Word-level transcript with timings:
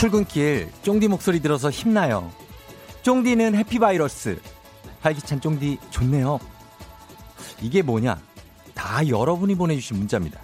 출근길 0.00 0.72
쫑디 0.82 1.08
목소리 1.08 1.40
들어서 1.40 1.68
힘나요. 1.68 2.32
쫑디는 3.02 3.54
해피바이러스. 3.54 4.40
활기찬 5.02 5.42
쫑디 5.42 5.76
좋네요. 5.90 6.38
이게 7.60 7.82
뭐냐? 7.82 8.18
다 8.72 9.06
여러분이 9.06 9.56
보내주신 9.56 9.98
문자입니다. 9.98 10.40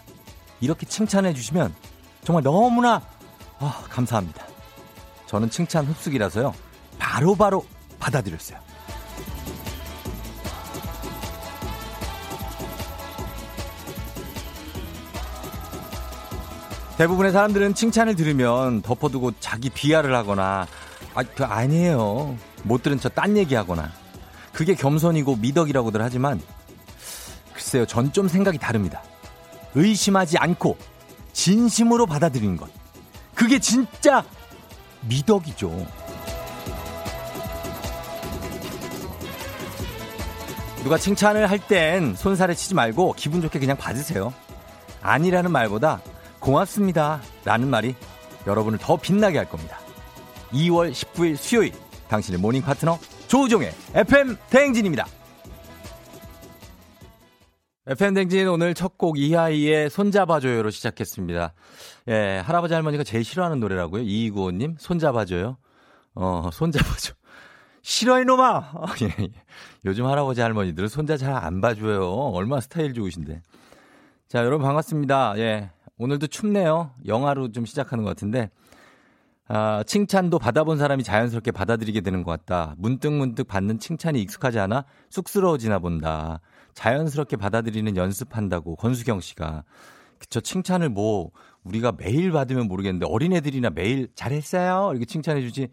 이렇게 0.60 0.84
칭찬해 0.84 1.32
주시면 1.32 1.74
정말 2.22 2.42
너무나 2.42 3.00
아, 3.58 3.82
감사합니다. 3.88 4.46
저는 5.24 5.48
칭찬 5.48 5.86
흡수기라서요. 5.86 6.52
바로바로 6.98 7.60
바로 7.60 7.66
받아들였어요. 7.98 8.59
대부분의 16.98 17.32
사람들은 17.32 17.74
칭찬을 17.74 18.16
들으면 18.16 18.80
덮어두고 18.82 19.32
자기 19.41 19.68
비하를 19.68 20.14
하거나 20.14 20.66
아, 21.14 21.23
그 21.23 21.45
아니에요. 21.45 22.37
못 22.62 22.82
들은 22.82 22.98
척 22.98 23.14
딴 23.14 23.37
얘기하거나 23.37 23.91
그게 24.52 24.74
겸손이고 24.74 25.37
미덕이라고들 25.37 26.02
하지만 26.02 26.40
글쎄요. 27.52 27.87
전 27.87 28.12
좀 28.12 28.29
생각이 28.29 28.59
다릅니다. 28.59 29.02
의심하지 29.74 30.38
않고 30.38 30.79
진심으로 31.32 32.07
받아들이는 32.07 32.57
것. 32.57 32.70
그게 33.35 33.59
진짜 33.59 34.24
미덕이죠. 35.02 35.87
누가 40.82 40.96
칭찬을 40.96 41.51
할 41.51 41.59
땐 41.59 42.15
손살에 42.15 42.54
치지 42.54 42.74
말고 42.74 43.15
기분 43.18 43.42
좋게 43.42 43.59
그냥 43.59 43.76
받으세요. 43.76 44.32
아니라는 45.02 45.51
말보다 45.51 46.01
고맙습니다. 46.46 47.20
라는 47.44 47.68
말이 47.68 47.96
여러분을 48.46 48.78
더 48.78 48.96
빛나게 48.96 49.36
할 49.36 49.48
겁니다. 49.48 49.78
2월 50.52 50.92
19일 50.92 51.36
수요일 51.36 51.72
당신의 52.08 52.40
morning 52.40 52.62
파트너 52.62 53.00
조우종의 53.26 53.72
FM 53.94 54.36
대행진입니다. 54.48 55.06
FM 57.88 58.14
댕진 58.14 58.46
오늘 58.48 58.74
첫 58.74 58.96
곡 58.96 59.18
이하이의 59.18 59.90
손잡아줘요로 59.90 60.70
시작했습니다. 60.70 61.52
예, 62.08 62.42
할아버지 62.44 62.74
할머니가 62.74 63.02
제일 63.02 63.24
싫어하는 63.24 63.58
노래라고요. 63.60 64.02
이이구호님, 64.02 64.76
손잡아줘요. 64.78 65.56
어, 66.14 66.48
손잡아줘. 66.52 67.12
싫어, 67.82 68.20
이놈아! 68.20 68.70
어, 68.74 68.84
예, 69.02 69.24
예. 69.24 69.28
요즘 69.84 70.06
할아버지 70.06 70.41
할머니들은 70.41 70.88
손자 70.88 71.16
잘 71.16 71.32
안 71.34 71.60
봐줘요. 71.60 72.08
얼마나 72.08 72.60
스타일 72.60 72.94
좋으신데. 72.94 73.42
자, 74.28 74.38
여러분 74.44 74.64
반갑습니다. 74.66 75.34
예. 75.38 75.70
오늘도 75.98 76.26
춥네요. 76.26 76.91
영화로 77.06 77.52
좀 77.52 77.64
시작하는 77.64 78.04
것 78.04 78.10
같은데. 78.10 78.50
아, 79.48 79.82
칭찬도 79.86 80.38
받아본 80.38 80.76
사람이 80.76 81.04
자연스럽게 81.04 81.52
받아들이게 81.52 82.00
되는 82.00 82.22
것 82.22 82.32
같다. 82.32 82.75
문득문득 82.78 83.47
받는 83.47 83.78
칭찬이 83.78 84.20
익숙하지 84.20 84.58
않아 84.58 84.84
쑥스러워지나 85.08 85.78
본다. 85.78 86.41
자연스럽게 86.74 87.36
받아들이는 87.36 87.97
연습한다고 87.97 88.76
권수경 88.76 89.20
씨가. 89.20 89.64
그쵸. 90.18 90.40
칭찬을 90.40 90.88
뭐 90.88 91.30
우리가 91.62 91.92
매일 91.92 92.32
받으면 92.32 92.68
모르겠는데 92.68 93.06
어린애들이나 93.08 93.70
매일 93.70 94.08
잘했어요. 94.14 94.90
이렇게 94.90 95.04
칭찬해 95.04 95.40
주지. 95.42 95.68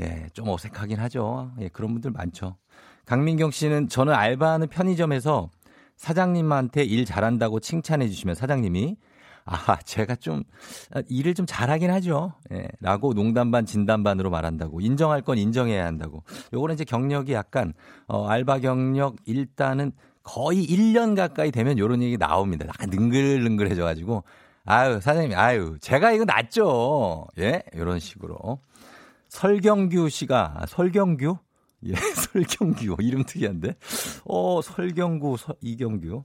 예, 0.00 0.26
좀 0.32 0.48
어색하긴 0.48 0.98
하죠. 0.98 1.52
예, 1.60 1.68
그런 1.68 1.92
분들 1.92 2.10
많죠. 2.12 2.56
강민경 3.04 3.50
씨는 3.50 3.88
저는 3.88 4.14
알바하는 4.14 4.68
편의점에서 4.68 5.50
사장님한테 5.96 6.82
일 6.84 7.04
잘한다고 7.04 7.60
칭찬해 7.60 8.08
주시면 8.08 8.34
사장님이 8.34 8.96
아, 9.44 9.76
제가 9.84 10.16
좀 10.16 10.42
일을 11.08 11.34
좀 11.34 11.46
잘하긴 11.46 11.90
하죠. 11.90 12.34
예, 12.52 12.68
라고 12.80 13.14
농담 13.14 13.50
반 13.50 13.66
진담 13.66 14.02
반으로 14.02 14.30
말한다고. 14.30 14.80
인정할 14.80 15.22
건 15.22 15.38
인정해야 15.38 15.84
한다고. 15.84 16.22
요거는 16.52 16.74
이제 16.74 16.84
경력이 16.84 17.32
약간 17.32 17.72
어 18.06 18.26
알바 18.26 18.60
경력 18.60 19.16
일단은 19.24 19.92
거의 20.22 20.64
1년 20.66 21.16
가까이 21.16 21.50
되면 21.50 21.78
요런 21.78 22.02
얘기 22.02 22.16
나옵니다. 22.16 22.66
약간 22.68 22.90
능글능글해져 22.90 23.82
가지고 23.82 24.22
아유, 24.64 25.00
사장님, 25.00 25.36
아유, 25.36 25.76
제가 25.80 26.12
이거 26.12 26.24
낫죠. 26.24 27.26
예, 27.38 27.62
요런 27.76 27.98
식으로. 27.98 28.60
설경규 29.28 30.08
씨가 30.08 30.54
아, 30.56 30.66
설경규 30.66 31.38
예, 31.86 31.94
설경규. 32.14 32.96
이름 33.00 33.24
특이한데. 33.24 33.74
어, 34.24 34.60
설경구, 34.62 35.36
서, 35.36 35.54
이경규. 35.60 36.24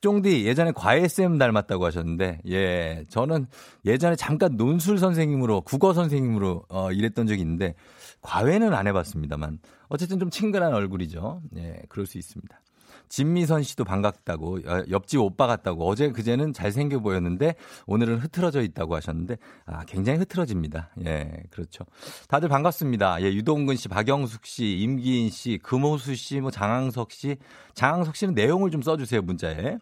쫑디, 0.00 0.46
예전에 0.46 0.72
과외쌤 0.72 1.38
닮았다고 1.38 1.84
하셨는데, 1.84 2.40
예, 2.48 3.04
저는 3.08 3.46
예전에 3.84 4.16
잠깐 4.16 4.56
논술 4.56 4.98
선생님으로, 4.98 5.62
국어 5.62 5.92
선생님으로, 5.92 6.64
어, 6.68 6.92
일했던 6.92 7.26
적이 7.26 7.40
있는데, 7.42 7.74
과외는 8.22 8.74
안 8.74 8.86
해봤습니다만, 8.86 9.58
어쨌든 9.88 10.18
좀 10.18 10.30
친근한 10.30 10.74
얼굴이죠. 10.74 11.42
예, 11.56 11.82
그럴 11.88 12.06
수 12.06 12.18
있습니다. 12.18 12.60
진미선 13.08 13.62
씨도 13.62 13.84
반갑다고 13.84 14.90
옆집 14.90 15.20
오빠 15.20 15.46
같다고 15.46 15.88
어제 15.88 16.10
그제는 16.10 16.52
잘생겨 16.52 17.00
보였는데 17.00 17.54
오늘은 17.86 18.18
흐트러져 18.18 18.62
있다고 18.62 18.96
하셨는데 18.96 19.36
아 19.66 19.84
굉장히 19.86 20.18
흐트러집니다. 20.20 20.90
예 21.06 21.30
그렇죠. 21.50 21.84
다들 22.28 22.48
반갑습니다. 22.48 23.22
예 23.22 23.32
유동근 23.32 23.76
씨, 23.76 23.88
박영숙 23.88 24.46
씨, 24.46 24.78
임기인 24.78 25.30
씨, 25.30 25.58
금호수 25.62 26.14
씨, 26.14 26.40
뭐 26.40 26.50
장항석 26.50 27.12
씨, 27.12 27.36
장항석 27.74 28.16
씨는 28.16 28.34
내용을 28.34 28.70
좀 28.70 28.82
써주세요 28.82 29.22
문자에. 29.22 29.78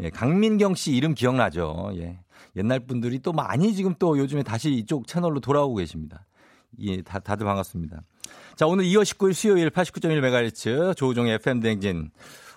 예 0.00 0.10
강민경 0.10 0.74
씨 0.74 0.92
이름 0.92 1.14
기억나죠? 1.14 1.90
예 1.96 2.18
옛날 2.56 2.80
분들이 2.80 3.18
또 3.18 3.32
많이 3.32 3.74
지금 3.74 3.94
또 3.98 4.18
요즘에 4.18 4.42
다시 4.42 4.72
이쪽 4.72 5.06
채널로 5.06 5.40
돌아오고 5.40 5.76
계십니다. 5.76 6.24
예, 6.80 7.02
다, 7.02 7.18
다들 7.18 7.46
반갑습니다. 7.46 8.02
자, 8.56 8.66
오늘 8.66 8.84
2월 8.86 9.02
19일 9.02 9.32
수요일 9.32 9.70
89.1MHz 9.70 10.96
조우종의 10.96 11.34
FM대행진. 11.34 12.10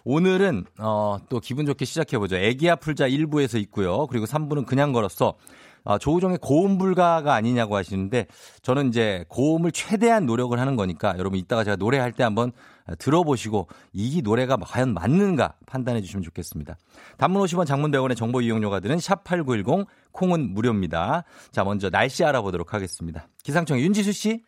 오늘은 0.04 0.66
어, 0.80 1.18
또 1.30 1.40
기분 1.40 1.66
좋게 1.66 1.86
시작해보죠. 1.86 2.38
애기야 2.38 2.76
풀자 2.76 3.08
1부에서 3.08 3.60
있고요. 3.62 4.08
그리고 4.08 4.26
3부는 4.26 4.66
그냥 4.66 4.92
걸었어. 4.92 5.36
아, 5.84 5.98
조우종의 5.98 6.38
고음 6.42 6.78
불가가 6.78 7.34
아니냐고 7.34 7.76
하시는데 7.76 8.28
저는 8.62 8.90
이제 8.90 9.26
고음을 9.30 9.72
최대한 9.72 10.26
노력을 10.26 10.58
하는 10.60 10.76
거니까 10.76 11.16
여러분 11.18 11.40
이따가 11.40 11.64
제가 11.64 11.76
노래할 11.76 12.12
때 12.12 12.24
한번 12.24 12.52
들어보시고 13.00 13.68
이 13.94 14.22
노래가 14.24 14.58
과연 14.58 14.94
맞는가 14.94 15.56
판단해 15.66 16.02
주시면 16.02 16.24
좋겠습니다. 16.24 16.78
단문 17.18 17.42
50원 17.44 17.66
장문 17.66 17.92
100원의 17.92 18.16
정보 18.16 18.42
이용료가 18.42 18.80
드는 18.80 18.98
샵8910 18.98 19.88
콩은 20.12 20.54
무료입니다. 20.54 21.24
자, 21.52 21.64
먼저 21.64 21.90
날씨 21.90 22.24
알아보도록 22.24 22.74
하겠습니다. 22.74 23.28
기상청 23.44 23.80
윤지수 23.80 24.12
씨. 24.12 24.44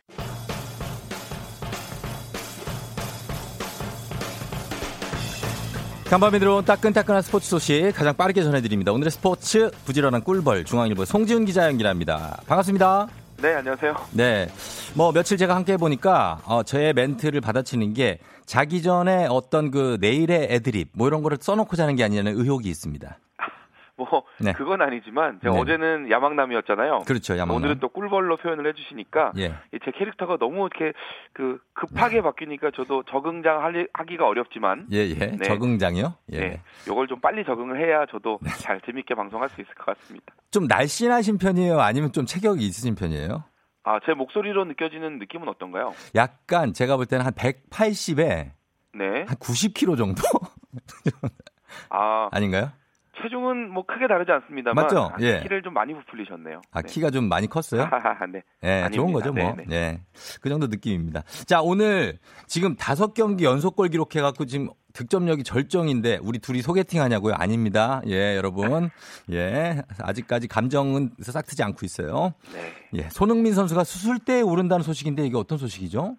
간밤에 6.13 6.38
들어온 6.38 6.63
따끈따끈한 6.63 7.24
스포츠 7.24 7.50
소식 7.50 7.91
가장 7.96 8.16
빠르게 8.16 8.44
전해드립니다. 8.44 8.91
오늘의 8.91 9.09
스포츠 9.09 9.72
부지런한 9.84 10.24
꿀벌 10.24 10.63
중앙일보 10.63 11.06
송지훈 11.06 11.44
기자 11.46 11.66
연결합니다. 11.66 12.40
반갑습니다. 12.46 13.07
네, 13.41 13.56
안녕하세요. 13.56 13.96
네. 14.12 14.47
뭐 14.94 15.12
며칠 15.12 15.40
제가 15.40 15.56
함께 15.56 15.74
해보니까 15.74 16.41
어, 16.46 16.62
저의 16.62 16.94
멘트를 16.94 17.42
받아치는 17.42 17.95
게 17.95 18.19
자기 18.45 18.83
전에 18.83 19.25
어떤 19.27 19.71
그 19.71 19.98
내일의 20.01 20.50
애드립 20.51 20.89
뭐 20.94 21.07
이런 21.07 21.24
거를 21.24 21.39
써놓고 21.42 21.75
자는 21.75 21.95
게 21.95 22.04
아니냐는 22.04 22.38
의혹이 22.38 22.69
있습니다. 22.69 23.18
뭐 23.95 24.24
네. 24.40 24.54
그건 24.54 24.81
아니지만 24.81 25.40
제가 25.42 25.54
네. 25.54 25.62
어제는 25.62 26.10
야망남이었잖아요. 26.10 27.00
그렇죠, 27.06 27.38
야망남. 27.38 27.56
오늘은 27.57 27.80
또 27.80 27.90
꿀벌로 27.90 28.38
표현을 28.38 28.68
해주시니까 28.68 29.34
예. 29.38 29.50
제 29.86 29.92
캐릭터가 29.92 30.38
너무 30.38 30.68
이렇게 30.68 30.98
그 31.34 31.60
급하게 31.74 32.22
바뀌니까 32.22 32.72
저도 32.75 33.04
적응장 33.04 33.63
하기가 33.94 34.28
어렵지만 34.28 34.88
예, 34.92 34.98
예. 35.10 35.13
네. 35.13 35.38
적응장이요? 35.38 36.13
예. 36.31 36.40
네. 36.40 36.62
요걸 36.88 37.07
좀 37.07 37.19
빨리 37.19 37.45
적응을 37.45 37.80
해야 37.80 38.06
저도 38.07 38.40
네. 38.42 38.50
잘 38.57 38.81
재밌게 38.81 39.13
방송할 39.13 39.50
수 39.50 39.62
있을 39.62 39.74
것 39.75 39.86
같습니다. 39.86 40.34
좀 40.50 40.66
날씬하신 40.66 41.38
편이에요? 41.38 41.80
아니면 41.80 42.12
좀 42.12 42.25
체격이 42.25 42.66
있으신 42.66 42.95
편이에요? 42.95 43.44
아, 43.84 44.00
제 44.06 44.13
목소리로 44.13 44.66
느껴지는 44.66 45.19
느낌은 45.19 45.48
어떤가요? 45.50 45.94
약간 46.16 46.74
제가 46.74 46.95
볼 46.95 47.06
때는 47.06 47.25
한 47.25 47.34
180에 47.34 48.51
네. 48.95 49.06
한 49.28 49.28
90kg 49.28 49.98
정도? 49.98 50.22
아, 51.90 52.30
아닌가요? 52.31 52.72
체중은 53.21 53.69
뭐 53.71 53.86
크게 53.86 54.07
다르지 54.07 54.31
않습니다만 54.31 54.83
맞죠? 54.83 55.12
아, 55.13 55.18
예. 55.21 55.42
키를 55.42 55.62
좀 55.62 55.74
많이 55.74 55.94
부풀리셨네요. 55.94 56.62
아 56.71 56.81
네. 56.81 56.88
키가 56.89 57.12
좀 57.12 57.30
많이 57.30 57.48
컸어요? 57.48 57.88
네. 58.31 58.42
네 58.62 58.89
좋은 58.89 59.13
거죠 59.13 59.31
뭐. 59.31 59.44
네, 59.44 59.56
네. 59.57 59.63
네. 59.68 60.01
그 60.42 60.50
정도 60.50 60.68
느낌입니다. 60.68 61.24
자 61.45 61.62
오늘 61.62 62.18
지금 62.48 62.75
다섯 62.75 63.13
경기 63.13 63.45
연속골 63.45 63.89
기록해갖고 63.89 64.45
지금 64.45 64.69
득점력이 64.94 65.44
절정인데 65.44 66.19
우리 66.21 66.39
둘이 66.39 66.62
소개팅 66.62 67.01
하냐고요? 67.01 67.36
아닙니다. 67.36 68.01
예 68.07 68.36
여러분 68.36 68.89
예 69.31 69.81
아직까지 70.00 70.48
감정은 70.48 71.12
싹 71.21 71.45
트지 71.45 71.63
않고 71.63 71.86
있어요. 71.86 72.33
네. 72.54 72.74
예 72.94 73.09
손흥민 73.09 73.54
선수가 73.54 73.83
수술대에 73.83 74.42
오른다는 74.42 74.83
소식인데 74.83 75.25
이게 75.25 75.38
어떤 75.38 75.57
소식이죠? 75.57 76.16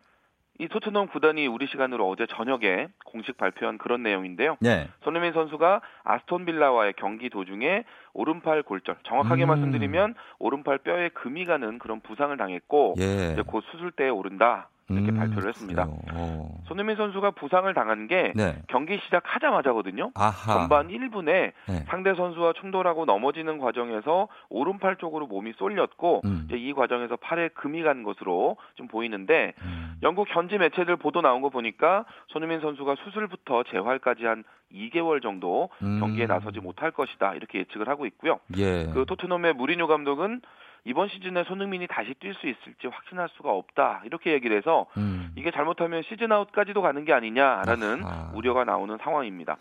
이 0.59 0.69
토트넘 0.69 1.09
구단이 1.09 1.49
우리 1.49 1.67
시간으로 1.67 2.09
어제 2.09 2.27
저녁에 2.27 2.89
공식 3.05 3.37
발표한 3.37 3.77
그런 3.77 4.03
내용인데요. 4.03 4.57
네. 4.61 4.89
손흥민 5.03 5.33
선수가 5.33 5.81
아스톤 6.05 6.45
빌라와의 6.45 6.95
경기 6.97 7.29
도중에 7.29 7.85
오른팔 8.13 8.63
골절, 8.63 8.97
정확하게 9.03 9.47
음. 9.47 9.49
말씀드리면 9.49 10.15
오른팔 10.39 10.79
뼈에 10.79 11.09
금이 11.09 11.45
가는 11.47 11.79
그런 11.81 12.01
부상을 12.01 12.37
당했고 12.37 12.95
예. 13.01 13.33
이제 13.33 13.43
곧 13.45 13.65
수술대에 13.73 14.11
오른다. 14.11 14.69
이렇게 14.91 15.13
음, 15.13 15.17
발표를 15.17 15.49
했습니다. 15.49 15.87
어. 16.13 16.61
손흥민 16.67 16.97
선수가 16.97 17.33
부상을 17.33 17.73
당한 17.73 18.07
게 18.07 18.33
네. 18.35 18.57
경기 18.69 18.99
시작하자마자거든요. 18.99 20.11
아하. 20.15 20.59
전반 20.59 20.89
1분에 20.89 21.53
네. 21.69 21.85
상대 21.89 22.15
선수와 22.15 22.53
충돌하고 22.61 23.07
넘어지는 23.07 23.59
과정에서 23.59 24.29
오른팔 24.51 24.97
쪽으로 24.97 25.27
몸이 25.27 25.55
쏠렸고 25.57 26.21
음. 26.27 26.45
이제 26.47 26.57
이 26.57 26.75
과정에서 26.75 27.17
팔에 27.17 27.49
금이 27.49 27.83
간 27.83 28.03
것으로 28.03 28.57
좀 28.75 28.87
보이는데 28.89 29.55
음. 29.63 29.95
영국 30.03 30.29
현지 30.29 30.59
매체들 30.59 30.97
보도 30.97 31.23
나온 31.23 31.41
거 31.41 31.49
보니까 31.49 32.05
손흥민 32.29 32.61
선수가 32.61 32.97
수술부터 33.05 33.63
재활까지 33.71 34.27
한 34.27 34.45
2개월 34.73 35.23
정도 35.23 35.71
음. 35.83 36.01
경기에 36.01 36.27
나서지 36.27 36.61
못할 36.61 36.91
것이다 36.91 37.35
이렇게 37.35 37.61
예측을 37.61 37.89
하고 37.89 38.05
있고요. 38.07 38.41
예. 38.59 38.87
그 38.93 39.05
토트넘의 39.07 39.55
무리뉴 39.55 39.87
감독은 39.87 40.43
이번 40.85 41.09
시즌에 41.09 41.45
손흥민이 41.45 41.87
다시 41.87 42.13
뛸 42.21 42.35
수 42.35 42.47
있을지 42.47 42.87
확신할 42.87 43.29
수가 43.37 43.51
없다 43.51 44.03
이렇게 44.05 44.33
얘기를 44.33 44.57
해서 44.57 44.87
음. 44.99 45.33
이게 45.35 45.51
잘못하면 45.51 46.03
시즌 46.03 46.31
아웃까지도 46.31 46.83
가는 46.83 47.05
게 47.05 47.13
아니냐라는 47.13 48.05
아하. 48.05 48.33
우려가 48.35 48.65
나오는 48.65 48.97
상황입니다. 49.03 49.57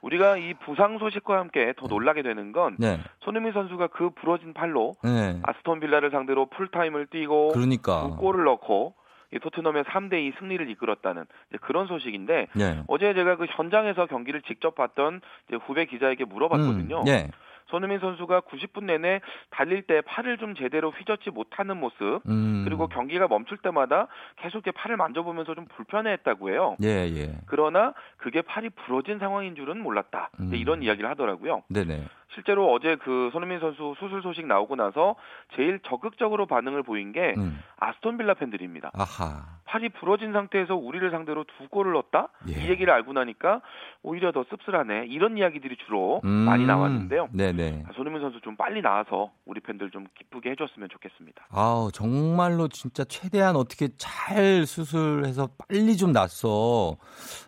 우리가 0.00 0.36
이 0.36 0.54
부상 0.54 0.98
소식과 0.98 1.38
함께 1.38 1.74
더 1.76 1.88
네. 1.88 1.94
놀라게 1.94 2.22
되는 2.22 2.52
건 2.52 2.76
네. 2.78 3.00
손흥민 3.20 3.52
선수가 3.52 3.88
그 3.88 4.10
부러진 4.10 4.54
팔로 4.54 4.94
네. 5.02 5.40
아스톤 5.42 5.80
빌라를 5.80 6.10
상대로 6.10 6.46
풀타임을 6.46 7.06
뛰고 7.06 7.48
그러니까. 7.48 8.02
두 8.02 8.16
골을 8.16 8.44
넣고 8.44 8.94
이 9.32 9.38
토트넘의 9.40 9.84
3대 9.84 10.14
2 10.14 10.32
승리를 10.38 10.70
이끌었다는 10.70 11.26
그런 11.60 11.86
소식인데 11.88 12.46
네. 12.54 12.82
어제 12.86 13.12
제가 13.12 13.36
그 13.36 13.46
현장에서 13.50 14.06
경기를 14.06 14.42
직접 14.42 14.76
봤던 14.76 15.20
후배 15.62 15.84
기자에게 15.86 16.24
물어봤거든요. 16.24 17.00
음, 17.00 17.04
네. 17.04 17.28
손흥민 17.68 18.00
선수가 18.00 18.40
90분 18.42 18.84
내내 18.84 19.20
달릴 19.50 19.82
때 19.82 20.00
팔을 20.02 20.38
좀 20.38 20.54
제대로 20.54 20.90
휘젓지 20.90 21.30
못하는 21.30 21.76
모습 21.78 22.20
음. 22.28 22.62
그리고 22.64 22.88
경기가 22.88 23.28
멈출 23.28 23.58
때마다 23.58 24.08
계속 24.36 24.58
이렇게 24.58 24.70
팔을 24.72 24.96
만져보면서 24.96 25.54
좀 25.54 25.66
불편해했다고 25.66 26.50
해요. 26.50 26.76
예, 26.82 26.88
예. 26.88 27.32
그러나 27.46 27.94
그게 28.16 28.42
팔이 28.42 28.70
부러진 28.70 29.18
상황인 29.18 29.54
줄은 29.54 29.80
몰랐다. 29.80 30.30
음. 30.40 30.54
이런 30.54 30.82
이야기를 30.82 31.08
하더라고요. 31.10 31.62
네네. 31.68 32.04
실제로 32.34 32.72
어제 32.72 32.96
그 32.96 33.30
손흥민 33.32 33.58
선수 33.58 33.94
수술 33.98 34.22
소식 34.22 34.46
나오고 34.46 34.76
나서 34.76 35.16
제일 35.56 35.80
적극적으로 35.80 36.46
반응을 36.46 36.82
보인 36.82 37.12
게 37.12 37.34
음. 37.36 37.58
아스톤 37.78 38.18
빌라 38.18 38.34
팬들입니다. 38.34 38.90
아하. 38.94 39.58
팔이 39.64 39.90
부러진 39.90 40.32
상태에서 40.32 40.74
우리를 40.74 41.10
상대로 41.10 41.44
두 41.44 41.68
골을 41.68 41.92
넣었다? 41.92 42.28
예. 42.48 42.52
이 42.52 42.70
얘기를 42.70 42.92
알고 42.92 43.12
나니까 43.12 43.60
오히려 44.02 44.32
더 44.32 44.44
씁쓸하네. 44.48 45.06
이런 45.08 45.36
이야기들이 45.36 45.76
주로 45.86 46.20
음. 46.24 46.30
많이 46.30 46.64
나왔는데요. 46.64 47.28
네네. 47.32 47.84
손흥민 47.94 48.22
선수 48.22 48.40
좀 48.40 48.56
빨리 48.56 48.82
나와서 48.82 49.30
우리 49.44 49.60
팬들 49.60 49.90
좀 49.90 50.06
기쁘게 50.18 50.50
해줬으면 50.50 50.88
좋겠습니다. 50.90 51.46
아우 51.50 51.90
정말로 51.92 52.68
진짜 52.68 53.04
최대한 53.04 53.56
어떻게 53.56 53.88
잘 53.96 54.64
수술해서 54.66 55.48
빨리 55.68 55.96
좀 55.96 56.12
났어 56.12 56.96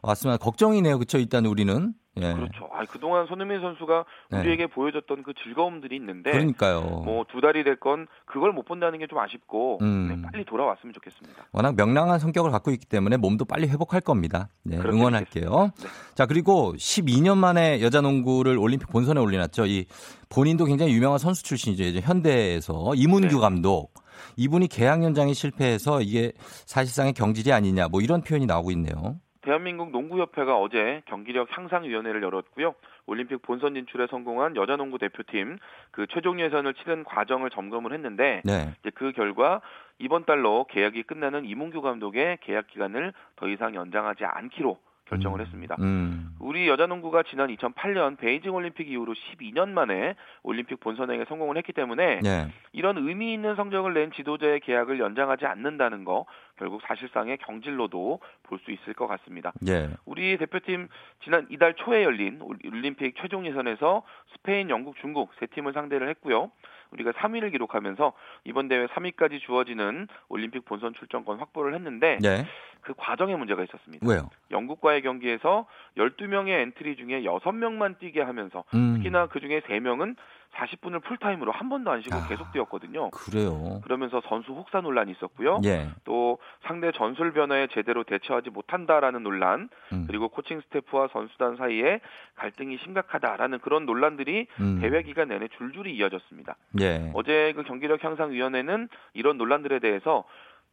왔으면 0.03 0.39
걱정이네요. 0.39 0.97
그렇죠? 0.99 1.19
일단 1.19 1.47
우리는. 1.47 1.95
예. 2.17 2.33
그렇죠. 2.35 2.69
아, 2.73 2.83
그동안 2.91 3.27
손흥민 3.27 3.61
선수가 3.61 4.05
네. 4.31 4.41
우리에게 4.41 4.65
네. 4.65 4.67
보여줬던 4.67 5.23
그 5.23 5.33
즐거움들이 5.45 5.95
있는데 5.97 6.33
그러니까요. 6.33 6.81
뭐 7.05 7.25
두 7.31 7.41
달이 7.41 7.63
됐건 7.65 8.09
그걸 8.27 8.53
못 8.53 8.65
본다는 8.65 8.99
게 8.99 9.07
좀 9.07 9.19
아쉽고 9.19 9.79
음. 9.83 10.09
네, 10.09 10.29
빨리 10.31 10.45
돌아왔으면 10.45 10.93
좋겠습니다. 10.95 11.45
워낙 11.53 11.75
명랑한 11.77 12.19
성격을 12.19 12.51
갖고 12.51 12.71
있기 12.73 12.87
때문에 12.87 13.17
몸도 13.17 13.45
빨리 13.45 13.69
회복할 13.69 14.01
겁니다. 14.01 14.49
네, 14.65 14.77
응원할게요. 14.77 15.71
네. 15.81 15.89
자, 16.15 16.27
그리고 16.27 16.75
12년 16.77 17.37
만에 17.39 17.81
여자 17.83 18.01
농구를 18.01 18.59
올림픽 18.59 18.89
본선에 18.91 19.21
올려놨죠. 19.21 19.67
이 19.67 19.87
본인도 20.29 20.65
굉장히 20.67 20.93
유명한 20.95 21.19
선수 21.19 21.43
출신이죠. 21.43 21.83
이제 21.85 22.01
현대에서 22.01 22.95
이문규 22.95 23.35
네. 23.35 23.41
감독. 23.41 23.93
이분이 24.37 24.69
계약 24.69 25.03
연장에 25.03 25.33
실패해서 25.33 26.03
이게 26.03 26.33
사실상의 26.67 27.13
경질이 27.15 27.53
아니냐 27.53 27.89
뭐 27.89 28.01
이런 28.01 28.23
표현이 28.23 28.47
나오고 28.47 28.71
있네요. 28.73 29.17
대한민국 29.43 29.91
농구협회가 29.91 30.59
어제 30.59 31.03
경기력 31.07 31.57
향상위원회를 31.57 32.23
열었고요. 32.23 32.75
올림픽 33.07 33.43
본선 33.43 33.75
진출에 33.75 34.07
성공한 34.09 34.55
여자농구 34.57 34.99
대표팀 34.99 35.59
그 35.91 36.07
최종 36.09 36.41
예선을 36.41 36.75
치른 36.75 37.05
과정을 37.05 37.51
점검을 37.51 37.93
했는데 37.93 38.43
네. 38.45 38.75
이제 38.81 38.91
그 38.95 39.13
결과 39.13 39.61
이번 39.99 40.25
달로 40.25 40.67
계약이 40.71 41.03
끝나는 41.05 41.45
이문규 41.45 41.83
감독의 41.83 42.39
계약 42.43 42.69
기간을 42.69 43.13
더 43.37 43.49
이상 43.49 43.75
연장하지 43.75 44.25
않기로 44.25 44.79
결정을 45.11 45.41
음. 45.41 45.45
했습니다. 45.45 45.77
음. 45.81 46.31
우리 46.39 46.69
여자농구가 46.69 47.25
지난 47.25 47.55
2008년 47.55 48.17
베이징 48.17 48.55
올림픽 48.55 48.91
이후로 48.91 49.13
12년 49.13 49.69
만에 49.71 50.15
올림픽 50.43 50.81
본선행에 50.81 51.25
성공을 51.29 51.57
했기 51.57 51.73
때문에 51.73 52.21
네. 52.23 52.49
이런 52.73 52.97
의미 52.97 53.35
있는 53.35 53.57
성적을 53.57 53.93
낸 53.93 54.13
지도자의 54.13 54.61
계약을 54.61 54.99
연장하지 55.01 55.47
않는다는 55.47 56.05
거 56.05 56.27
결국 56.57 56.81
사실상의 56.87 57.39
경질로도 57.39 58.21
볼 58.45 58.61
수 58.61 58.71
있을 58.73 58.93
것 58.93 59.07
같습니다. 59.07 59.53
네. 59.63 59.89
우리 60.05 60.37
대표팀 60.37 60.89
지난 61.25 61.47
이달 61.49 61.73
초에 61.75 62.05
열린 62.05 62.41
올림픽 62.43 63.15
최종 63.21 63.47
예선에서 63.47 64.03
스페인, 64.33 64.69
영국, 64.69 64.97
중국 65.01 65.31
세 65.41 65.47
팀을 65.47 65.73
상대를 65.73 66.11
했고요. 66.11 66.51
우리가 66.93 67.13
3위를 67.13 67.53
기록하면서 67.53 68.13
이번 68.45 68.69
대회 68.69 68.87
3위까지 68.87 69.41
주어지는 69.41 70.09
올림픽 70.29 70.65
본선 70.65 70.95
출전권 70.95 71.39
확보를 71.39 71.75
했는데 71.75 72.19
네. 72.21 72.47
그 72.83 72.95
과정에 72.97 73.37
문제가 73.37 73.63
있었습니다. 73.63 74.07
왜요? 74.09 74.31
영국과의 74.51 75.03
경기에서 75.03 75.67
12명의 75.97 76.61
엔트리 76.63 76.97
중에 76.97 77.23
6명만 77.23 77.99
뛰게 77.99 78.23
하면서 78.23 78.65
음. 78.75 78.95
특히나 78.97 79.27
그 79.27 79.41
중에 79.41 79.61
3명은 79.61 80.17
40분을 80.55 81.03
풀타임으로 81.05 81.53
한 81.53 81.69
번도 81.69 81.91
안 81.91 82.03
쉬고 82.03 82.17
아, 82.17 82.27
계속 82.29 82.53
뛰었거든요. 82.53 83.11
그래요. 83.11 83.81
그러면서 83.83 84.21
선수 84.29 84.53
혹사 84.53 84.81
논란이 84.81 85.13
있었고요. 85.13 85.61
예. 85.65 85.89
또 86.05 86.39
상대 86.63 86.91
전술 86.93 87.33
변화에 87.33 87.69
제대로 87.69 88.05
대처하지 88.05 88.51
못한다라는 88.51 89.23
논란, 89.23 89.69
음. 89.93 90.05
그리고 90.07 90.29
코칭 90.29 90.61
스태프와 90.63 91.09
선수단 91.13 91.57
사이에 91.57 92.01
갈등이 92.37 92.79
심각하다라는 92.79 93.61
그런 93.61 93.87
논란들이 93.87 94.47
음. 94.61 94.79
대회 94.81 95.03
기간 95.03 95.29
내내 95.29 95.49
줄줄이 95.57 95.95
이어졌습니다. 95.95 96.57
예. 96.81 97.11
어제 97.15 97.53
그 97.55 97.63
경기력 97.63 98.03
향상 98.05 98.33
위원회는 98.33 98.89
이런 99.15 99.39
논란들에 99.39 99.79
대해서 99.79 100.25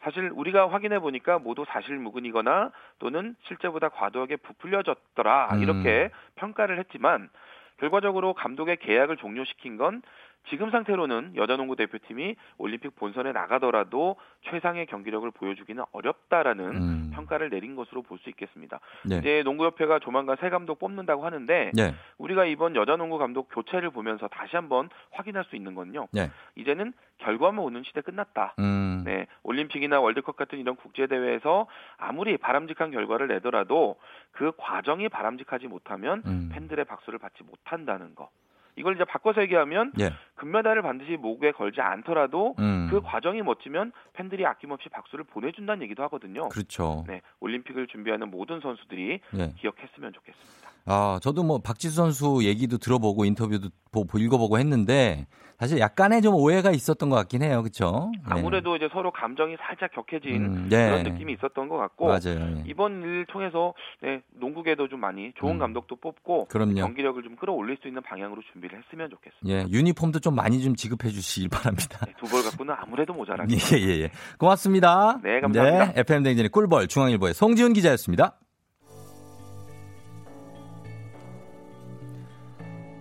사실 0.01 0.29
우리가 0.33 0.69
확인해 0.69 0.99
보니까 0.99 1.39
모두 1.39 1.65
사실무근이거나 1.67 2.71
또는 2.99 3.35
실제보다 3.47 3.89
과도하게 3.89 4.37
부풀려졌더라 4.37 5.57
이렇게 5.59 6.11
음. 6.13 6.17
평가를 6.35 6.77
했지만 6.79 7.29
결과적으로 7.77 8.33
감독의 8.33 8.77
계약을 8.77 9.17
종료시킨 9.17 9.77
건 9.77 10.01
지금 10.49 10.71
상태로는 10.71 11.35
여자농구 11.35 11.75
대표팀이 11.75 12.35
올림픽 12.57 12.95
본선에 12.95 13.31
나가더라도 13.31 14.15
최상의 14.49 14.85
경기력을 14.85 15.29
보여주기는 15.31 15.83
어렵다라는 15.91 16.75
음. 16.75 17.11
평가를 17.13 17.49
내린 17.49 17.75
것으로 17.75 18.01
볼 18.01 18.17
수 18.17 18.29
있겠습니다. 18.29 18.79
네. 19.05 19.17
이제 19.17 19.43
농구협회가 19.43 19.99
조만간 19.99 20.37
새 20.39 20.49
감독 20.49 20.79
뽑는다고 20.79 21.23
하는데 21.23 21.71
네. 21.75 21.93
우리가 22.17 22.45
이번 22.45 22.75
여자농구 22.75 23.19
감독 23.19 23.47
교체를 23.53 23.91
보면서 23.91 24.27
다시 24.27 24.55
한번 24.55 24.89
확인할 25.11 25.43
수 25.45 25.55
있는 25.55 25.75
건요. 25.75 26.07
네. 26.11 26.31
이제는 26.55 26.93
결과만 27.19 27.63
오는 27.63 27.83
시대 27.83 28.01
끝났다. 28.01 28.55
음. 28.59 29.03
네, 29.05 29.27
올림픽이나 29.43 29.99
월드컵 29.99 30.35
같은 30.35 30.57
이런 30.59 30.75
국제 30.75 31.05
대회에서 31.07 31.67
아무리 31.97 32.37
바람직한 32.37 32.91
결과를 32.91 33.27
내더라도 33.27 33.97
그 34.31 34.51
과정이 34.57 35.09
바람직하지 35.09 35.67
못하면 35.67 36.23
음. 36.25 36.49
팬들의 36.51 36.83
박수를 36.85 37.19
받지 37.19 37.43
못한다는 37.43 38.15
거. 38.15 38.29
이걸 38.77 38.95
이제 38.95 39.03
바꿔서 39.03 39.41
얘기하면 39.41 39.91
예. 39.99 40.13
금메달을 40.35 40.83
반드시 40.83 41.17
목에 41.17 41.51
걸지 41.51 41.81
않더라도 41.81 42.55
음. 42.59 42.87
그 42.89 43.01
과정이 43.01 43.41
멋지면 43.41 43.91
팬들이 44.13 44.45
아낌없이 44.45 44.87
박수를 44.89 45.25
보내준다는 45.25 45.81
얘기도 45.83 46.03
하거든요. 46.03 46.47
그렇죠. 46.49 47.03
네, 47.07 47.21
올림픽을 47.39 47.87
준비하는 47.87 48.29
모든 48.29 48.59
선수들이 48.61 49.19
예. 49.37 49.53
기억했으면 49.57 50.13
좋겠습니다. 50.13 50.76
아, 50.87 51.19
저도 51.21 51.43
뭐 51.43 51.59
박지수 51.59 51.95
선수 51.95 52.39
얘기도 52.43 52.77
들어보고 52.77 53.25
인터뷰도 53.25 53.69
보고 53.91 54.17
읽어보고 54.17 54.57
했는데 54.57 55.27
사실 55.59 55.79
약간의 55.79 56.21
좀 56.21 56.35
오해가 56.35 56.71
있었던 56.71 57.09
것 57.09 57.15
같긴 57.15 57.41
해요. 57.41 57.61
그렇죠? 57.61 58.11
아무래도 58.23 58.71
네. 58.71 58.77
이제 58.77 58.89
서로 58.93 59.11
감정이 59.11 59.57
살짝 59.59 59.91
격해진 59.91 60.45
음, 60.45 60.69
네. 60.69 60.89
그런 60.89 61.03
느낌이 61.03 61.33
있었던 61.33 61.67
것 61.67 61.77
같고 61.77 62.05
맞아요. 62.05 62.55
네. 62.55 62.63
이번 62.67 63.01
일 63.01 63.25
통해서 63.25 63.73
네, 64.01 64.21
농구계도 64.39 64.87
좀 64.87 64.99
많이 64.99 65.33
좋은 65.39 65.53
음. 65.53 65.59
감독도 65.59 65.95
뽑고 65.97 66.45
그럼요. 66.45 66.75
경기력을 66.75 67.21
좀 67.23 67.35
끌어올릴 67.35 67.77
수 67.81 67.87
있는 67.87 68.03
방향으로 68.03 68.41
준비를 68.53 68.81
했으면 68.83 69.09
좋겠습니다. 69.09 69.49
예, 69.49 69.65
유니폼도 69.71 70.19
좀 70.19 70.35
많이 70.35 70.61
좀 70.61 70.75
지급해 70.75 71.09
주시길 71.09 71.49
바랍니다. 71.49 72.05
네, 72.05 72.13
두벌 72.19 72.43
갖고는 72.43 72.75
아무래도 72.77 73.13
모자라죠. 73.13 73.47
예, 73.75 73.81
예, 73.81 74.01
예. 74.03 74.11
고맙습니다. 74.37 75.19
네, 75.23 75.41
감사합니다. 75.41 75.93
네, 75.93 76.01
FM 76.01 76.23
댕진의 76.23 76.49
꿀벌 76.49 76.87
중앙일보의 76.87 77.33
송지훈 77.33 77.73
기자였습니다. 77.73 78.37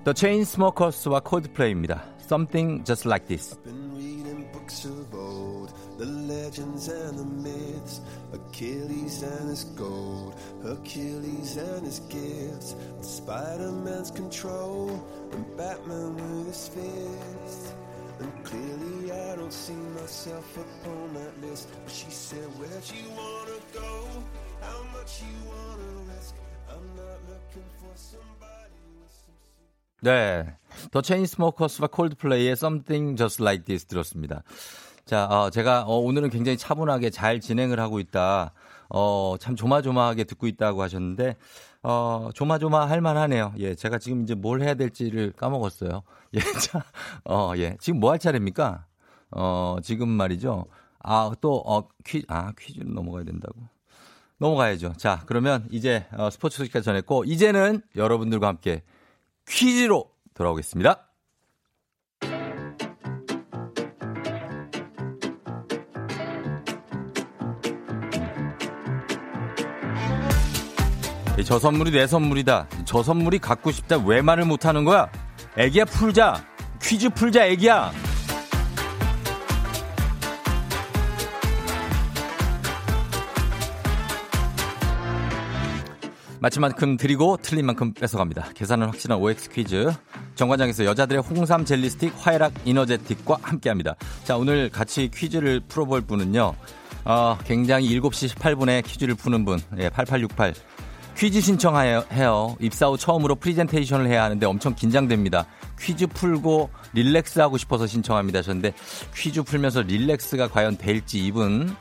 The 0.06 0.13
Chainsmokers와 0.13 1.22
콜드플레이입니다. 1.22 2.04
Something 2.20 2.84
Just 2.86 3.08
Like 3.08 3.28
This. 3.28 3.58
the 6.01 6.08
legends 6.08 6.88
and 6.88 7.20
the 7.20 7.25
myths, 7.25 8.01
Achilles 8.34 9.22
and 9.22 9.50
his 9.51 9.66
gold, 9.75 10.34
Achilles 10.66 11.58
and 11.58 11.86
his 11.86 12.00
gifts, 12.10 12.75
Spider 13.01 13.72
Man's 13.72 14.10
control, 14.10 14.90
and 15.32 15.46
Batman 15.56 16.16
with 16.16 16.48
his 16.48 16.70
fists. 16.70 17.75
And 18.20 18.44
clearly 18.44 19.12
I 19.12 19.36
don't 19.36 19.54
see 19.54 19.74
myself 19.74 20.58
upon 20.58 21.13
that 21.13 21.40
list. 21.42 21.70
But 21.84 21.94
she 21.94 22.10
said, 22.10 22.48
Where'd 22.58 22.90
you 22.90 23.08
wanna 23.12 23.60
go? 23.72 24.08
How 24.62 24.84
much 24.94 25.22
you 25.22 25.38
wanna 25.50 26.16
risk? 26.16 26.34
I'm 26.68 26.96
not 26.96 27.20
looking 27.30 27.70
for 27.78 27.94
somebody 27.96 28.32
with 28.32 28.35
some. 28.35 28.35
네. 30.03 30.55
더 30.91 31.00
체인스모커스와 31.00 31.88
콜드플레이의 31.88 32.53
Something 32.53 33.17
Just 33.17 33.43
Like 33.43 33.65
This 33.65 33.87
들었습니다. 33.87 34.43
자, 35.05 35.25
어, 35.26 35.50
제가 35.50 35.83
어, 35.83 35.97
오늘은 35.99 36.31
굉장히 36.31 36.59
차분하게 36.59 37.11
잘 37.11 37.41
진행을 37.41 37.81
하고 37.81 37.99
있다. 38.00 38.53
어, 38.88 39.37
참 39.41 39.57
조마조마하게 39.57 40.25
듣고 40.25 40.47
있다고 40.47 40.83
하셨는데, 40.83 41.37
어, 41.83 42.29
조마조마 42.35 42.88
할 42.88 43.00
만하네요. 43.00 43.55
예, 43.59 43.75
제가 43.75 43.99
지금 43.99 44.23
이제 44.23 44.35
뭘 44.35 44.62
해야 44.62 44.75
될지를 44.75 45.33
까먹었어요. 45.33 46.03
예, 46.35 46.41
자, 46.41 46.85
어, 47.25 47.53
예. 47.57 47.76
지금 47.81 48.00
뭐 48.00 48.11
할 48.11 48.19
차례입니까? 48.19 48.85
어, 49.31 49.76
지금 49.83 50.09
말이죠. 50.09 50.67
아, 51.03 51.33
또, 51.41 51.62
어, 51.65 51.88
퀴, 52.05 52.25
아, 52.29 52.53
퀴즈로 52.59 52.91
넘어가야 52.93 53.25
된다고. 53.25 53.55
넘어가야죠. 54.38 54.93
자, 54.99 55.23
그러면 55.26 55.67
이제 55.71 56.05
어, 56.12 56.29
스포츠 56.31 56.59
소식까지 56.59 56.85
전했고, 56.85 57.25
이제는 57.25 57.81
여러분들과 57.97 58.49
함께 58.49 58.83
퀴즈로 59.49 60.11
돌아오겠습니다. 60.35 61.03
저 71.45 71.59
선물이 71.59 71.91
내 71.93 72.07
선물이다. 72.07 72.67
저 72.85 73.03
선물이 73.03 73.38
갖고 73.38 73.71
싶다. 73.71 73.99
왜 73.99 74.21
말을 74.21 74.45
못하는 74.47 74.85
거야? 74.85 75.11
애기야 75.57 75.85
풀자. 75.85 76.45
퀴즈 76.83 77.09
풀자 77.11 77.47
애기야. 77.47 77.93
맞힌 86.47 86.61
만큼 86.61 86.97
드리고 86.97 87.38
틀린 87.43 87.67
만큼 87.67 87.93
뺏어갑니다. 87.93 88.50
계산은 88.55 88.87
확실한 88.87 89.19
OX 89.19 89.50
퀴즈. 89.50 89.91
정관장에서 90.37 90.85
여자들의 90.85 91.21
홍삼 91.23 91.65
젤리 91.65 91.91
스틱 91.91 92.12
화애락 92.17 92.53
이너제틱과 92.65 93.38
함께합니다. 93.43 93.97
자 94.23 94.37
오늘 94.37 94.71
같이 94.71 95.11
퀴즈를 95.12 95.59
풀어볼 95.67 96.03
분은요. 96.03 96.55
어, 97.05 97.38
굉장히 97.45 97.88
7시 97.99 98.37
18분에 98.37 98.85
퀴즈를 98.85 99.17
푸는 99.17 99.45
분. 99.45 99.59
예, 99.79 99.88
8868. 99.88 100.55
퀴즈 101.17 101.41
신청해요. 101.41 102.57
입사 102.61 102.87
후 102.87 102.97
처음으로 102.97 103.35
프리젠테이션을 103.35 104.07
해야 104.07 104.23
하는데 104.23 104.47
엄청 104.47 104.76
긴장됩니다. 104.76 105.47
퀴즈 105.81 106.07
풀고 106.07 106.71
relax 106.93 107.41
하고 107.41 107.59
싶어서 107.59 107.88
신청합니다. 107.88 108.38
하셨는데 108.38 108.73
퀴즈 109.17 109.43
풀면서 109.43 109.83
relax가 109.83 110.47
과연 110.47 110.76
될지 110.76 111.19
이분 111.26 111.75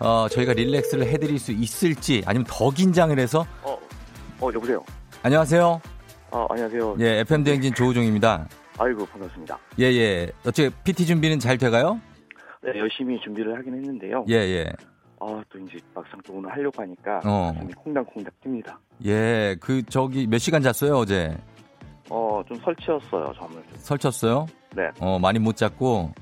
어, 0.00 0.26
저희가 0.28 0.54
릴렉스를 0.54 1.06
해드릴 1.06 1.38
수 1.38 1.52
있을지 1.52 2.22
아니면 2.26 2.44
더 2.48 2.70
긴장을 2.70 3.16
해서 3.16 3.46
어, 4.40 4.46
어 4.46 4.52
여보세요. 4.54 4.84
안녕하세요. 5.22 5.80
아 6.32 6.46
안녕하세요. 6.48 6.96
예, 7.00 7.20
FM 7.20 7.44
대행진 7.44 7.74
조우종입니다. 7.74 8.48
아이고 8.78 9.04
반갑습니다. 9.06 9.58
예, 9.78 9.84
예. 9.84 10.30
어째 10.46 10.70
PT 10.84 11.06
준비는 11.06 11.38
잘 11.38 11.58
돼가요? 11.58 12.00
네, 12.62 12.78
열심히 12.78 13.18
준비를 13.20 13.56
하긴 13.58 13.74
했는데요. 13.74 14.24
예, 14.28 14.34
예. 14.34 14.72
아, 15.20 15.42
또 15.50 15.58
이제 15.58 15.78
막상 15.94 16.18
또 16.24 16.34
오늘 16.34 16.50
하려고 16.50 16.82
하니까 16.82 17.20
어. 17.24 17.52
콩닥콩닥 17.76 18.32
뜁니다. 18.42 18.76
예, 19.04 19.56
그 19.60 19.82
저기 19.86 20.26
몇 20.26 20.38
시간 20.38 20.62
잤어요 20.62 20.96
어제? 20.96 21.36
어, 22.08 22.42
좀 22.48 22.56
설치였어요, 22.58 23.32
잠을 23.38 23.54
좀. 23.54 23.64
설쳤어요? 23.76 24.46
네. 24.74 24.88
어, 25.00 25.18
많이 25.18 25.38
못 25.38 25.56
잤고. 25.56 26.12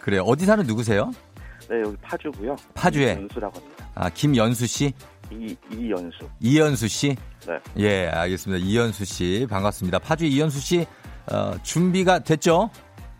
그래 0.00 0.18
어디 0.24 0.46
사는 0.46 0.64
누구세요? 0.64 1.10
네, 1.68 1.80
여기 1.80 1.96
파주고요. 2.00 2.56
파주에. 2.74 3.16
연수라고 3.16 3.58
합니다. 3.58 3.86
아, 3.94 4.08
김연수 4.08 4.66
씨? 4.66 4.92
이 5.30 5.56
이연수. 5.72 6.18
이연수 6.40 6.88
씨? 6.88 7.16
네. 7.46 7.58
예, 7.78 8.08
알겠습니다. 8.08 8.64
이연수 8.64 9.04
씨 9.04 9.46
반갑습니다. 9.50 9.98
파주 9.98 10.24
이연수 10.24 10.60
씨 10.60 10.86
어, 11.30 11.54
준비가 11.62 12.18
됐죠? 12.20 12.70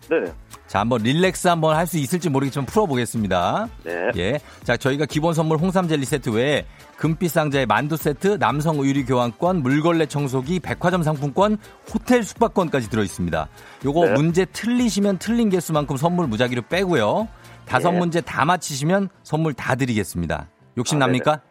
네, 0.09 0.21
네. 0.21 0.33
자, 0.67 0.81
한번 0.81 1.03
릴렉스 1.03 1.49
한번 1.49 1.77
할 1.77 1.87
수 1.87 1.99
있을지 1.99 2.31
모르겠지만 2.31 2.65
풀어보겠습니다. 2.67 3.69
네. 3.85 4.11
예. 4.17 4.41
자, 4.65 4.77
저희가 4.77 5.05
기본 5.07 5.35
선물 5.35 5.59
홍삼 5.59 5.87
젤리 5.89 6.05
세트 6.07 6.31
외에 6.31 6.65
금빛 6.97 7.31
상자의 7.31 7.67
만두 7.67 7.97
세트, 7.99 8.39
남성 8.39 8.79
의류 8.79 9.05
교환권, 9.05 9.63
물걸레 9.63 10.07
청소기, 10.07 10.61
백화점 10.61 11.03
상품권, 11.03 11.59
호텔 11.93 12.23
숙박권까지 12.23 12.89
들어 12.91 13.03
있습니다. 13.03 13.49
요거 13.85 14.07
네. 14.07 14.13
문제 14.13 14.45
틀리시면 14.47 15.19
틀린 15.19 15.51
개수만큼 15.51 15.97
선물 15.99 16.27
무작위로 16.27 16.63
빼고요. 16.71 17.29
다섯 17.67 17.93
예. 17.95 17.99
문제 17.99 18.21
다 18.23 18.47
맞히시면 18.47 19.11
선물 19.23 19.53
다 19.53 19.75
드리겠습니다. 19.75 20.49
욕심 20.79 20.97
아, 20.97 21.07
납니까? 21.07 21.41
예. 21.45 21.48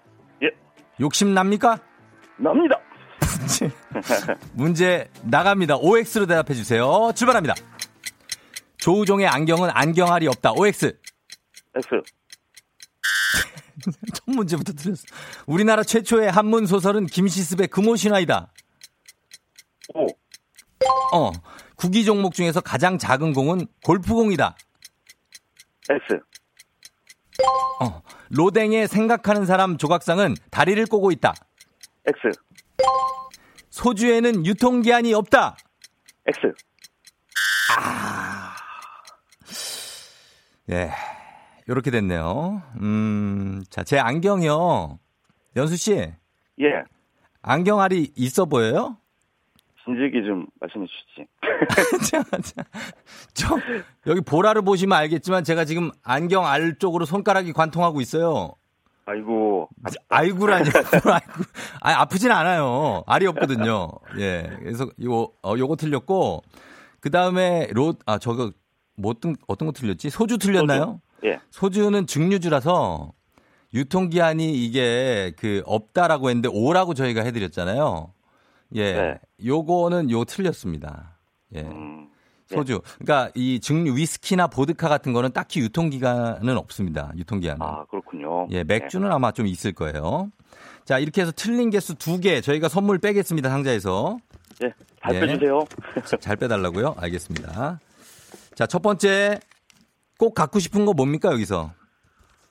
욕심 1.00 1.34
납니까? 1.34 1.80
납니다. 2.38 2.80
문제 4.54 5.10
나갑니다. 5.24 5.78
OX로 5.78 6.26
대답해 6.26 6.54
주세요. 6.54 7.12
출발합니다. 7.16 7.56
조우종의 8.78 9.28
안경은 9.28 9.70
안경알이 9.74 10.28
없다. 10.28 10.54
OX. 10.54 10.98
X. 11.76 12.02
첫 14.14 14.24
문제부터 14.26 14.74
틀렸어. 14.74 15.04
우리나라 15.46 15.84
최초의 15.84 16.32
한문 16.32 16.66
소설은 16.66 17.06
김시습의 17.06 17.68
금오신화이다. 17.68 18.52
O. 19.94 20.08
어. 21.14 21.32
구기 21.76 22.06
종목 22.06 22.34
중에서 22.34 22.60
가장 22.62 22.98
작은 22.98 23.34
공은 23.34 23.68
골프공이다. 23.84 24.58
X. 25.90 26.20
어. 27.82 28.02
로댕의 28.30 28.88
생각하는 28.88 29.46
사람 29.46 29.78
조각상은 29.78 30.36
다리를 30.52 30.86
꼬고 30.88 31.12
있다. 31.12 31.34
X. 32.06 32.40
소주에는 33.70 34.46
유통기한이 34.46 35.14
없다. 35.14 35.58
X. 36.26 36.54
예. 40.72 40.92
요렇게 41.70 41.92
됐네요. 41.92 42.62
음, 42.82 43.64
자, 43.70 43.84
제 43.84 44.00
안경이요. 44.00 45.00
연수 45.56 45.76
씨, 45.76 45.94
예. 45.96 46.66
안경알이 47.42 48.14
있어 48.16 48.46
보여요? 48.46 48.98
진즉이 49.88 50.26
좀 50.26 50.46
말씀해 50.60 50.86
주시지. 50.86 51.28
자, 52.12 52.24
자, 52.42 52.64
저, 53.34 53.56
여기 54.06 54.20
보라를 54.20 54.62
보시면 54.62 54.98
알겠지만 54.98 55.46
제가 55.46 55.64
지금 55.64 55.92
안경 56.04 56.46
알 56.46 56.78
쪽으로 56.78 57.06
손가락이 57.06 57.54
관통하고 57.54 58.02
있어요. 58.02 58.54
아이고. 59.06 59.70
아이구라니. 60.10 60.70
아이고. 61.06 61.44
아니, 61.80 61.96
아프진 61.96 62.32
않아요. 62.32 63.04
알이 63.08 63.26
없거든요. 63.28 63.90
예. 64.20 64.50
그래서 64.60 64.90
요, 65.06 65.30
어, 65.42 65.56
요거 65.58 65.78
틀렸고, 65.78 66.44
그 67.00 67.10
다음에 67.10 67.68
로, 67.72 67.94
아, 68.06 68.18
저거, 68.18 68.52
뭐 68.98 69.12
어떤, 69.12 69.38
어떤 69.48 69.68
거 69.68 69.72
틀렸지? 69.72 70.10
소주 70.10 70.38
틀렸나요? 70.38 71.00
예. 71.24 71.40
소주는 71.50 72.06
증류주라서 72.06 73.14
유통기한이 73.74 74.54
이게 74.54 75.32
그 75.38 75.62
없다라고 75.66 76.30
했는데 76.30 76.50
오라고 76.52 76.94
저희가 76.94 77.22
해드렸잖아요. 77.22 78.12
예. 78.76 78.94
네. 78.94 79.20
요거는 79.46 80.10
요 80.12 80.26
틀렸습니다. 80.26 81.18
예. 81.56 81.62
음. 81.62 82.10
소주. 82.48 82.82
그러니까 83.00 83.30
이 83.36 83.60
증류 83.60 83.98
위스키나 83.98 84.48
보드카 84.48 84.88
같은 84.88 85.12
거는 85.12 85.34
딱히 85.34 85.60
유통 85.60 85.90
기간은 85.90 86.58
없습니다. 86.58 87.12
유통 87.18 87.42
기한은. 87.42 87.62
아, 87.62 87.84
그렇군요. 87.90 88.48
예, 88.52 88.64
맥주는 88.64 89.10
아마 89.12 89.32
좀 89.34 89.48
있을 89.48 89.74
거예요. 89.74 90.32
자, 90.86 90.98
이렇게 90.98 91.22
해서 91.22 91.34
틀린 91.36 91.70
개수 91.70 91.96
두 91.96 92.20
개 92.22 92.40
저희가 92.40 92.70
선물 92.70 93.00
빼겠습니다. 93.00 93.50
상자에서. 93.50 94.18
예. 94.64 94.74
잘 95.04 95.16
예. 95.16 95.20
빼주세요. 95.20 95.66
잘 96.22 96.38
빼달라고요? 96.38 96.96
알겠습니다. 96.98 97.80
자, 98.56 98.66
첫 98.66 98.82
번째 98.82 99.40
꼭 100.18 100.34
갖고 100.34 100.60
싶은 100.60 100.86
거 100.86 100.94
뭡니까 100.94 101.32
여기서? 101.34 101.74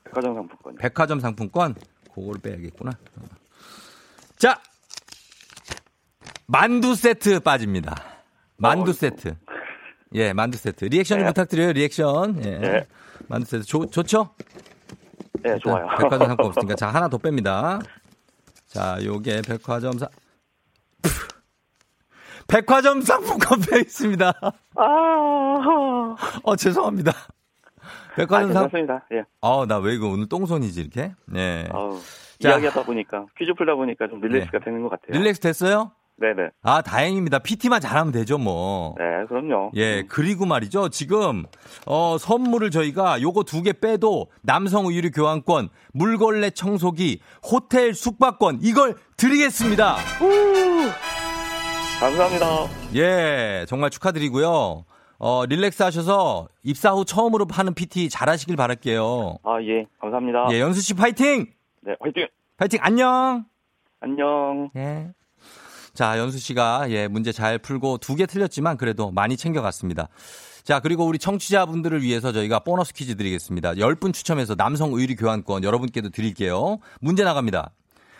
백화점 0.04 0.34
상품권. 0.34 0.74
백화점 0.76 1.20
상품권 1.20 1.74
그거를 2.14 2.40
빼야겠구나. 2.42 2.92
자, 4.36 4.60
만두 6.46 6.94
세트 6.94 7.40
빠집니다. 7.40 7.94
만두 8.56 8.90
어, 8.90 8.94
세트. 8.94 9.36
예, 10.14 10.32
만두 10.32 10.56
세트. 10.58 10.84
리액션 10.86 11.18
좀 11.18 11.24
네. 11.26 11.30
부탁드려요. 11.32 11.72
리액션. 11.72 12.44
예. 12.44 12.58
네. 12.58 12.86
만두 13.28 13.46
세트 13.46 13.64
좋, 13.64 13.90
좋죠? 13.90 14.30
예, 15.44 15.58
좋아요. 15.58 15.86
백화점 15.98 16.28
상품 16.28 16.46
없으니까 16.46 16.74
자 16.76 16.88
하나 16.88 17.08
더 17.08 17.18
뺍니다. 17.18 17.84
자, 18.66 18.98
요게 19.04 19.42
백화점 19.46 19.98
상 19.98 20.08
백화점 22.48 23.00
상품권 23.00 23.60
빼겠습니다. 23.60 24.32
아, 24.76 26.14
어 26.42 26.56
죄송합니다. 26.56 27.12
백화점 28.16 28.52
상. 28.52 28.62
괜찮습니다. 28.62 29.06
예. 29.12 29.24
아, 29.40 29.64
나왜 29.68 29.94
이거 29.94 30.08
오늘 30.08 30.28
똥손이지 30.28 30.80
이렇게? 30.80 31.12
네. 31.26 31.68
아우, 31.72 31.98
이야기하다 32.40 32.84
보니까 32.84 33.26
퀴즈 33.36 33.52
풀다 33.54 33.74
보니까 33.74 34.08
좀 34.08 34.20
릴렉스가 34.20 34.58
네. 34.58 34.64
되는 34.64 34.82
것 34.82 34.88
같아요. 34.90 35.18
릴렉스 35.18 35.40
됐어요? 35.40 35.92
네네. 36.18 36.48
아, 36.62 36.80
다행입니다. 36.80 37.40
PT만 37.40 37.80
잘하면 37.80 38.10
되죠, 38.12 38.38
뭐. 38.38 38.94
네, 38.98 39.04
그럼요. 39.28 39.72
예, 39.74 40.02
그리고 40.08 40.46
말이죠. 40.46 40.88
지금, 40.88 41.44
어, 41.86 42.16
선물을 42.18 42.70
저희가 42.70 43.20
요거 43.20 43.42
두 43.44 43.62
개 43.62 43.72
빼도 43.74 44.28
남성 44.42 44.86
의류 44.86 45.10
교환권, 45.10 45.68
물걸레 45.92 46.50
청소기, 46.50 47.20
호텔 47.42 47.92
숙박권, 47.94 48.60
이걸 48.62 48.94
드리겠습니다. 49.18 49.96
우! 50.22 50.88
감사합니다. 52.00 52.46
예, 52.94 53.64
정말 53.68 53.90
축하드리고요. 53.90 54.84
어, 55.18 55.46
릴렉스 55.46 55.82
하셔서 55.82 56.48
입사 56.62 56.92
후 56.92 57.04
처음으로 57.04 57.46
하는 57.50 57.74
PT 57.74 58.08
잘 58.10 58.28
하시길 58.28 58.56
바랄게요. 58.56 59.38
아, 59.42 59.58
예, 59.62 59.86
감사합니다. 60.00 60.48
예, 60.52 60.60
연수 60.60 60.80
씨 60.80 60.94
파이팅! 60.94 61.46
네, 61.82 61.94
화이팅! 62.00 62.26
파이팅, 62.56 62.78
안녕! 62.82 63.44
안녕. 64.00 64.70
예. 64.76 65.08
자, 65.96 66.18
연수 66.18 66.38
씨가 66.38 66.90
예, 66.90 67.08
문제 67.08 67.32
잘 67.32 67.58
풀고 67.58 67.98
두 67.98 68.16
개 68.16 68.26
틀렸지만 68.26 68.76
그래도 68.76 69.10
많이 69.10 69.36
챙겨갔습니다. 69.36 70.08
자, 70.62 70.80
그리고 70.80 71.06
우리 71.06 71.18
청취자분들을 71.18 72.02
위해서 72.02 72.32
저희가 72.32 72.60
보너스 72.60 72.92
퀴즈 72.92 73.16
드리겠습니다. 73.16 73.72
10분 73.74 74.12
추첨해서 74.12 74.54
남성 74.54 74.92
의류 74.92 75.16
교환권 75.16 75.64
여러분께도 75.64 76.10
드릴게요. 76.10 76.78
문제 77.00 77.24
나갑니다. 77.24 77.72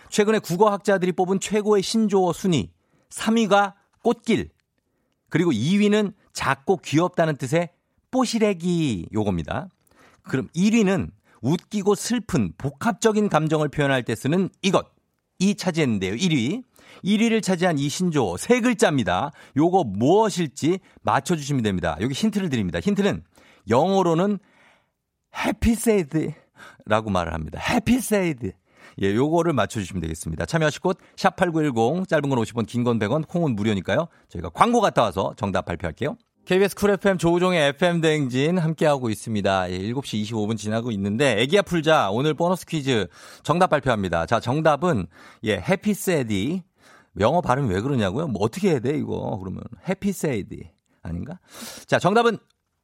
최근에 0.09 0.39
국어학자들이 0.39 1.13
뽑은 1.13 1.39
최고의 1.41 1.83
신조어 1.83 2.33
순위 2.33 2.71
3위가 3.11 3.75
꽃길 4.03 4.49
그리고 5.29 5.51
2위는 5.53 6.15
작고 6.33 6.79
귀엽다는 6.79 7.37
뜻의 7.37 7.71
뽀시래기 8.11 9.09
요겁니다. 9.13 9.69
그럼 10.23 10.49
1위는 10.57 11.11
웃기고 11.43 11.95
슬픈 11.95 12.53
복합적인 12.57 13.29
감정을 13.29 13.69
표현할 13.69 14.03
때 14.05 14.15
쓰는 14.15 14.49
이것. 14.63 14.87
이 15.39 15.55
차지했는데요. 15.55 16.15
1위. 16.15 16.63
1위를 17.05 17.43
차지한 17.43 17.79
이 17.79 17.89
신조어 17.89 18.37
세 18.37 18.61
글자입니다. 18.61 19.31
요거 19.57 19.85
무엇일지 19.85 20.79
맞춰주시면 21.03 21.63
됩니다. 21.63 21.97
여기 22.01 22.15
힌트를 22.15 22.49
드립니다. 22.49 22.81
힌트는 22.81 23.23
영어로는 23.69 24.39
해피세이드라고 25.67 27.11
말을 27.11 27.35
합니다. 27.35 27.61
해피세이드. 27.61 28.53
예, 29.03 29.15
요거를 29.15 29.53
맞춰주시면 29.53 30.01
되겠습니다. 30.01 30.47
참여하실 30.47 30.81
곳, 30.81 30.99
샵8910, 31.17 32.09
짧은 32.09 32.29
건 32.31 32.39
50원, 32.39 32.67
긴 32.67 32.83
건 32.83 32.99
100원, 32.99 33.29
콩은 33.29 33.55
무료니까요. 33.55 34.09
저희가 34.29 34.49
광고 34.51 34.81
갔다 34.81 35.03
와서 35.03 35.35
정답 35.37 35.67
발표할게요. 35.67 36.17
KBS 36.47 36.77
쿨 36.77 36.91
FM 36.93 37.19
조우종의 37.19 37.71
FM 37.71 38.01
대행진 38.01 38.57
함께하고 38.57 39.11
있습니다. 39.11 39.71
예, 39.73 39.79
7시 39.93 40.23
25분 40.23 40.57
지나고 40.57 40.93
있는데 40.93 41.41
애기야 41.43 41.63
풀자 41.63 42.11
오늘 42.11 42.35
보너스 42.35 42.65
퀴즈 42.65 43.09
정답 43.43 43.67
발표합니다. 43.67 44.27
자 44.27 44.39
정답은 44.39 45.09
예 45.43 45.57
해피세디 45.57 46.63
영어 47.21 47.41
발음이 47.41 47.73
왜 47.73 47.81
그러냐고요? 47.81 48.29
뭐 48.29 48.43
어떻게 48.43 48.71
해야 48.71 48.81
돼 48.81 48.97
이거 48.97 49.39
그러면 49.41 49.63
해피세디 49.89 50.71
아닌가? 51.03 51.39
자 51.87 51.99
정답은 51.99 52.39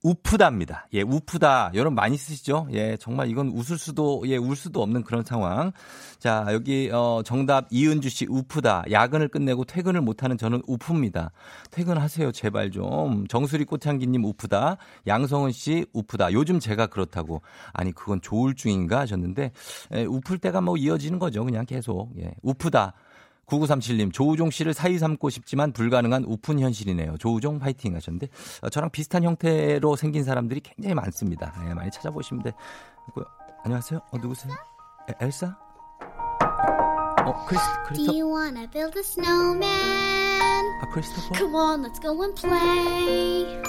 우프다입니다. 0.05 0.89
예, 0.95 1.03
우프다. 1.03 1.71
여러분 1.75 1.95
많이 1.95 2.17
쓰시죠? 2.17 2.67
예, 2.73 2.97
정말 2.97 3.29
이건 3.29 3.49
웃을 3.49 3.79
수도, 3.79 4.23
예, 4.27 4.37
울 4.37 4.57
수도 4.57 4.83
없는 4.83 5.05
그런 5.05 5.23
상황. 5.23 5.73
자, 6.19 6.47
여기, 6.51 6.91
어, 6.93 7.23
정답 7.25 7.69
이은주 7.71 8.09
씨, 8.09 8.27
우프다. 8.29 8.85
야근을 8.91 9.29
끝내고 9.29 9.65
퇴근을 9.65 10.01
못하는 10.01 10.37
저는 10.37 10.63
우프입니다. 10.67 11.31
퇴근하세요, 11.71 12.33
제발 12.33 12.73
좀. 12.73 13.27
정수리 13.29 13.65
꽃향기님 13.65 14.25
우프다. 14.25 14.77
양성은 15.07 15.53
씨, 15.53 15.87
우프다. 15.93 16.33
요즘 16.33 16.59
제가 16.59 16.89
그렇다고. 16.89 17.43
아니, 17.73 17.93
그건 17.93 18.21
조울증인가 18.21 18.99
하셨는데, 19.01 19.53
예, 19.95 20.05
우플 20.05 20.39
때가 20.39 20.61
뭐 20.61 20.77
이어지는 20.77 21.19
거죠. 21.21 21.45
그냥 21.45 21.65
계속. 21.65 22.11
예, 22.19 22.33
우프다. 22.43 22.95
9937님, 23.53 24.13
조우종 24.13 24.51
씨를 24.51 24.73
사위 24.73 24.99
삼고 24.99 25.29
싶지만 25.31 25.73
불가능한 25.73 26.25
웃픈 26.25 26.59
현실이네요. 26.59 27.19
조우종 27.19 27.59
파이팅 27.59 27.95
하셨는데, 27.95 28.29
어, 28.63 28.71
저랑 28.71 28.91
비슷한 28.91 29.25
형태로 29.25 29.97
생긴 29.97 30.25
사람들이 30.25 30.61
굉장히 30.61 30.95
많습니다. 30.95 31.53
네, 31.63 31.75
많이 31.75 31.91
찾아보시면 31.91 32.43
돼. 32.43 32.53
그, 33.15 33.25
안녕하세요. 33.65 34.01
어, 34.11 34.19
누구세요? 34.19 34.55
에, 35.11 35.25
엘사? 35.25 35.57
어, 37.25 37.45
크리스, 37.47 37.65
크리스토. 37.87 38.13
Do 38.13 38.19
you 38.19 38.29
wanna 38.29 38.67
build 38.71 38.99
a 38.99 39.03
snowman? 39.03 39.63
아, 40.83 40.89
크리스토퍼? 40.93 41.35
Come 41.37 41.55
on, 41.55 41.83
let's 41.83 42.01
go 42.01 42.21
and 42.23 42.35
play. 42.41 43.63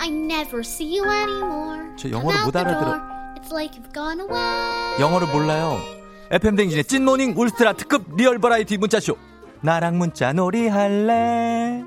I 0.00 0.08
never 0.08 0.60
see 0.60 0.98
you 0.98 1.08
anymore. 1.08 1.94
저 1.96 2.10
영어를 2.10 2.44
못 2.44 2.56
알아들어. 2.56 3.00
It's 3.36 3.52
like 3.52 3.78
you've 3.78 3.92
gone 3.92 4.20
away. 4.20 5.00
영어를 5.00 5.28
몰라요. 5.28 5.97
FM댕진의 6.30 6.84
찐morning 6.84 7.34
울트라 7.36 7.72
특급 7.72 8.14
real 8.16 8.38
버라이어티 8.38 8.76
문자쇼. 8.76 9.16
나랑 9.62 9.96
문자 9.98 10.32
놀이 10.32 10.68
할래? 10.68 11.82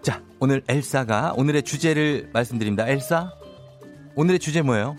자, 0.00 0.22
오늘 0.40 0.62
엘사가 0.66 1.34
오늘의 1.36 1.62
주제를 1.62 2.30
말씀드립니다. 2.32 2.88
엘사? 2.88 3.30
오늘의 4.16 4.38
주제 4.38 4.62
뭐예요? 4.62 4.96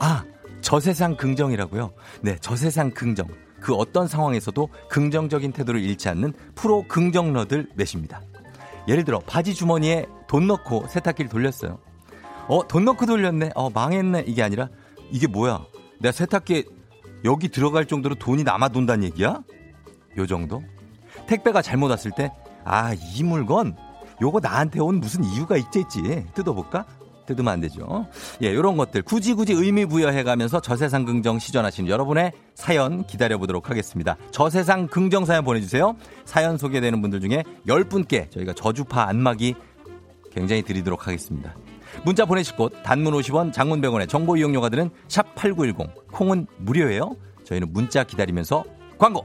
아, 0.00 0.24
저세상 0.60 1.16
긍정이라고요? 1.16 1.92
네, 2.22 2.36
저세상 2.40 2.90
긍정. 2.90 3.28
그 3.60 3.74
어떤 3.74 4.08
상황에서도 4.08 4.68
긍정적인 4.88 5.52
태도를 5.52 5.80
잃지 5.80 6.08
않는 6.08 6.32
프로 6.54 6.84
긍정러들 6.88 7.68
넷입니다. 7.76 8.22
예를 8.88 9.04
들어, 9.04 9.20
바지 9.20 9.54
주머니에 9.54 10.06
돈 10.26 10.46
넣고 10.48 10.86
세탁기를 10.88 11.30
돌렸어요. 11.30 11.78
어, 12.48 12.66
돈 12.66 12.84
넣고 12.86 13.06
돌렸네. 13.06 13.50
어, 13.54 13.70
망했네. 13.70 14.24
이게 14.26 14.42
아니라, 14.42 14.68
이게 15.12 15.26
뭐야? 15.28 15.64
내가 16.00 16.12
세탁기에 16.12 16.64
여기 17.24 17.48
들어갈 17.48 17.86
정도로 17.86 18.14
돈이 18.14 18.44
남아 18.44 18.68
돈다는 18.68 19.04
얘기야? 19.04 19.42
요 20.18 20.26
정도? 20.26 20.62
택배가 21.26 21.62
잘못 21.62 21.90
왔을 21.90 22.10
때, 22.10 22.32
아, 22.64 22.94
이 22.94 23.22
물건, 23.22 23.76
요거 24.20 24.40
나한테 24.40 24.80
온 24.80 25.00
무슨 25.00 25.24
이유가 25.24 25.56
있겠지. 25.56 26.26
뜯어볼까? 26.34 26.84
뜯으면 27.26 27.52
안 27.52 27.60
되죠. 27.60 28.06
예, 28.42 28.52
요런 28.52 28.76
것들 28.76 29.02
굳이 29.02 29.34
굳이 29.34 29.52
의미 29.52 29.86
부여해가면서 29.86 30.60
저세상 30.60 31.04
긍정 31.04 31.38
시전하시는 31.38 31.88
여러분의 31.88 32.32
사연 32.54 33.06
기다려보도록 33.06 33.70
하겠습니다. 33.70 34.16
저세상 34.32 34.88
긍정 34.88 35.24
사연 35.24 35.44
보내주세요. 35.44 35.94
사연 36.24 36.58
소개되는 36.58 37.00
분들 37.00 37.20
중에 37.20 37.44
10분께 37.68 38.30
저희가 38.32 38.52
저주파 38.54 39.04
안마기 39.04 39.54
굉장히 40.32 40.62
드리도록 40.62 41.06
하겠습니다. 41.06 41.54
문자 42.04 42.24
보내실 42.24 42.56
곳 42.56 42.72
단문 42.82 43.12
50원 43.14 43.52
장문 43.52 43.80
100원의 43.80 44.08
정보 44.08 44.36
이용료가 44.36 44.68
드는 44.68 44.90
샵8910 45.08 46.08
콩은 46.12 46.46
무료예요. 46.58 47.16
저희는 47.44 47.72
문자 47.72 48.04
기다리면서 48.04 48.64
광고 48.98 49.24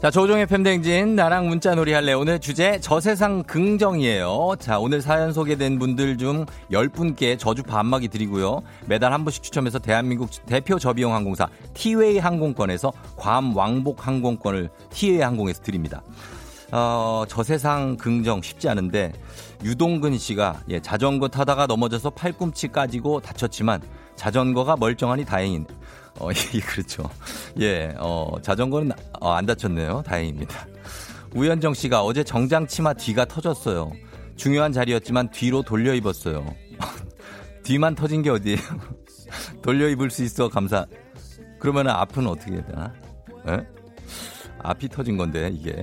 자, 0.00 0.12
조종의 0.12 0.46
팬댕진, 0.46 1.16
나랑 1.16 1.48
문자 1.48 1.74
놀이 1.74 1.92
할래. 1.92 2.12
오늘 2.12 2.38
주제, 2.38 2.78
저세상 2.78 3.42
긍정이에요. 3.42 4.54
자, 4.60 4.78
오늘 4.78 5.02
사연 5.02 5.32
소개된 5.32 5.80
분들 5.80 6.18
중 6.18 6.46
10분께 6.70 7.36
저주 7.36 7.64
반막이 7.64 8.06
드리고요. 8.06 8.62
매달 8.86 9.12
한 9.12 9.24
분씩 9.24 9.42
추첨해서 9.42 9.80
대한민국 9.80 10.30
대표 10.46 10.78
저비용 10.78 11.12
항공사 11.14 11.48
티웨이 11.74 12.18
항공권에서 12.18 12.92
괌 13.16 13.52
왕복 13.56 14.06
항공권을 14.06 14.70
티웨이 14.90 15.20
항공에서 15.20 15.62
드립니다. 15.62 16.00
어, 16.70 17.24
저세상 17.26 17.96
긍정 17.96 18.40
쉽지 18.40 18.68
않은데, 18.68 19.12
유동근 19.64 20.16
씨가, 20.16 20.60
예, 20.68 20.78
자전거 20.78 21.26
타다가 21.26 21.66
넘어져서 21.66 22.10
팔꿈치 22.10 22.68
까지고 22.68 23.18
다쳤지만, 23.18 23.80
자전거가 24.14 24.76
멀쩡하니 24.76 25.24
다행인. 25.24 25.66
어, 26.20 26.30
예, 26.54 26.60
그렇죠. 26.60 27.08
예, 27.60 27.94
어, 27.98 28.32
자전거는 28.42 28.92
어, 29.20 29.32
안 29.32 29.46
다쳤네요. 29.46 30.02
다행입니다. 30.06 30.66
우현정 31.34 31.74
씨가 31.74 32.02
어제 32.02 32.24
정장 32.24 32.66
치마 32.66 32.92
뒤가 32.92 33.24
터졌어요. 33.24 33.92
중요한 34.36 34.72
자리였지만 34.72 35.30
뒤로 35.30 35.62
돌려 35.62 35.94
입었어요. 35.94 36.46
뒤만 37.64 37.94
터진 37.94 38.22
게 38.22 38.30
어디예요? 38.30 38.58
돌려 39.62 39.88
입을 39.88 40.10
수 40.10 40.24
있어 40.24 40.48
감사. 40.48 40.86
그러면 41.58 41.88
앞은 41.88 42.26
어떻게 42.26 42.52
해야 42.52 42.64
되나? 42.64 42.94
에? 43.48 43.66
앞이 44.60 44.88
터진 44.88 45.16
건데 45.16 45.50
이게 45.52 45.82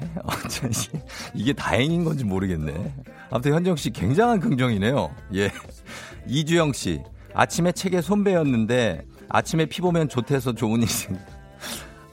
이게 1.33 1.53
다행인 1.53 2.03
건지 2.03 2.23
모르겠네. 2.23 2.93
아무튼 3.29 3.53
현정 3.53 3.75
씨 3.75 3.89
굉장한 3.89 4.39
긍정이네요. 4.39 5.15
예. 5.35 5.51
이주영 6.27 6.73
씨 6.73 7.01
아침에 7.33 7.71
책에 7.71 8.01
손배였는데 8.01 9.05
아침에 9.29 9.65
피 9.65 9.81
보면 9.81 10.09
좋대서 10.09 10.53
좋은 10.53 10.81
일이 10.81 10.91
생. 10.91 11.17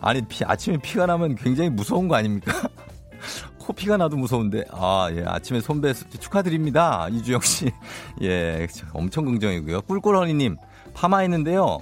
아니 0.01 0.21
피 0.23 0.45
아침에 0.45 0.79
피가 0.79 1.07
나면 1.07 1.37
굉장히 1.37 1.71
무서운 1.71 2.09
거 2.09 2.17
아닙니까? 2.17 2.53
코피가 3.59 3.97
나도 3.97 4.17
무서운데 4.17 4.65
아 4.73 5.09
예 5.15 5.23
아침에 5.25 5.61
손배 5.61 5.93
축하드립니다 5.95 7.07
이주영 7.13 7.41
씨 7.43 7.71
예 8.23 8.67
엄청 8.93 9.25
긍정이고요 9.25 9.83
꿀꿀허니님 9.83 10.57
파마했는데요 10.95 11.79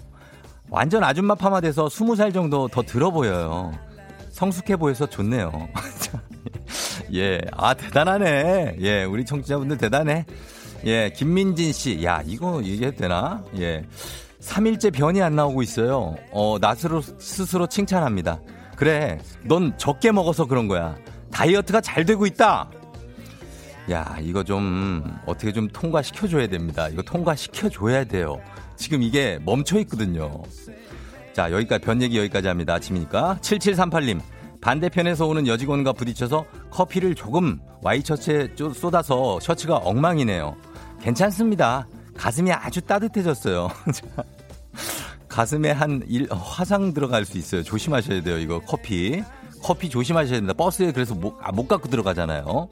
완전 0.69 1.03
아줌마 1.03 1.35
파마 1.35 1.63
돼서 1.63 1.87
20살 1.87 2.35
정도 2.35 2.69
더 2.69 2.83
들어 2.83 3.11
보여요 3.11 3.73
성숙해 4.31 4.77
보여서 4.77 5.07
좋네요. 5.07 5.69
예, 7.13 7.41
아, 7.53 7.75
대단하네. 7.75 8.77
예, 8.81 9.05
우리 9.05 9.25
청취자분들 9.25 9.77
대단해. 9.77 10.25
예, 10.87 11.11
김민진 11.15 11.73
씨. 11.73 12.03
야, 12.05 12.23
이거 12.25 12.63
얘기해도 12.63 12.97
되나? 12.97 13.45
예. 13.59 13.85
3일째 14.41 14.93
변이 14.93 15.23
안 15.23 15.37
나오고 15.37 15.63
있어요. 15.63 16.17
어, 16.33 16.57
나스로 16.61 17.01
스스로 17.03 17.67
칭찬합니다. 17.67 18.41
그래, 18.77 19.19
넌 19.45 19.77
적게 19.77 20.11
먹어서 20.11 20.47
그런 20.47 20.67
거야. 20.69 20.97
다이어트가 21.31 21.81
잘 21.81 22.05
되고 22.05 22.27
있다! 22.27 22.71
야, 23.91 24.17
이거 24.21 24.43
좀, 24.43 25.05
어떻게 25.27 25.53
좀 25.53 25.69
통과시켜줘야 25.69 26.47
됩니다. 26.47 26.89
이거 26.89 27.03
통과시켜줘야 27.03 28.05
돼요. 28.05 28.41
지금 28.77 29.03
이게 29.03 29.39
멈춰 29.45 29.79
있거든요. 29.81 30.43
자, 31.33 31.51
여기까지, 31.51 31.85
변 31.85 32.01
얘기 32.03 32.19
여기까지 32.19 32.49
합니다. 32.49 32.75
아침이니까. 32.75 33.39
7738님. 33.41 34.21
반대편에서 34.61 35.27
오는 35.27 35.47
여직원과 35.47 35.95
부딪혀서 35.95 36.45
커피를 36.71 37.15
조금 37.15 37.59
와이셔츠에 37.83 38.49
쏟아서 38.75 39.41
셔츠가 39.41 39.77
엉망이네요. 39.77 40.57
괜찮습니다. 41.01 41.87
가슴이 42.17 42.53
아주 42.53 42.81
따뜻해졌어요. 42.81 43.69
가슴에 45.29 45.71
한 45.71 46.03
일, 46.09 46.29
화상 46.31 46.93
들어갈 46.93 47.25
수 47.25 47.39
있어요. 47.39 47.63
조심하셔야 47.63 48.23
돼요. 48.23 48.39
이거 48.39 48.61
커피. 48.61 49.23
커피 49.63 49.89
조심하셔야 49.89 50.37
됩니다. 50.37 50.55
버스에 50.55 50.93
그래서 50.93 51.15
못, 51.15 51.37
아, 51.41 51.53
못 51.53 51.69
갖고 51.69 51.89
들어가잖아요. 51.89 52.69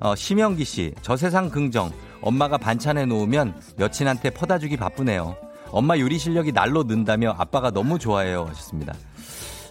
어, 0.00 0.16
심영기 0.16 0.64
씨, 0.64 0.94
저 1.02 1.16
세상 1.16 1.50
긍정. 1.50 1.92
엄마가 2.22 2.58
반찬해 2.58 3.06
놓으면 3.06 3.60
여친한테 3.78 4.30
퍼다 4.30 4.58
주기 4.58 4.76
바쁘네요. 4.76 5.36
엄마 5.70 5.98
요리 5.98 6.18
실력이 6.18 6.52
날로 6.52 6.84
는다며 6.84 7.34
아빠가 7.38 7.70
너무 7.70 7.98
좋아해요 7.98 8.44
하셨습니다. 8.48 8.94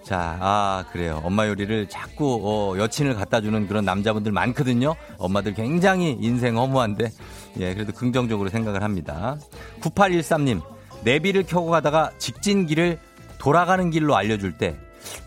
자, 0.03 0.37
아, 0.41 0.83
그래요. 0.91 1.21
엄마 1.23 1.47
요리를 1.47 1.87
자꾸, 1.87 2.41
어, 2.43 2.77
여친을 2.77 3.13
갖다 3.13 3.39
주는 3.39 3.67
그런 3.67 3.85
남자분들 3.85 4.31
많거든요. 4.31 4.95
엄마들 5.17 5.53
굉장히 5.53 6.17
인생 6.19 6.57
허무한데, 6.57 7.11
예, 7.59 7.73
그래도 7.73 7.91
긍정적으로 7.91 8.49
생각을 8.49 8.83
합니다. 8.83 9.37
9813님, 9.81 10.61
내비를 11.03 11.43
켜고 11.43 11.69
가다가 11.69 12.11
직진길을 12.17 12.99
돌아가는 13.37 13.89
길로 13.89 14.15
알려줄 14.15 14.53
때, 14.57 14.77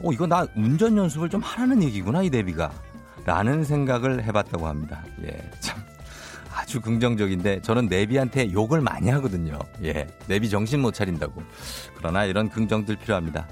어, 0.02 0.12
이거 0.12 0.26
나 0.26 0.46
운전 0.56 0.96
연습을 0.96 1.28
좀 1.28 1.40
하라는 1.42 1.82
얘기구나, 1.82 2.22
이 2.22 2.30
내비가. 2.30 2.70
라는 3.26 3.64
생각을 3.64 4.22
해봤다고 4.24 4.66
합니다. 4.66 5.02
예, 5.24 5.50
참. 5.60 5.82
아주 6.54 6.80
긍정적인데 6.80 7.62
저는 7.62 7.87
내비한테 7.87 8.52
욕을 8.52 8.80
많이 8.80 9.08
하거든요. 9.10 9.58
예. 9.82 10.06
내비 10.28 10.48
정신 10.50 10.80
못 10.80 10.92
차린다고. 10.94 11.42
그러나 11.96 12.26
이런 12.26 12.48
긍정들 12.48 12.96
필요합니다. 12.96 13.48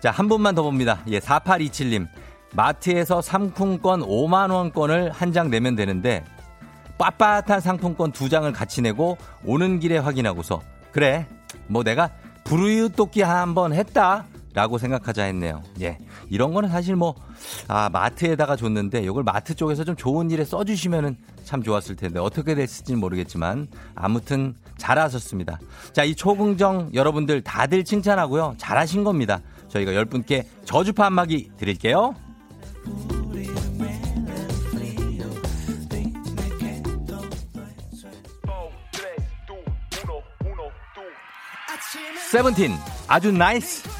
자, 0.00 0.10
한 0.10 0.28
분만 0.28 0.54
더 0.54 0.62
봅니다. 0.62 1.02
예, 1.08 1.18
4827님. 1.18 2.06
마트에서 2.54 3.20
상품권 3.20 4.00
5만원권을 4.00 5.10
한 5.12 5.32
장 5.32 5.50
내면 5.50 5.74
되는데, 5.76 6.24
빳빳한 7.00 7.60
상품권 7.60 8.12
두 8.12 8.28
장을 8.28 8.50
같이 8.52 8.82
내고, 8.82 9.16
오는 9.44 9.80
길에 9.80 9.96
확인하고서, 9.96 10.60
그래, 10.92 11.26
뭐 11.66 11.82
내가 11.82 12.10
돕기 12.94 13.22
한번 13.22 13.72
했다. 13.72 14.26
라고 14.52 14.78
생각하자 14.78 15.22
했네요. 15.24 15.62
예. 15.80 15.96
이런 16.28 16.52
거는 16.52 16.70
사실 16.70 16.96
뭐, 16.96 17.14
아, 17.68 17.88
마트에다가 17.88 18.56
줬는데, 18.56 19.00
이걸 19.02 19.22
마트 19.22 19.54
쪽에서 19.54 19.84
좀 19.84 19.94
좋은 19.94 20.28
일에 20.30 20.44
써주시면은 20.44 21.16
참 21.44 21.62
좋았을 21.62 21.94
텐데, 21.94 22.18
어떻게 22.18 22.56
됐을지는 22.56 22.98
모르겠지만, 22.98 23.68
아무튼 23.94 24.54
잘하셨습니다. 24.76 25.60
자, 25.92 26.02
이 26.02 26.16
초긍정 26.16 26.90
여러분들 26.94 27.42
다들 27.42 27.84
칭찬하고요. 27.84 28.56
잘하신 28.58 29.04
겁니다. 29.04 29.40
저희가 29.68 29.92
10분께 29.92 30.44
저주파 30.64 31.04
한마기 31.04 31.50
드릴게요. 31.56 32.14
세븐틴. 42.30 42.72
아주 43.08 43.32
나이스 43.32 43.99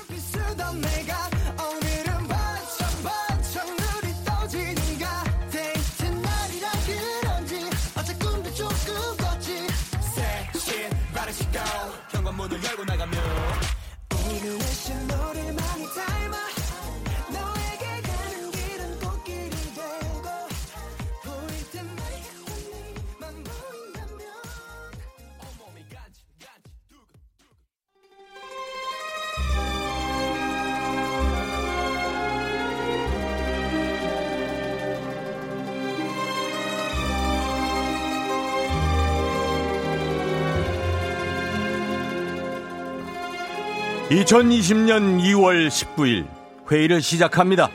(2020년 44.10 45.20
2월 45.22 45.68
19일) 45.68 46.26
회의를 46.70 47.00
시작합니다 47.00 47.70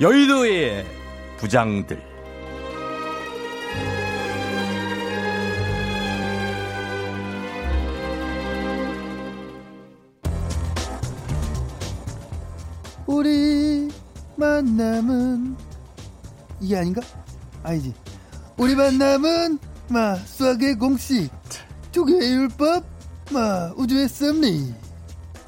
여의도의 0.00 0.84
부장들 1.36 2.08
우리 13.08 13.88
만남은 14.36 15.56
이게 16.60 16.76
아닌가? 16.76 17.00
아니지. 17.62 17.94
우리 18.56 18.74
만남은 18.74 19.58
마 19.88 20.14
수학의 20.14 20.74
공식, 20.76 21.30
조교의 21.90 22.32
율법, 22.32 22.84
마 23.32 23.72
우주의 23.76 24.08
섭리. 24.08 24.74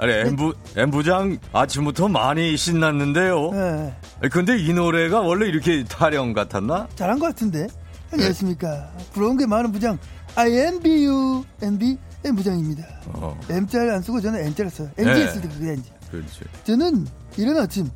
아니 0.01 0.13
엠부 0.15 0.55
엠부장 0.77 1.37
아침부터 1.53 2.09
많이 2.09 2.57
신났는데요. 2.57 3.51
네. 3.51 3.95
근데 4.31 4.57
이 4.59 4.73
노래가 4.73 5.21
원래 5.21 5.47
이렇게 5.47 5.85
타령 5.85 6.33
같았나? 6.33 6.89
잘한 6.95 7.19
것 7.19 7.27
같은데. 7.27 7.67
안녕하십니까. 8.11 8.91
부러운 9.13 9.37
게 9.37 9.47
많은 9.47 9.71
부장 9.73 9.99
INBU 10.37 11.45
NB 11.63 11.99
M 12.25 12.35
부장입니다. 12.35 12.83
어. 13.09 13.39
M자를 13.51 13.93
안 13.93 14.01
쓰고 14.01 14.23
저는 14.23 14.41
N자를 14.47 14.71
써요. 14.71 14.89
NG 14.97 15.13
네. 15.13 15.27
했을 15.27 15.41
때 15.43 15.49
그게 15.49 15.73
N지. 15.73 15.93
그렇지. 16.11 16.41
저는 16.65 17.07
이른 17.37 17.59
아침 17.59 17.87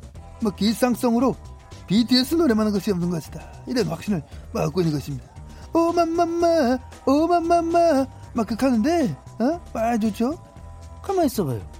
뭐 0.41 0.51
기상성으로 0.51 1.35
BTS 1.87 2.35
노래만 2.35 2.67
하는 2.67 2.71
것이 2.71 2.91
없는 2.91 3.09
것이다. 3.09 3.41
이런 3.67 3.87
확신을 3.87 4.21
갖고 4.53 4.81
있는 4.81 4.93
것입니다. 4.93 5.25
오맘맘마 5.73 6.77
오맘맘마 7.07 8.05
막 8.33 8.47
극하는데 8.47 9.15
어? 9.39 9.61
아 9.73 9.97
좋죠? 9.97 10.37
가만 11.01 11.25
있어봐요. 11.25 11.74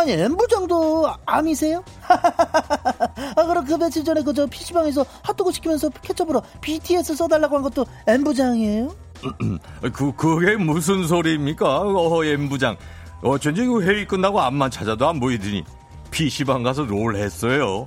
아니 0.00 0.12
엠부장도 0.12 1.12
암이세요? 1.26 1.84
아 2.08 3.46
그럼 3.46 3.64
그 3.66 3.74
며칠 3.74 4.02
전에 4.02 4.22
그저 4.22 4.46
PC방에서 4.46 5.04
핫도그 5.22 5.52
시키면서 5.52 5.90
케첩으로 5.90 6.42
BTS 6.62 7.16
써달라고 7.16 7.56
한 7.56 7.62
것도 7.62 7.84
엠부장이에요? 8.06 8.94
그, 9.92 10.12
그게 10.16 10.56
무슨 10.56 11.06
소리입니까? 11.06 11.80
어, 11.80 12.24
엠부장. 12.24 12.76
어쩐지 13.22 13.60
회의 13.60 14.06
끝나고 14.06 14.40
앞만 14.40 14.70
찾아도 14.70 15.06
안 15.06 15.20
보이더니 15.20 15.64
PC방 16.10 16.62
가서 16.62 16.84
롤 16.84 17.16
했어요. 17.16 17.86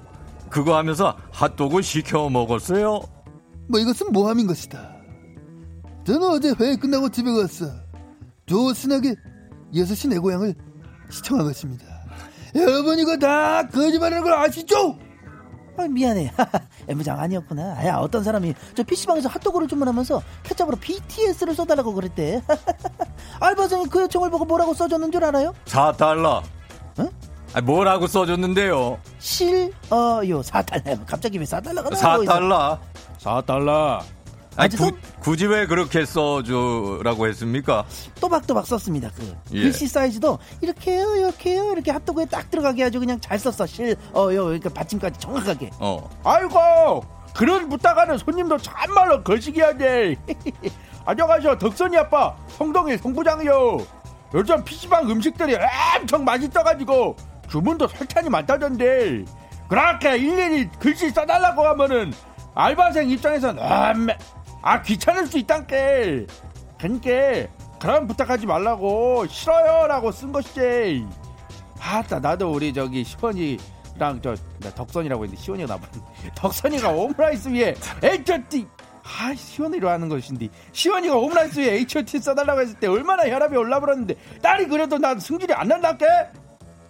그거 0.51 0.77
하면서 0.77 1.17
핫도그 1.31 1.81
시켜 1.81 2.29
먹었어요. 2.29 3.01
뭐 3.67 3.79
이것은 3.79 4.11
모함인 4.11 4.45
것이다. 4.45 4.97
저는 6.05 6.27
어제 6.29 6.53
회의 6.59 6.77
끝나고 6.77 7.09
집에 7.09 7.31
갔어. 7.31 7.65
조신하게 8.45 9.15
6시 9.73 10.09
내 10.09 10.19
고향을 10.19 10.53
시청한 11.09 11.45
것입니다. 11.45 11.92
여러분 12.55 12.99
이거 12.99 13.17
다 13.17 13.67
거짓말하는 13.67 14.23
걸 14.23 14.33
아시죠? 14.33 14.97
아, 15.77 15.87
미안해. 15.87 16.31
엠부장 16.87 17.19
아니었구나. 17.19 17.85
야, 17.87 17.97
어떤 17.97 18.23
사람이 18.23 18.53
저 18.75 18.83
PC방에서 18.83 19.27
핫도그를 19.29 19.67
주문하면서 19.67 20.21
케첩으로 20.43 20.77
BTS를 20.77 21.55
써달라고 21.55 21.93
그랬대. 21.93 22.41
알바생이 23.39 23.87
그 23.87 24.01
요청을 24.01 24.29
보고 24.29 24.45
뭐라고 24.45 24.73
써줬는 24.75 25.11
줄 25.11 25.23
알아요? 25.23 25.53
4달러. 25.65 26.43
응? 26.99 27.09
아, 27.53 27.61
뭐라고 27.61 28.05
써줬는데요? 28.05 28.99
실어요. 29.17 29.71
4달러. 29.89 31.05
갑자기 31.07 31.39
왜 31.39 31.45
4달러가 31.45 31.89
나오고 31.99 32.25
4달러. 32.25 32.79
4달러. 33.19 34.01
아니, 34.55 34.75
구, 34.75 34.91
굳이 35.19 35.45
왜 35.45 35.65
그렇게 35.65 36.05
써주라고 36.05 37.27
했습니까? 37.27 37.85
또박또박 38.19 38.65
썼습니다. 38.67 39.09
그 39.15 39.35
예. 39.53 39.63
글씨 39.63 39.87
사이즈도 39.87 40.37
이렇게요, 40.61 41.15
이렇게요, 41.15 41.71
이렇게 41.71 41.91
핫도그에 41.91 42.25
딱 42.25 42.49
들어가게 42.51 42.83
아주 42.83 42.99
그냥 42.99 43.19
잘 43.19 43.39
썼어. 43.39 43.65
실, 43.65 43.95
어 44.13 44.33
요, 44.33 44.45
그러니까 44.45 44.69
받침까지 44.69 45.19
정확하게. 45.19 45.71
어. 45.79 46.09
아이고, 46.23 47.03
그런 47.33 47.67
부탁하는 47.69 48.17
손님도 48.17 48.57
참말로 48.59 49.23
거시기야 49.23 49.75
돼. 49.77 50.15
안녕하세요, 51.05 51.57
덕선이 51.57 51.97
아빠, 51.97 52.35
성동일 52.49 52.97
성부장이요. 52.99 53.77
요즘 54.35 54.63
PC방 54.63 55.09
음식들이 55.09 55.55
엄청 55.99 56.23
맛있어가지고 56.25 57.15
주문도 57.49 57.87
솔찬히 57.87 58.29
많다던데 58.29 59.25
그렇게 59.67 60.17
일일이 60.17 60.69
글씨 60.79 61.09
써달라고 61.11 61.63
하면은 61.67 62.13
알바생 62.55 63.09
입장에선 63.09 63.59
아, 63.59 63.93
아 64.63 64.81
귀찮을 64.81 65.27
수 65.27 65.37
있단께 65.37 66.25
그니까 66.79 67.11
그런 67.79 68.07
부탁하지 68.07 68.45
말라고. 68.45 69.27
싫어요라고 69.27 70.11
쓴 70.11 70.31
것이지. 70.31 71.05
아따 71.79 72.19
나도 72.19 72.51
우리 72.51 72.73
저기 72.73 73.03
시원이랑 73.03 74.21
저 74.23 74.35
덕선이라고 74.73 75.23
했는데 75.25 75.41
시원이가 75.43 75.73
나버렸네 75.75 76.31
덕선이가 76.35 76.89
오므라이스 76.91 77.49
위에 77.49 77.75
H.O.T 78.01 78.65
아 79.03 79.33
시원이로 79.35 79.89
하는 79.89 80.07
것인데. 80.07 80.47
시원이가 80.71 81.15
오므라이스 81.17 81.59
위에 81.59 81.73
H.O.T 81.79 82.19
써달라고 82.19 82.61
했을 82.61 82.79
때 82.79 82.87
얼마나 82.87 83.23
혈압이 83.29 83.55
올라버렸는데. 83.57 84.15
딸이 84.41 84.67
그래도 84.67 84.97
난 84.97 85.19
승질이 85.19 85.53
안 85.53 85.67
난다께? 85.67 86.05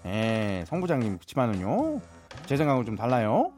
에 0.05 0.63
성부장님 0.67 1.17
그치만은요. 1.17 1.99
제 2.45 2.55
생각은 2.57 2.85
좀 2.85 2.95
달라요 2.95 3.51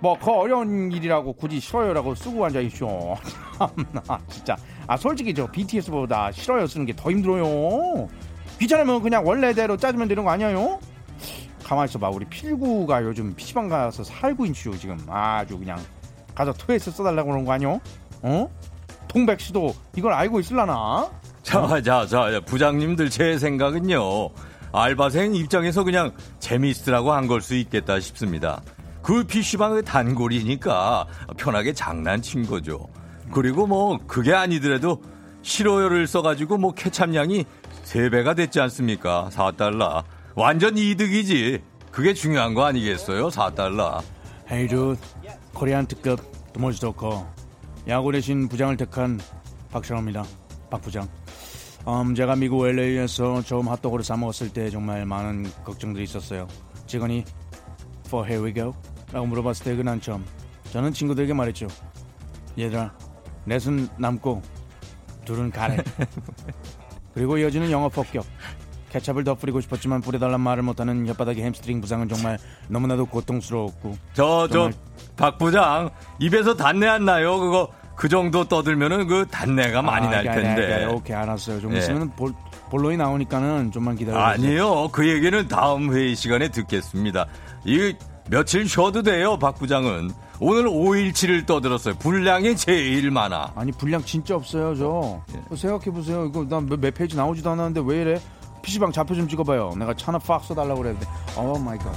뭐 0.00 0.14
그 0.18 0.30
어려운 0.30 0.92
일이라고 0.92 1.32
굳이 1.32 1.58
싫어요라고 1.60 2.14
쓰고 2.14 2.44
앉아 2.46 2.60
있쇼. 2.60 3.16
진짜. 4.30 4.56
아 4.86 4.96
솔직히 4.96 5.34
저 5.34 5.46
BTS보다 5.46 6.30
싫어요 6.32 6.66
쓰는 6.66 6.86
게 6.86 6.92
더 6.94 7.10
힘들어요. 7.10 8.08
귀찮으면 8.60 9.02
그냥 9.02 9.26
원래대로 9.26 9.76
짜주면 9.76 10.08
되는 10.08 10.24
거 10.24 10.30
아니에요? 10.30 10.78
가만 11.64 11.86
있어봐 11.86 12.08
우리 12.10 12.24
필구가 12.26 13.02
요즘 13.04 13.34
PC방 13.34 13.68
가서 13.68 14.02
살고 14.02 14.46
있슈 14.46 14.76
지금 14.78 14.98
아주 15.08 15.58
그냥 15.58 15.78
가서 16.34 16.52
토해서 16.52 16.90
써달라고 16.90 17.30
그런 17.30 17.44
거 17.44 17.52
아니요? 17.52 17.80
어? 18.22 18.48
동백 19.06 19.40
씨도 19.40 19.74
이걸 19.96 20.12
알고 20.14 20.40
있을라나? 20.40 21.10
자, 21.42 21.80
자, 21.82 22.06
자, 22.06 22.40
부장님들 22.46 23.10
제 23.10 23.38
생각은요. 23.38 24.30
알바생 24.72 25.34
입장에서 25.34 25.82
그냥 25.84 26.12
재미있으라고 26.40 27.12
한 27.12 27.26
걸 27.26 27.40
수 27.40 27.54
있겠다 27.54 28.00
싶습니다. 28.00 28.60
그 29.08 29.24
PC방의 29.24 29.84
단골이니까 29.84 31.06
편하게 31.38 31.72
장난친 31.72 32.46
거죠. 32.46 32.88
그리고 33.32 33.66
뭐 33.66 33.98
그게 34.06 34.34
아니더라도 34.34 35.00
싫어요를 35.40 36.06
써가지고 36.06 36.58
뭐 36.58 36.74
케찹량이 36.74 37.46
3배가 37.84 38.36
됐지 38.36 38.60
않습니까? 38.60 39.30
4달러. 39.32 40.04
완전 40.34 40.76
이득이지. 40.76 41.62
그게 41.90 42.12
중요한 42.12 42.52
거 42.52 42.66
아니겠어요? 42.66 43.28
4달러. 43.28 44.02
Hey 44.50 44.68
두 44.68 44.94
Korean 45.54 45.86
특급 45.86 46.20
too 46.52 46.63
much 46.63 46.78
talker 46.78 47.26
야구 47.88 48.12
대신 48.12 48.46
부장을 48.46 48.76
택한 48.76 49.18
박철호입니다. 49.72 50.22
박 50.68 50.82
부장. 50.82 51.08
음, 51.86 52.14
제가 52.14 52.36
미국 52.36 52.66
LA에서 52.66 53.40
처음 53.40 53.70
핫도그를 53.70 54.04
사 54.04 54.18
먹었을 54.18 54.52
때 54.52 54.68
정말 54.68 55.06
많은 55.06 55.50
걱정들이 55.64 56.04
있었어요. 56.04 56.46
직원이 56.86 57.24
For 58.08 58.26
here 58.26 58.44
or 58.44 58.48
to 58.48 58.52
go 58.52 58.74
라고 59.12 59.26
물어봤을 59.26 59.64
때 59.64 59.76
그난 59.76 60.00
점 60.00 60.24
저는 60.70 60.92
친구들에게 60.92 61.32
말했죠. 61.32 61.66
얘들아 62.58 62.92
넷은 63.44 63.88
남고 63.98 64.42
둘은 65.24 65.50
가래. 65.50 65.78
그리고 67.14 67.38
이어지는 67.38 67.70
영업 67.70 67.92
폭격. 67.92 68.24
케찹을 68.90 69.22
더 69.22 69.34
뿌리고 69.34 69.60
싶었지만 69.60 70.00
뿌려달란 70.00 70.40
말을 70.40 70.62
못하는 70.62 71.04
혓바닥의 71.04 71.40
햄스트링 71.40 71.80
부상은 71.82 72.08
정말 72.08 72.38
너무나도 72.68 73.06
고통스러웠고 73.06 73.96
저 74.14 74.48
저 74.50 74.70
박 75.16 75.36
부장 75.36 75.90
입에서 76.20 76.54
단내 76.56 76.86
안 76.86 77.04
나요 77.04 77.38
그거 77.38 77.68
그 77.96 78.08
정도 78.08 78.44
떠들면은 78.44 79.08
그 79.08 79.26
단내가 79.30 79.82
많이 79.82 80.06
아, 80.06 80.10
날 80.10 80.24
텐데. 80.24 80.84
아, 80.84 80.86
아, 80.86 80.90
아, 80.90 80.94
오케이 80.94 81.16
알았어요. 81.16 81.60
좀 81.60 81.74
예. 81.74 81.78
있으면 81.78 82.08
볼, 82.14 82.32
본론이 82.70 82.96
나오니까 82.96 83.40
는 83.40 83.72
좀만 83.72 83.96
기다려. 83.96 84.16
아니요 84.18 84.88
그 84.92 85.06
얘기는 85.08 85.48
다음 85.48 85.92
회의 85.92 86.14
시간에 86.14 86.48
듣겠습니다. 86.48 87.26
이 87.64 87.94
며칠 88.30 88.68
쉬어도 88.68 89.02
돼요, 89.02 89.38
박 89.38 89.58
부장은. 89.58 90.10
오늘 90.40 90.64
5일치를 90.64 91.46
떠들었어요. 91.46 91.94
분량이 91.94 92.56
제일 92.56 93.10
많아. 93.10 93.52
아니, 93.56 93.72
분량 93.72 94.02
진짜 94.04 94.36
없어요, 94.36 94.76
저. 94.76 95.22
예. 95.34 95.56
생각해보세요. 95.56 96.26
이거 96.26 96.44
난몇 96.44 96.78
몇 96.78 96.94
페이지 96.94 97.16
나오지도 97.16 97.50
않았는데 97.50 97.80
왜 97.84 98.02
이래? 98.02 98.20
PC방 98.62 98.92
좌표 98.92 99.14
좀 99.14 99.28
찍어봐요. 99.28 99.74
내가 99.78 99.94
차나 99.94 100.18
팍 100.18 100.44
써달라고 100.44 100.82
그랬는데. 100.82 101.06
Oh 101.38 101.58
my 101.58 101.78
god. 101.78 101.92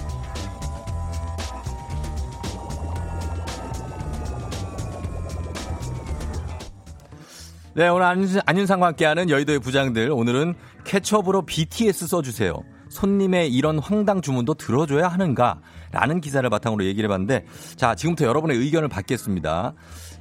네, 7.73 7.87
오늘 7.87 8.05
안윤상과 8.45 8.87
함께하는 8.87 9.29
여의도의 9.29 9.59
부장들. 9.59 10.11
오늘은 10.11 10.55
케첩으로 10.85 11.43
BTS 11.43 12.07
써주세요. 12.07 12.53
손님의 12.89 13.53
이런 13.53 13.79
황당 13.79 14.21
주문도 14.21 14.55
들어줘야 14.55 15.07
하는가? 15.07 15.59
라는 15.91 16.21
기사를 16.21 16.47
바탕으로 16.49 16.85
얘기를 16.85 17.09
해봤는데 17.09 17.45
자, 17.75 17.95
지금부터 17.95 18.25
여러분의 18.25 18.57
의견을 18.57 18.87
받겠습니다. 18.87 19.73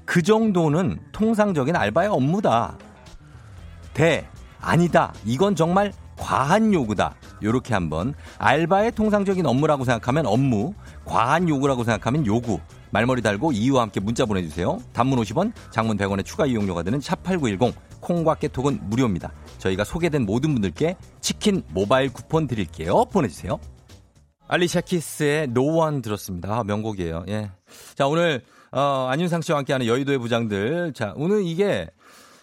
그 0.04 0.22
정도는 0.22 0.98
통상적인 1.12 1.76
알바의 1.76 2.08
업무다. 2.08 2.76
대, 3.94 4.26
아니다. 4.60 5.12
이건 5.24 5.54
정말 5.54 5.92
과한 6.16 6.72
요구다. 6.74 7.14
요렇게 7.42 7.72
한번 7.72 8.14
알바의 8.38 8.92
통상적인 8.92 9.46
업무라고 9.46 9.84
생각하면 9.84 10.26
업무, 10.26 10.74
과한 11.04 11.48
요구라고 11.48 11.84
생각하면 11.84 12.26
요구. 12.26 12.60
말머리 12.92 13.22
달고 13.22 13.52
이유와 13.52 13.82
함께 13.82 14.00
문자 14.00 14.26
보내주세요. 14.26 14.78
단문 14.92 15.18
50원, 15.20 15.52
장문 15.70 15.96
100원의 15.96 16.24
추가 16.24 16.44
이용료가 16.44 16.82
되는 16.82 16.98
샵8910 16.98 17.72
콩과 18.00 18.34
깨톡은 18.34 18.80
무료입니다. 18.82 19.32
저희가 19.58 19.84
소개된 19.84 20.26
모든 20.26 20.52
분들께 20.52 20.96
치킨 21.20 21.62
모바일 21.68 22.12
쿠폰 22.12 22.46
드릴게요. 22.46 23.04
보내주세요. 23.06 23.58
알리샤 24.52 24.80
키스의 24.80 25.46
노원 25.46 26.02
들었습니다. 26.02 26.52
아, 26.52 26.64
명곡이에요. 26.64 27.24
예. 27.28 27.52
자, 27.94 28.08
오늘, 28.08 28.42
어, 28.72 29.06
안윤상 29.08 29.42
씨와 29.42 29.58
함께하는 29.58 29.86
여의도의 29.86 30.18
부장들. 30.18 30.92
자, 30.92 31.14
오늘 31.16 31.44
이게 31.44 31.88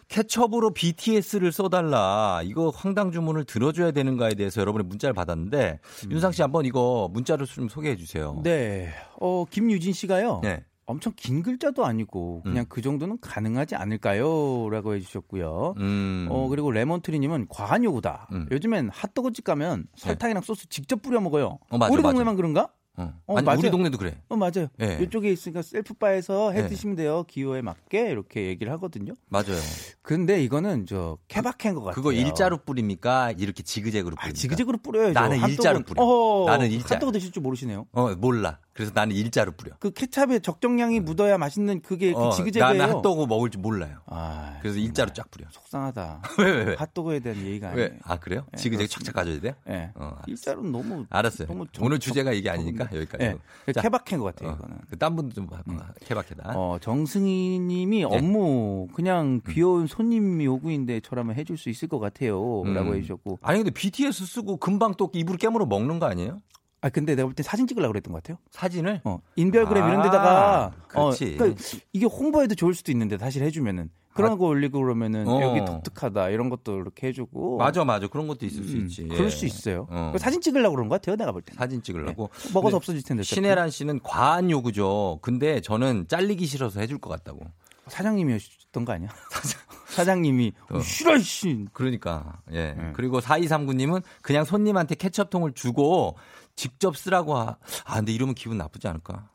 케첩으로 0.07 0.71
BTS를 0.71 1.51
써달라. 1.51 2.39
이거 2.45 2.69
황당 2.73 3.11
주문을 3.11 3.43
들어줘야 3.43 3.91
되는가에 3.91 4.35
대해서 4.35 4.61
여러분의 4.61 4.85
문자를 4.87 5.13
받았는데, 5.13 5.79
음. 6.05 6.11
윤상 6.11 6.31
씨 6.31 6.41
한번 6.41 6.65
이거 6.65 7.09
문자를 7.11 7.45
좀 7.45 7.67
소개해 7.67 7.97
주세요. 7.97 8.39
네. 8.41 8.93
어, 9.19 9.43
김유진 9.43 9.91
씨가요. 9.91 10.39
네. 10.43 10.63
엄청 10.87 11.13
긴 11.15 11.43
글자도 11.43 11.85
아니고 11.85 12.41
그냥 12.43 12.59
음. 12.63 12.65
그 12.69 12.81
정도는 12.81 13.19
가능하지 13.21 13.75
않을까요?라고 13.75 14.95
해주셨고요. 14.95 15.75
음. 15.77 16.27
어 16.31 16.47
그리고 16.47 16.71
레몬트리님은 16.71 17.47
과한 17.49 17.83
요구다. 17.83 18.29
음. 18.31 18.47
요즘엔 18.51 18.89
핫도그집 18.93 19.43
가면 19.43 19.81
네. 19.81 19.87
설탕이랑 19.97 20.41
네. 20.41 20.45
소스 20.47 20.67
직접 20.69 21.01
뿌려 21.01 21.19
먹어요. 21.19 21.59
어, 21.69 21.77
맞아, 21.77 21.93
우리 21.93 22.01
동네만. 22.01 22.35
그런가? 22.37 22.69
어. 22.99 23.13
어, 23.27 23.37
아니, 23.37 23.45
맞아요. 23.45 23.59
우리 23.59 23.69
동네도 23.69 23.97
그래. 23.99 24.17
어, 24.27 24.35
맞아요. 24.35 24.69
네. 24.77 24.97
이쪽에 25.03 25.29
있으니까 25.31 25.61
셀프바에서 25.61 26.51
해 26.51 26.63
네. 26.63 26.67
드시면 26.67 26.95
돼요. 26.95 27.25
기호에 27.27 27.61
맞게 27.61 28.09
이렇게 28.09 28.47
얘기를 28.47 28.73
하거든요. 28.73 29.13
맞아요. 29.29 29.59
근데 30.01 30.41
이거는 30.43 30.87
저 30.87 31.19
케바케인 31.27 31.75
것 31.75 31.81
같아요. 31.81 31.93
그거 31.95 32.11
일자로 32.11 32.63
뿌립니까? 32.63 33.33
이렇게 33.37 33.61
지그재그로 33.61 34.15
아, 34.17 34.21
뿌립니까? 34.21 34.29
아, 34.29 34.33
지그재그로 34.33 34.77
뿌려요. 34.79 35.11
나는 35.11 35.47
일자로 35.47 35.81
뿌려. 35.83 36.01
어허, 36.01 36.49
나는 36.49 36.71
일자. 36.71 36.95
핫도그 36.95 37.11
드실 37.11 37.31
줄 37.31 37.43
모르시네요. 37.43 37.85
어, 37.91 38.15
몰라. 38.15 38.57
그래서 38.77 38.91
나는 38.93 39.15
일자로 39.15 39.53
뿌려. 39.53 39.73
그 39.79 39.91
케찹에 39.91 40.37
적정량이 40.37 40.99
묻어야 40.99 41.39
맛있는 41.39 41.81
그게 41.81 42.13
그 42.13 42.19
어, 42.19 42.29
지그재그예요. 42.29 42.73
나는 42.77 42.95
핫도그 42.97 43.25
먹을 43.25 43.49
줄 43.49 43.59
몰라요. 43.59 43.97
아, 44.05 44.59
그래서 44.61 44.77
일자로 44.77 45.13
쫙 45.13 45.31
뿌려. 45.31 45.47
속상하다. 45.49 46.21
왜, 46.37 46.51
왜, 46.51 46.63
왜? 46.63 46.75
핫도그에 46.75 47.19
대한 47.21 47.43
예의가 47.43 47.69
아니에요. 47.69 47.89
아 48.03 48.19
그래요? 48.19 48.45
네, 48.51 48.57
지그재그 48.59 48.87
착착 48.87 49.15
가져야 49.15 49.39
돼요? 49.39 49.53
네. 49.65 49.89
어, 49.95 50.15
일자로 50.27 50.61
너무 50.61 51.07
알았어요. 51.09 51.47
너무 51.47 51.65
정, 51.71 51.85
오늘 51.85 51.97
주제가 51.97 52.33
이게 52.33 52.51
아니니까 52.51 52.87
여기까지. 52.93 53.23
네. 53.65 53.73
자, 53.73 53.81
케바케인 53.81 54.21
것 54.21 54.35
같아요. 54.35 54.51
어, 54.51 54.55
이거는. 54.59 54.77
그딴 54.91 55.15
분도 55.15 55.33
좀 55.33 55.49
음. 55.69 55.79
케바케다. 56.05 56.53
어, 56.55 56.77
정승희님이 56.79 57.97
네. 57.97 58.03
업무 58.03 58.87
그냥 58.93 59.41
음. 59.43 59.51
귀여운 59.51 59.87
손님 59.87 60.43
요구인데 60.43 60.99
저라면 60.99 61.35
해줄 61.35 61.57
수 61.57 61.69
있을 61.71 61.87
것 61.87 61.97
같아요.라고 61.97 62.89
음. 62.91 62.95
해주셨고. 62.95 63.39
아니 63.41 63.57
근데 63.57 63.71
BTS 63.71 64.23
쓰고 64.27 64.57
금방 64.57 64.93
또 64.97 65.09
입으로 65.15 65.39
깨물어 65.39 65.65
먹는 65.65 65.97
거 65.97 66.05
아니에요? 66.05 66.37
아 66.81 66.89
근데 66.89 67.15
내가 67.15 67.27
볼 67.27 67.33
때 67.33 67.43
사진 67.43 67.65
찍으려고 67.67 67.91
그랬던 67.93 68.13
것 68.13 68.21
같아요. 68.23 68.37
사진을? 68.51 69.01
어 69.03 69.19
인별그램 69.35 69.83
아, 69.83 69.89
이런 69.89 70.01
데다가 70.03 70.71
그렇지. 70.87 71.33
어, 71.35 71.37
그러니까 71.37 71.61
이게 71.93 72.05
홍보에도 72.05 72.55
좋을 72.55 72.73
수도 72.73 72.91
있는데 72.91 73.17
사실 73.17 73.43
해 73.43 73.49
주면은 73.51 73.89
그런 74.13 74.31
아, 74.31 74.35
거 74.35 74.45
올리고 74.47 74.79
그러면은 74.79 75.27
어. 75.27 75.41
여기 75.41 75.63
독특하다 75.65 76.29
이런 76.29 76.49
것도 76.49 76.79
이렇게 76.79 77.07
해 77.07 77.11
주고 77.13 77.57
맞아 77.57 77.83
맞아 77.83 78.07
그런 78.07 78.27
것도 78.27 78.45
있을 78.47 78.61
음, 78.63 78.67
수 78.67 78.77
있지. 78.77 79.07
그럴 79.07 79.29
수 79.31 79.45
있어요. 79.45 79.87
어. 79.91 80.13
사진 80.17 80.41
찍으려고 80.41 80.75
그런 80.75 80.87
것 80.89 80.95
같아요. 81.01 81.15
내가 81.15 81.31
볼 81.31 81.41
때. 81.43 81.53
사진 81.55 81.81
찍으려고 81.83 82.29
네. 82.33 82.51
먹어서 82.53 82.77
없어질 82.77 83.03
텐데. 83.03 83.21
신혜란 83.23 83.69
씨는 83.69 83.99
과한 84.03 84.49
요구죠. 84.51 85.19
근데 85.21 85.61
저는 85.61 86.05
잘리기 86.07 86.45
싫어서 86.47 86.79
해줄 86.79 86.97
것 86.99 87.09
같다고. 87.09 87.41
사장님이었던 87.87 88.85
거 88.85 88.91
아니야? 88.93 89.09
사장 89.87 90.21
님이 90.21 90.51
어. 90.69 90.79
싫어 90.79 91.17
씨. 91.19 91.65
그러니까 91.73 92.41
예. 92.51 92.73
네. 92.77 92.91
그리고 92.93 93.19
4239님은 93.19 94.03
그냥 94.21 94.43
손님한테 94.45 94.95
케첩통을 94.95 95.53
주고 95.53 96.15
직접 96.57 96.97
쓰라고 96.97 97.37
하. 97.37 97.55
아, 97.85 97.95
근데 97.95 98.11
이러면 98.11 98.35
기분 98.35 98.57
나쁘지 98.57 98.87
않을까? 98.89 99.29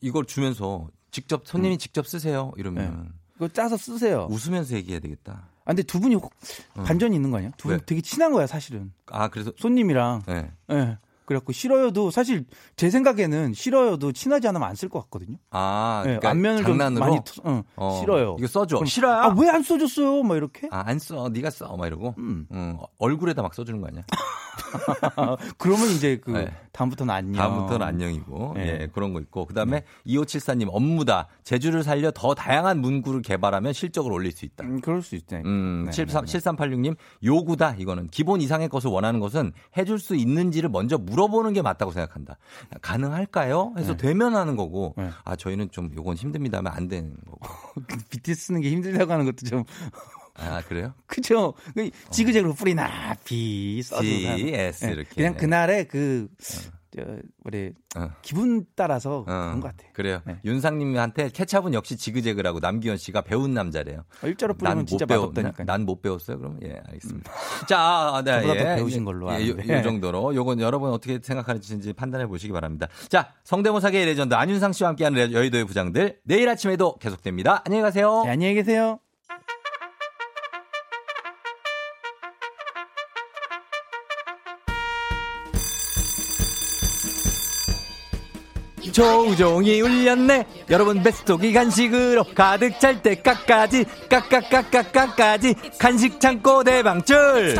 이걸 0.00 0.24
주면서 0.24 0.88
직접 1.10 1.46
손님이 1.46 1.74
음. 1.74 1.78
직접 1.78 2.06
쓰세요. 2.06 2.52
이러면. 2.56 3.02
네. 3.04 3.10
그거 3.34 3.48
짜서 3.48 3.76
쓰세요. 3.76 4.26
웃으면서 4.30 4.74
얘기해야 4.76 5.00
되겠다. 5.00 5.48
아, 5.64 5.66
근데 5.66 5.82
두 5.82 5.98
분이 6.00 6.16
반전이 6.74 7.14
어. 7.14 7.16
있는 7.16 7.30
거 7.30 7.38
아니야? 7.38 7.50
두 7.56 7.68
분 7.68 7.80
되게 7.84 8.00
친한 8.00 8.32
거야, 8.32 8.46
사실은. 8.46 8.92
아, 9.06 9.28
그래서 9.28 9.52
손님이랑. 9.58 10.22
네. 10.26 10.50
네. 10.68 10.96
그래갖고 11.26 11.52
싫어요도 11.52 12.10
사실 12.10 12.44
제 12.76 12.90
생각에는 12.90 13.54
싫어요도 13.54 14.12
친하지 14.12 14.48
않으면 14.48 14.68
안 14.68 14.74
쓸 14.74 14.88
것 14.88 15.00
같거든요. 15.04 15.36
아, 15.50 16.02
네, 16.04 16.10
그러니까 16.18 16.30
안면을 16.30 16.62
장난으로? 16.64 17.22
좀 17.24 17.44
많이 17.44 17.58
어, 17.58 17.62
어, 17.76 17.98
싫어요. 18.00 18.36
이거 18.38 18.46
써줘. 18.46 18.84
싫어요. 18.84 19.12
아, 19.14 19.34
왜 19.38 19.48
안 19.48 19.62
써줬어요? 19.62 20.22
막 20.24 20.36
이렇게. 20.36 20.68
아, 20.72 20.82
안 20.86 20.98
써. 20.98 21.28
네가 21.28 21.50
써. 21.50 21.76
막 21.76 21.86
이러고. 21.86 22.14
음. 22.18 22.46
음 22.52 22.76
얼굴에다 22.98 23.40
막 23.42 23.54
써주는 23.54 23.80
거 23.80 23.86
아니야? 23.86 24.02
그러면 25.58 25.88
이제 25.90 26.18
그 26.22 26.30
네. 26.32 26.52
다음부터는 26.72 27.14
안녕. 27.14 27.34
다음부터는 27.34 27.86
안녕이고. 27.86 28.52
네. 28.56 28.78
예, 28.82 28.88
그런 28.92 29.12
거 29.12 29.20
있고. 29.20 29.46
그다음에 29.46 29.80
네. 29.80 29.86
2574님 30.12 30.68
업무다. 30.70 31.28
제주를 31.44 31.82
살려 31.84 32.10
더 32.10 32.34
다양한 32.34 32.80
문구를 32.80 33.22
개발하면 33.22 33.72
실적을 33.72 34.12
올릴 34.12 34.32
수 34.32 34.44
있다. 34.44 34.64
음, 34.64 34.80
그럴 34.80 35.02
수 35.02 35.14
있다. 35.14 35.38
음, 35.44 35.84
네, 35.86 35.92
73, 35.92 36.24
7386님 36.24 36.96
요구다. 37.22 37.76
이거는 37.78 38.08
기본 38.08 38.40
이상의 38.40 38.68
것을 38.68 38.90
원하는 38.90 39.20
것은 39.20 39.52
해줄 39.76 39.98
수 39.98 40.14
있는지를 40.16 40.68
먼저 40.68 40.98
물어보는 41.14 41.52
게 41.52 41.62
맞다고 41.62 41.92
생각한다. 41.92 42.36
가능할까요? 42.82 43.74
해서 43.78 43.96
네. 43.96 44.08
되면 44.08 44.34
하는 44.34 44.56
거고. 44.56 44.94
네. 44.96 45.10
아 45.24 45.36
저희는 45.36 45.70
좀 45.70 45.90
요건 45.94 46.16
힘듭니다 46.16 46.58
하면 46.58 46.72
안 46.72 46.88
되는 46.88 47.14
거고. 47.24 47.40
BTS 48.10 48.46
쓰는 48.46 48.60
게 48.60 48.70
힘들다고 48.70 49.12
하는 49.12 49.24
것도 49.24 49.46
좀 49.46 49.64
아, 50.36 50.60
그래요? 50.62 50.92
그죠. 51.06 51.54
그 51.74 51.90
지그재그로 52.10 52.54
뿌리나, 52.54 53.14
비, 53.24 53.80
써주나. 53.82 54.36
G, 54.36 54.52
S, 54.52 54.84
네. 54.86 54.92
이렇게. 54.92 55.14
그냥 55.14 55.34
그날의 55.34 55.86
그, 55.86 56.28
어. 56.28 56.36
저, 56.42 56.70
우리, 57.44 57.72
어. 57.96 58.10
기분 58.22 58.64
따라서 58.74 59.18
어. 59.18 59.24
그런 59.24 59.60
것 59.60 59.68
같아요. 59.68 59.90
그래요. 59.92 60.20
네. 60.24 60.38
윤상님한테 60.44 61.30
케찹은 61.30 61.74
역시 61.74 61.96
지그재그라고 61.96 62.60
남기현 62.60 62.96
씨가 62.96 63.22
배운 63.22 63.54
남자래요. 63.54 64.04
어, 64.22 64.26
일자로 64.26 64.54
뿌리면 64.54 64.86
진짜 64.86 65.06
맛없다니까. 65.06 65.64
난못 65.64 66.02
배웠어요, 66.02 66.38
그러면? 66.38 66.60
예, 66.62 66.80
알겠습니다. 66.86 67.30
음. 67.32 67.66
자, 67.66 67.78
아, 67.78 68.22
네. 68.24 68.42
예. 68.44 68.76
배우신 68.76 69.04
걸로. 69.04 69.32
예, 69.32 69.48
요, 69.48 69.56
요, 69.56 69.82
정도로. 69.82 70.34
요건 70.34 70.60
여러분 70.60 70.90
어떻게 70.92 71.18
생각하는지 71.22 71.92
판단해 71.92 72.26
보시기 72.26 72.52
바랍니다. 72.52 72.88
자, 73.08 73.32
성대모사계의 73.44 74.06
레전드 74.06 74.34
안윤상 74.34 74.72
씨와 74.72 74.90
함께하는 74.90 75.32
여의도의 75.32 75.64
부장들. 75.64 76.20
내일 76.24 76.48
아침에도 76.48 76.96
계속됩니다. 76.98 77.62
안녕히 77.64 77.82
가세요. 77.82 78.22
네, 78.24 78.30
안녕히 78.30 78.54
계세요. 78.54 78.98
조종이 88.94 89.80
울렸네. 89.80 90.46
여러분 90.70 91.02
뱃속이 91.02 91.52
간식으로 91.52 92.24
가득 92.32 92.78
찰 92.78 93.02
때까까지 93.02 93.84
까까까까까까지 94.08 95.54
간식 95.78 96.20
창고 96.20 96.62
대방출 96.62 97.56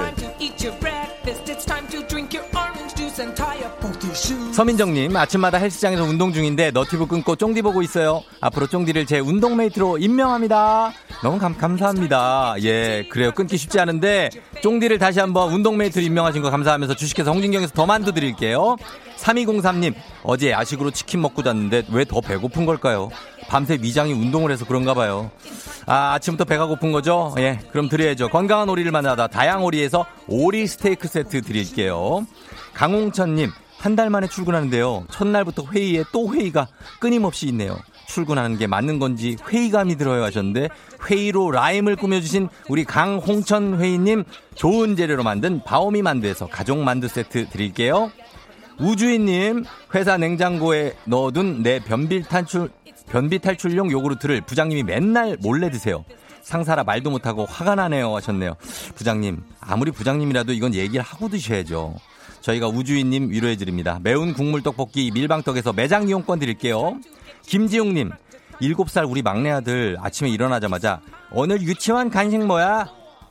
서민정님 4.14 5.16
아침마다 5.16 5.58
헬스장에서 5.58 6.04
운동 6.04 6.32
중인데 6.32 6.70
너튜브 6.70 7.06
끊고 7.06 7.34
쫑디 7.34 7.62
보고 7.62 7.82
있어요 7.82 8.22
앞으로 8.40 8.68
쫑디를 8.68 9.06
제 9.06 9.18
운동 9.18 9.56
mate로 9.56 9.98
임명합니다 9.98 10.92
너무 11.22 11.38
감, 11.38 11.56
감사합니다 11.56 12.54
예 12.62 13.06
그래요 13.10 13.32
끊기 13.32 13.56
쉽지 13.56 13.80
않은데 13.80 14.30
쫑디를 14.62 14.98
다시 14.98 15.18
한번 15.18 15.52
운동 15.52 15.76
mate로 15.76 16.04
임명하신 16.04 16.42
거 16.42 16.50
감사하면서 16.50 16.94
주식회사 16.94 17.32
홍진경에서 17.32 17.72
더 17.72 17.86
만두 17.86 18.12
드릴게요 18.12 18.76
3203님, 19.16 19.94
어제 20.22 20.50
야식으로 20.50 20.90
치킨 20.90 21.22
먹고 21.22 21.42
잤는데 21.42 21.84
왜 21.90 22.04
더 22.04 22.20
배고픈 22.20 22.66
걸까요? 22.66 23.08
밤새 23.48 23.78
위장이 23.80 24.12
운동을 24.12 24.50
해서 24.50 24.66
그런가 24.66 24.92
봐요. 24.92 25.30
아, 25.86 26.12
아침부터 26.14 26.44
배가 26.44 26.66
고픈 26.66 26.92
거죠? 26.92 27.34
예, 27.38 27.58
그럼 27.72 27.88
드려야죠. 27.88 28.28
건강한 28.28 28.68
오리를 28.68 28.90
만나다 28.90 29.28
다양오리에서 29.28 30.04
오리 30.28 30.66
스테이크 30.66 31.08
세트 31.08 31.40
드릴게요. 31.42 32.26
강홍천님, 32.74 33.50
한 33.84 33.96
달 33.96 34.08
만에 34.08 34.28
출근하는데요. 34.28 35.08
첫날부터 35.10 35.66
회의에 35.70 36.04
또 36.10 36.34
회의가 36.34 36.68
끊임없이 37.00 37.46
있네요. 37.48 37.76
출근하는 38.06 38.56
게 38.56 38.66
맞는 38.66 38.98
건지 38.98 39.36
회의감이 39.46 39.96
들어요 39.96 40.24
하셨는데 40.24 40.70
회의로 41.06 41.50
라임을 41.50 41.96
꾸며주신 41.96 42.48
우리 42.70 42.84
강홍천 42.84 43.78
회의님 43.78 44.24
좋은 44.54 44.96
재료로 44.96 45.22
만든 45.22 45.62
바오미 45.64 46.00
만두에서 46.00 46.46
가족 46.46 46.78
만두 46.78 47.08
세트 47.08 47.50
드릴게요. 47.50 48.10
우주인님, 48.80 49.64
회사 49.94 50.16
냉장고에 50.16 50.94
넣어둔 51.04 51.62
내 51.62 51.78
변비 51.78 52.22
탈출, 52.22 52.70
변비 53.10 53.38
탈출용 53.38 53.90
요구르트를 53.90 54.40
부장님이 54.40 54.82
맨날 54.82 55.36
몰래 55.42 55.70
드세요. 55.70 56.06
상사라 56.40 56.84
말도 56.84 57.10
못하고 57.10 57.44
화가 57.44 57.74
나네요 57.74 58.16
하셨네요. 58.16 58.54
부장님, 58.94 59.42
아무리 59.60 59.90
부장님이라도 59.90 60.54
이건 60.54 60.72
얘기를 60.74 61.04
하고 61.04 61.28
드셔야죠. 61.28 61.96
저희가 62.44 62.68
우주인님 62.68 63.30
위로해드립니다. 63.30 63.98
매운 64.02 64.34
국물 64.34 64.62
떡볶이 64.62 65.10
밀방떡에서 65.14 65.72
매장 65.72 66.08
이용권 66.08 66.38
드릴게요. 66.38 66.98
김지용님, 67.42 68.10
7살 68.60 69.10
우리 69.10 69.22
막내 69.22 69.50
아들 69.50 69.96
아침에 69.98 70.28
일어나자마자 70.28 71.00
오늘 71.32 71.62
유치원 71.62 72.10
간식 72.10 72.44
뭐야? 72.44 72.86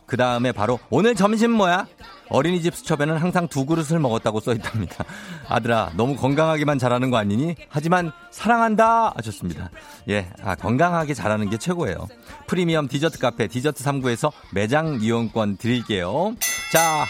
그 0.08 0.18
다음에 0.18 0.52
바로 0.52 0.80
오늘 0.90 1.14
점심 1.16 1.52
뭐야? 1.52 1.86
어린이집 2.30 2.76
수첩에는 2.76 3.18
항상 3.18 3.48
두 3.48 3.66
그릇을 3.66 4.00
먹었다고 4.00 4.40
써 4.40 4.54
있답니다. 4.54 5.06
아들아, 5.48 5.92
너무 5.96 6.16
건강하게만 6.16 6.80
자라는 6.80 7.12
거 7.12 7.18
아니니? 7.18 7.56
하지만 7.70 8.12
사랑한다 8.32 9.14
하셨습니다. 9.16 9.70
예, 10.10 10.28
아, 10.44 10.56
건강하게 10.56 11.14
자라는 11.14 11.52
게 11.52 11.58
최고예요. 11.58 12.08
프리미엄 12.48 12.88
디저트 12.88 13.20
카페 13.20 13.48
디저트 13.48 13.84
3구에서 13.84 14.32
매장 14.52 15.00
이용권 15.02 15.58
드릴게요. 15.58 16.36
자, 16.72 17.06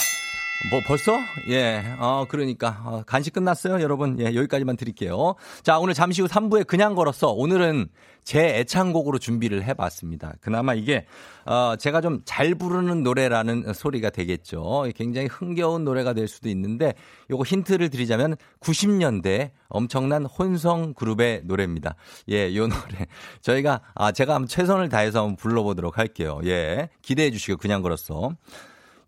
뭐 0.72 0.80
벌써? 0.88 1.12
예. 1.50 1.84
어 2.00 2.26
그러니까 2.30 2.82
어, 2.86 3.04
간식 3.06 3.34
끝났어요, 3.34 3.82
여러분. 3.82 4.18
예, 4.20 4.34
여기까지만 4.34 4.78
드릴게요. 4.78 5.36
자, 5.62 5.78
오늘 5.78 5.94
잠시 5.94 6.22
후 6.22 6.28
3부에 6.28 6.66
그냥 6.66 6.96
걸었어. 6.96 7.32
오늘은 7.32 7.90
제 8.24 8.60
애창곡으로 8.60 9.20
준비를 9.20 9.64
해 9.64 9.74
봤습니다. 9.74 10.34
그나마 10.40 10.74
이게 10.74 11.06
어 11.46 11.76
제가 11.78 12.00
좀 12.00 12.22
잘 12.26 12.56
부르는 12.56 13.04
노래라는 13.04 13.74
소리가 13.74 14.10
되겠죠. 14.10 14.86
굉장히 14.96 15.28
흥겨운 15.28 15.84
노래가 15.84 16.14
될 16.14 16.30
수도 16.30 16.48
있는데 16.50 16.94
요거 17.30 17.44
힌트를 17.44 17.90
드리자면 17.90 18.38
90년대 18.62 19.52
엄청난 19.68 20.26
혼성 20.26 20.94
그룹의 20.94 21.42
노래입니다. 21.44 21.96
예, 22.30 22.56
요 22.56 22.68
노래. 22.68 23.06
저희가 23.42 23.82
아 23.96 24.14
제가 24.14 24.36
한번 24.36 24.48
최선을 24.48 24.88
다해서 24.88 25.20
한번 25.20 25.36
불러 25.36 25.62
보도록 25.64 25.98
할게요. 25.98 26.40
예. 26.46 26.88
기대해 27.02 27.30
주시고 27.32 27.58
그냥 27.58 27.82
걸었어. 27.82 28.32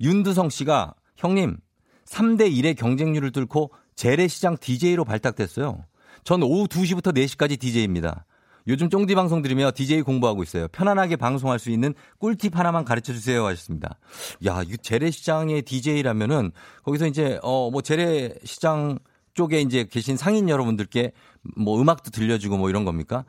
윤두성 0.01 0.49
씨가 0.49 0.93
형님, 1.25 1.57
3대 2.05 2.51
1의 2.51 2.77
경쟁률을 2.77 3.31
뚫고 3.31 3.71
재래시장 3.95 4.57
DJ로 4.59 5.05
발탁됐어요. 5.05 5.83
전 6.23 6.43
오후 6.43 6.67
2시부터 6.67 7.15
4시까지 7.15 7.59
DJ입니다. 7.59 8.25
요즘 8.67 8.89
쫑디 8.89 9.13
방송 9.15 9.41
들으며 9.41 9.71
DJ 9.73 10.01
공부하고 10.01 10.41
있어요. 10.43 10.67
편안하게 10.69 11.15
방송할 11.17 11.59
수 11.59 11.69
있는 11.69 11.93
꿀팁 12.19 12.57
하나만 12.57 12.83
가르쳐 12.83 13.13
주세요 13.13 13.45
하셨습니다. 13.45 13.97
야, 14.45 14.63
이 14.63 14.75
재래시장의 14.77 15.63
DJ라면은 15.63 16.51
거기서 16.83 17.07
이제 17.07 17.39
어 17.43 17.69
뭐 17.71 17.81
재래시장 17.81 18.99
그쪽에 19.35 19.61
이제 19.61 19.85
계신 19.91 20.17
상인 20.17 20.49
여러분들께 20.49 21.11
뭐 21.57 21.79
음악도 21.79 22.09
들려주고 22.09 22.57
뭐 22.57 22.69
이런 22.69 22.85
겁니까? 22.85 23.25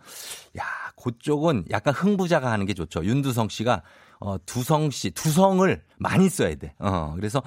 야, 0.57 0.63
그쪽은 1.03 1.65
약간 1.71 1.93
흥부자가 1.93 2.51
하는 2.51 2.65
게 2.65 2.73
좋죠. 2.73 3.05
윤두성 3.05 3.49
씨가 3.49 3.83
어, 4.21 4.37
두성 4.47 4.91
씨, 4.91 5.11
두성을 5.11 5.83
많이 5.99 6.29
써야 6.31 6.55
돼. 6.55 6.75
어, 6.79 7.13
그래서 7.17 7.43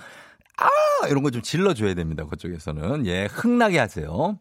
아! 0.59 1.07
이런 1.07 1.23
거 1.23 1.29
좀 1.31 1.41
질러줘야 1.41 1.93
됩니다. 1.93 2.25
그쪽에서는. 2.25 3.05
예, 3.07 3.25
흥나게 3.25 3.79
하세요. 3.79 4.37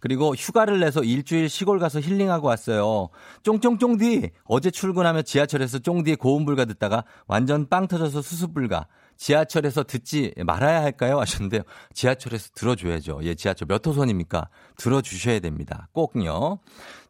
그리고 0.00 0.34
휴가를 0.34 0.80
내서 0.80 1.02
일주일 1.02 1.48
시골 1.48 1.78
가서 1.78 1.98
힐링하고 1.98 2.46
왔어요. 2.46 3.08
쫑쫑쫑디 3.42 4.32
어제 4.44 4.70
출근하며 4.70 5.22
지하철에서 5.22 5.78
쫑디의 5.78 6.16
고음불가 6.16 6.66
듣다가 6.66 7.04
완전 7.26 7.68
빵 7.70 7.88
터져서 7.88 8.20
수습불가. 8.20 8.86
지하철에서 9.16 9.84
듣지 9.84 10.34
말아야 10.44 10.82
할까요? 10.82 11.20
하셨는데요. 11.20 11.62
지하철에서 11.94 12.50
들어줘야죠. 12.54 13.20
예, 13.22 13.34
지하철 13.34 13.66
몇 13.66 13.86
호선입니까? 13.86 14.48
들어주셔야 14.76 15.38
됩니다. 15.40 15.88
꼭요. 15.92 16.58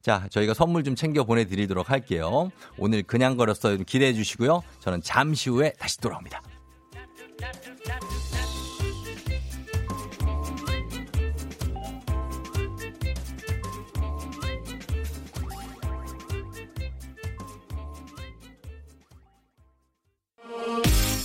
자, 0.00 0.28
저희가 0.30 0.54
선물 0.54 0.84
좀 0.84 0.94
챙겨 0.94 1.24
보내드리도록 1.24 1.90
할게요. 1.90 2.50
오늘 2.78 3.02
그냥 3.02 3.36
걸었어 3.36 3.74
기대해 3.78 4.12
주시고요. 4.12 4.62
저는 4.80 5.00
잠시 5.02 5.50
후에 5.50 5.72
다시 5.80 5.98
돌아옵니다. 5.98 6.42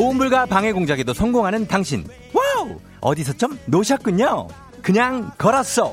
고음불가 0.00 0.46
방해 0.46 0.72
공작에도 0.72 1.12
성공하는 1.12 1.68
당신. 1.68 2.06
Wow! 2.32 2.78
어디서 3.02 3.34
좀 3.34 3.58
노셨군요. 3.66 4.48
그냥 4.80 5.30
걸었어. 5.36 5.92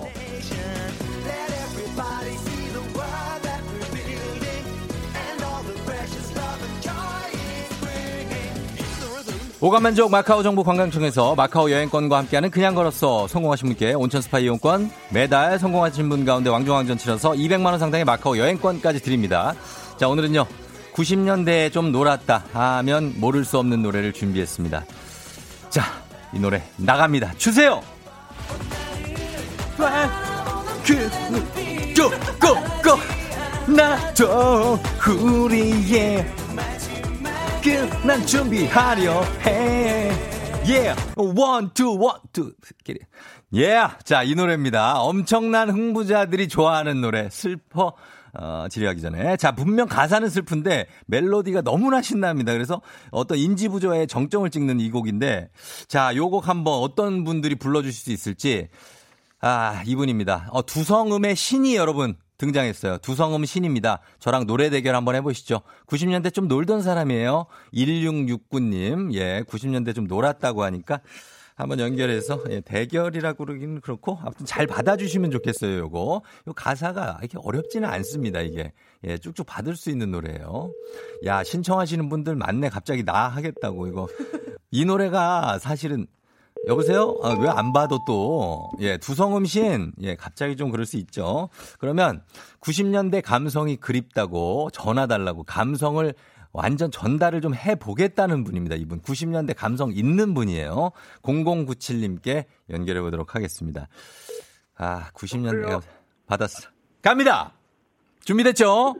오감만족 9.59 10.09
마카오 10.09 10.41
정부 10.41 10.63
관광청에서 10.63 11.35
마카오 11.35 11.69
여행권과 11.69 12.17
함께하는 12.19 12.49
그냥 12.49 12.75
걸었어 12.75 13.27
성공하신 13.27 13.67
분께 13.67 13.93
온천 13.93 14.21
스파 14.21 14.39
이용권 14.39 14.89
매달 15.09 15.59
성공하신 15.59 16.07
분 16.07 16.23
가운데 16.23 16.49
왕중왕전 16.49 16.97
치러서 16.97 17.31
200만 17.31 17.65
원 17.65 17.79
상당의 17.79 18.05
마카오 18.05 18.37
여행권까지 18.37 19.01
드립니다. 19.01 19.53
자 19.97 20.07
오늘은요 20.07 20.45
90년대에 20.97 21.71
좀 21.71 21.91
놀았다 21.91 22.45
하면 22.53 23.13
모를 23.17 23.45
수 23.45 23.59
없는 23.59 23.83
노래를 23.83 24.13
준비했습니다. 24.13 24.83
자, 25.69 25.83
이 26.33 26.39
노래 26.39 26.63
나갑니다. 26.77 27.33
주세요! 27.37 27.81
고, 32.39 32.53
고, 32.83 33.71
나도 33.71 34.79
우리의 35.21 36.25
끝난 37.61 38.25
준비하려 38.25 39.21
해. 39.45 40.11
Yeah. 40.65 40.95
One, 41.15 41.69
two, 41.73 41.91
one, 41.91 42.19
two. 42.33 42.51
Yeah. 43.53 43.95
자, 44.03 44.23
이 44.23 44.35
노래입니다. 44.35 44.99
엄청난 44.99 45.69
흥부자들이 45.69 46.47
좋아하는 46.47 47.01
노래. 47.01 47.29
슬퍼 47.29 47.93
어, 48.39 48.67
지뢰하기 48.69 49.01
전에. 49.01 49.35
자, 49.37 49.51
분명 49.53 49.87
가사는 49.87 50.29
슬픈데 50.29 50.87
멜로디가 51.07 51.61
너무나 51.61 52.01
신납니다. 52.01 52.53
그래서 52.53 52.81
어떤 53.11 53.37
인지 53.37 53.67
부조의 53.67 54.07
정점을 54.07 54.49
찍는 54.49 54.79
이 54.79 54.89
곡인데 54.91 55.49
자, 55.87 56.15
요 56.15 56.29
곡 56.29 56.47
한번 56.49 56.75
어떤 56.81 57.23
분들이 57.23 57.55
불러주실 57.55 57.93
수 58.03 58.11
있을지 58.11 58.67
아, 59.39 59.81
이분입니다. 59.85 60.49
어, 60.51 60.65
두성음의 60.65 61.35
신이 61.35 61.75
여러분 61.75 62.15
등장했어요. 62.37 62.99
두성음 62.99 63.45
신입니다. 63.45 63.99
저랑 64.19 64.45
노래 64.45 64.69
대결 64.69 64.95
한번 64.95 65.15
해보시죠. 65.15 65.61
90년대 65.87 66.33
좀 66.33 66.47
놀던 66.47 66.83
사람이에요. 66.83 67.47
1669님. 67.73 69.13
예, 69.15 69.43
90년대 69.47 69.95
좀 69.95 70.05
놀았다고 70.05 70.63
하니까 70.63 70.99
한번 71.57 71.79
연결해서 71.79 72.43
예, 72.51 72.61
대결이라고 72.61 73.43
그러기는 73.43 73.81
그렇고 73.81 74.19
아무튼 74.21 74.45
잘 74.45 74.67
받아주시면 74.67 75.31
좋겠어요. 75.31 75.79
요거 75.79 76.21
요 76.47 76.53
가사가 76.53 77.17
이렇게 77.21 77.39
어렵지는 77.43 77.89
않습니다. 77.89 78.41
이게 78.41 78.71
예, 79.03 79.17
쭉쭉 79.17 79.45
받을 79.47 79.75
수 79.75 79.89
있는 79.89 80.11
노래예요. 80.11 80.71
야 81.25 81.43
신청하시는 81.43 82.07
분들 82.09 82.35
많네. 82.35 82.69
갑자기 82.69 83.03
나 83.03 83.27
하겠다고 83.27 83.87
이거 83.87 84.07
이 84.69 84.85
노래가 84.85 85.57
사실은 85.57 86.05
여보세요? 86.67 87.17
아, 87.23 87.35
왜 87.39 87.47
안 87.47 87.71
봐도 87.71 87.99
또, 88.05 88.69
예, 88.79 88.97
두성음신, 88.97 89.93
예, 90.01 90.15
갑자기 90.15 90.55
좀 90.55 90.69
그럴 90.71 90.85
수 90.85 90.97
있죠. 90.97 91.49
그러면 91.79 92.23
90년대 92.61 93.21
감성이 93.23 93.77
그립다고 93.77 94.69
전화 94.73 95.05
달라고 95.07 95.43
감성을 95.43 96.13
완전 96.51 96.91
전달을 96.91 97.41
좀 97.41 97.53
해보겠다는 97.53 98.43
분입니다. 98.43 98.75
이분 98.75 99.01
90년대 99.01 99.55
감성 99.55 99.91
있는 99.91 100.33
분이에요. 100.33 100.91
0097님께 101.21 102.45
연결해 102.69 103.01
보도록 103.01 103.35
하겠습니다. 103.35 103.87
아, 104.77 105.09
90년대 105.13 105.81
받았어. 106.27 106.69
갑니다. 107.01 107.53
준비됐죠? 108.25 108.95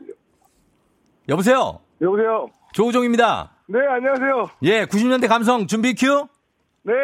여보세요? 1.28 1.80
여보세요? 2.00 2.48
조우종입니다. 2.72 3.52
네, 3.66 3.78
안녕하세요. 3.86 4.50
예, 4.62 4.86
90년대 4.86 5.28
감성 5.28 5.66
준비 5.66 5.94
큐? 5.94 6.26
네. 6.82 6.94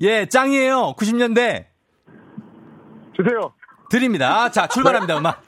예, 0.00 0.26
짱이에요. 0.26 0.94
90년대. 0.98 1.66
주세요. 3.14 3.52
드립니다. 3.90 4.50
자, 4.50 4.66
출발합니다, 4.66 5.18
음악. 5.18 5.42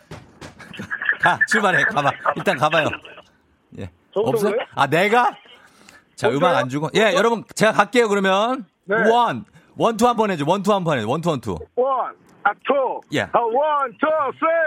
가, 1.21 1.39
출발해. 1.49 1.83
가봐. 1.85 2.13
일단 2.37 2.57
가봐요. 2.59 2.89
없어요? 4.21 4.55
아, 4.75 4.87
내가? 4.87 5.31
자, 6.15 6.29
없어요? 6.29 6.39
음악 6.39 6.57
안 6.57 6.69
주고. 6.69 6.91
예, 6.95 7.13
여러분, 7.15 7.45
제가 7.55 7.73
갈게요, 7.73 8.09
그러면. 8.09 8.67
네. 8.85 8.97
원. 9.11 9.45
One 9.77 9.92
two 9.92 10.07
한 10.07 10.17
번 10.17 10.31
해줘. 10.31 10.45
One 10.47 10.60
two 10.60 10.73
한 10.73 10.85
번 10.85 10.99
해줘. 10.99 11.09
One 11.09 11.18
two, 11.18 11.31
one 11.31 11.43
two. 11.43 11.59
One. 11.77 12.15
아, 12.47 12.51
two. 12.67 13.01
예. 13.15 13.23
아, 13.23 13.31
one, 13.41 13.91
two, 13.99 14.07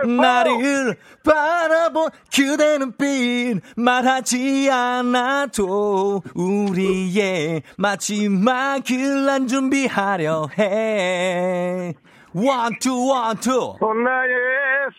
three, 0.03 0.15
four. 0.17 0.21
나를 0.21 0.97
바라본 1.23 2.09
그대 2.35 2.77
눈빛 2.79 3.61
말하지 3.75 4.69
않아도 4.71 6.23
우리의 6.33 7.61
마지막을 7.77 9.25
난 9.27 9.47
준비하려 9.47 10.47
해. 10.57 11.93
One 12.37 12.67
two, 12.67 13.07
one 13.07 13.37
two. 13.37 13.77
나의 13.81 14.29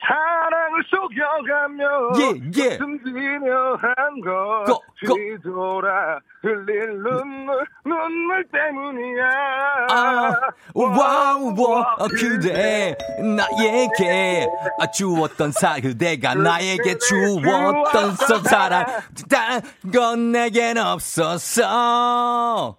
사랑을 0.01 0.83
속여가며 0.91 1.85
예, 2.19 2.41
예. 2.57 2.77
숨기며 2.77 3.77
한것 3.77 4.83
뒤돌아 5.01 6.19
흘릴 6.43 7.01
눈물 7.03 7.65
눈물 7.85 8.45
때문이야. 8.51 9.29
아, 9.91 10.33
wow 10.75 11.55
와 11.57 11.97
그대 12.09 12.97
나에게 13.21 14.49
주었던 14.93 15.53
사 15.53 15.79
그대가 15.81 16.35
나에게 16.35 16.99
주었던 16.99 18.17
사랑 18.47 18.85
딴건 19.31 20.33
내겐 20.33 20.79
없었어. 20.79 22.77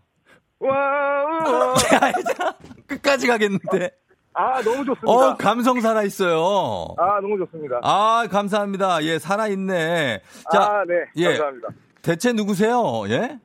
Wow 0.60 1.76
끝까지 2.88 3.28
가겠는데 3.28 3.92
아, 4.34 4.62
너무 4.62 4.86
좋습니다. 4.86 5.10
어, 5.12 5.36
감성 5.38 5.82
살아있어요. 5.82 6.96
아, 6.98 7.20
너무 7.22 7.38
좋습니다. 7.40 7.80
아, 7.84 8.26
감사합니다. 8.32 9.04
예, 9.04 9.20
살아있네. 9.20 10.22
자, 10.52 10.62
아, 10.62 10.84
네. 10.88 10.94
예. 11.18 11.26
감사합니다. 11.26 11.68
대체 12.02 12.32
누구세요? 12.32 13.04
예? 13.10 13.38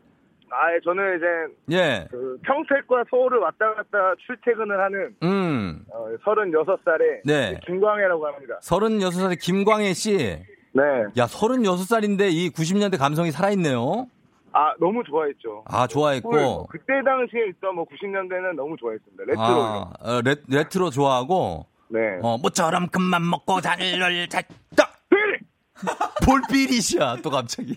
아, 0.51 0.73
예, 0.73 0.81
저는 0.85 1.17
이제. 1.17 1.77
예. 1.77 2.07
그 2.11 2.39
평택과 2.45 3.05
서울을 3.11 3.39
왔다 3.39 3.75
갔다 3.75 4.15
출퇴근을 4.27 4.81
하는. 4.81 5.17
음. 5.25 5.85
어, 5.93 6.07
36살에. 6.25 7.23
네. 7.25 7.59
김광혜라고 7.67 8.27
합니다. 8.27 8.59
36살의 8.63 9.41
김광혜 9.41 9.95
씨. 9.95 10.17
네. 10.17 10.83
야, 11.17 11.27
36살인데 11.27 12.31
이 12.33 12.51
90년대 12.51 12.99
감성이 12.99 13.33
살아있네요. 13.33 14.07
아, 14.55 14.73
너무 14.79 15.03
좋아했죠. 15.05 15.65
아, 15.67 15.87
좋아했고. 15.89 16.31
뭐 16.31 16.67
그때 16.69 16.95
당시에 17.05 17.49
있던 17.51 17.75
뭐 17.75 17.85
90년대는 17.87 18.55
너무 18.55 18.77
좋아했습니다. 18.79 19.25
레트로. 19.27 19.43
아, 19.45 19.93
어, 20.01 20.21
레, 20.23 20.37
레트로 20.49 20.91
좋아하고. 20.91 21.67
네. 21.89 22.01
어, 22.23 22.39
모처럼 22.39 22.89
금만 22.89 23.29
먹고 23.29 23.61
달을 23.61 24.29
잤다. 24.29 24.91
볼비릿이야, 26.25 27.17
또 27.23 27.31
갑자기. 27.31 27.77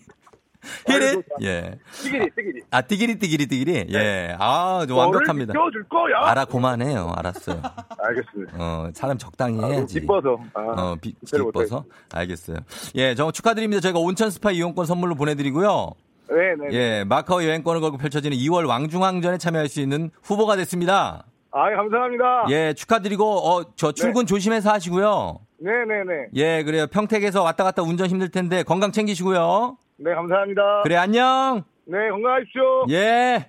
히릿? 0.87 1.25
예. 1.43 1.79
띠기리, 2.03 2.29
띠기리. 2.35 2.61
아, 2.71 2.81
띠기리, 2.81 3.19
띠기리, 3.19 3.47
띠기리? 3.47 3.85
네. 3.85 3.85
예. 3.93 4.35
아, 4.39 4.85
완벽합니다. 4.89 5.53
껴줄 5.53 5.83
거야. 5.89 6.29
알아, 6.29 6.45
그만해요. 6.45 7.11
알았어요. 7.15 7.61
알겠습니다. 7.99 8.53
어, 8.59 8.89
사람 8.93 9.17
적당히 9.17 9.63
아, 9.63 9.67
해야지. 9.67 9.99
기뻐서. 10.01 10.37
아, 10.53 10.61
어, 10.61 10.95
비, 11.01 11.15
기뻐서? 11.25 11.85
알겠어요. 12.13 12.57
예, 12.95 13.15
저 13.15 13.31
축하드립니다. 13.31 13.81
저희가 13.81 13.99
온천 13.99 14.29
스파 14.29 14.51
이용권 14.51 14.85
선물로 14.85 15.15
보내드리고요. 15.15 15.91
네 16.29 16.55
네. 16.69 16.75
예, 16.75 17.03
마카오 17.05 17.43
여행권을 17.43 17.81
걸고 17.81 17.97
펼쳐지는 17.97 18.35
2월 18.37 18.67
왕중왕전에 18.67 19.37
참여할 19.37 19.69
수 19.69 19.79
있는 19.81 20.09
후보가 20.23 20.55
됐습니다. 20.57 21.25
아, 21.51 21.69
감사합니다. 21.75 22.45
예, 22.49 22.73
축하드리고, 22.73 23.23
어, 23.25 23.63
저 23.75 23.91
출근 23.91 24.21
네. 24.23 24.25
조심해서 24.27 24.71
하시고요. 24.71 25.39
네 25.59 25.71
네 25.87 26.03
네. 26.03 26.27
예, 26.35 26.63
그래요. 26.63 26.85
평택에서 26.87 27.41
왔다 27.41 27.63
갔다 27.63 27.81
운전 27.81 28.07
힘들 28.07 28.29
텐데 28.29 28.61
건강 28.63 28.91
챙기시고요. 28.91 29.77
네, 29.97 30.13
감사합니다. 30.13 30.81
그래, 30.83 30.95
안녕. 30.97 31.63
네, 31.85 31.97
건강하십시오. 32.11 32.85
예. 32.91 33.47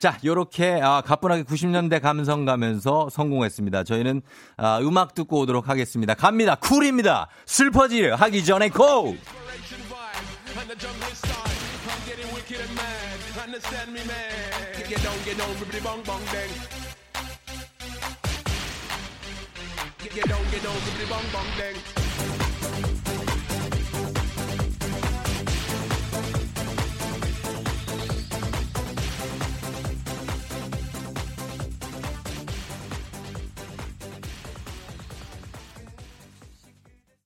자, 0.00 0.18
요렇게 0.24 0.80
아, 0.82 1.02
가뿐하게 1.02 1.44
90년대 1.44 2.02
감성 2.02 2.44
가면서 2.44 3.08
성공했습니다. 3.10 3.84
저희는 3.84 4.22
아, 4.56 4.78
음악 4.82 5.14
듣고 5.14 5.38
오도록 5.40 5.68
하겠습니다. 5.68 6.14
갑니다. 6.14 6.56
쿨입니다. 6.56 7.28
슬퍼지려 7.46 8.16
하기 8.16 8.44
전에 8.44 8.68
고! 8.70 9.14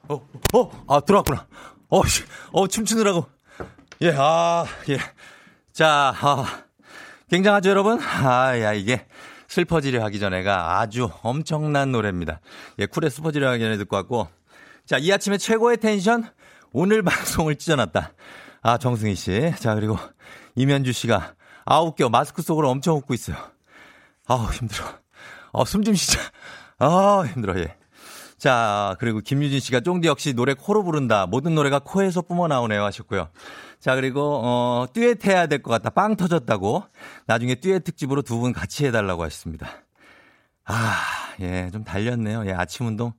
어, 0.09 0.27
어, 0.55 0.85
아, 0.89 1.01
들어왔구나. 1.01 1.47
어, 1.91 2.07
씨, 2.07 2.23
어, 2.53 2.67
춤추느라고. 2.67 3.40
예, 4.03 4.15
아, 4.17 4.65
예. 4.89 4.97
자, 5.75 6.15
아, 6.23 6.63
굉장하죠, 7.29 7.69
여러분? 7.69 8.01
아, 8.01 8.59
야, 8.59 8.73
이게 8.73 9.07
슬퍼지려 9.49 10.03
하기 10.05 10.19
전에가 10.19 10.81
아주 10.81 11.11
엄청난 11.23 11.93
노래입니다. 11.93 12.41
예, 12.79 12.87
쿨의 12.87 13.11
슬퍼지려 13.11 13.51
하기 13.51 13.63
전에 13.63 13.77
듣고 13.77 13.97
왔고. 13.97 14.27
자, 14.87 14.97
이 14.97 15.13
아침에 15.13 15.37
최고의 15.37 15.77
텐션, 15.77 16.25
오늘 16.73 17.03
방송을 17.05 17.57
찢어놨다. 17.57 18.15
아, 18.63 18.79
정승희 18.79 19.15
씨. 19.17 19.53
자, 19.59 19.75
그리고 19.75 19.99
이면주 20.55 20.93
씨가 20.93 21.35
아홉 21.67 21.97
개 21.97 22.09
마스크 22.09 22.41
속으로 22.41 22.71
엄청 22.71 22.97
웃고 22.97 23.13
있어요. 23.13 23.37
아우, 24.27 24.51
힘들어. 24.51 24.87
어, 25.53 25.67
숨좀 25.67 25.95
쉬자. 25.95 26.21
아, 26.79 27.25
힘들어, 27.35 27.59
예. 27.59 27.77
자, 28.39 28.97
그리고 28.99 29.21
김유진 29.21 29.61
씨가 29.61 29.81
쫑디 29.81 30.09
역시 30.09 30.33
노래 30.33 30.55
코로 30.55 30.83
부른다. 30.85 31.27
모든 31.27 31.55
노래가 31.55 31.81
코에서 31.81 32.23
뿜어 32.23 32.49
나오네요 32.49 32.83
하셨고요. 32.83 33.29
자, 33.81 33.95
그리고, 33.97 34.41
어, 34.45 34.87
듀엣 34.93 35.25
해야 35.27 35.47
될 35.47 35.63
것 35.63 35.71
같다. 35.71 35.91
빵 35.91 36.15
터졌다고. 36.17 36.85
나중에 37.27 37.55
듀엣 37.57 37.83
특집으로 37.85 38.23
두 38.23 38.39
분 38.41 38.53
같이 38.53 38.85
해달라고 38.87 39.23
하셨습니다. 39.25 39.69
아, 40.67 41.01
예, 41.41 41.71
좀 41.73 41.83
달렸네요. 41.85 42.45
예, 42.47 42.53
아침 42.53 42.87
운동 42.87 43.13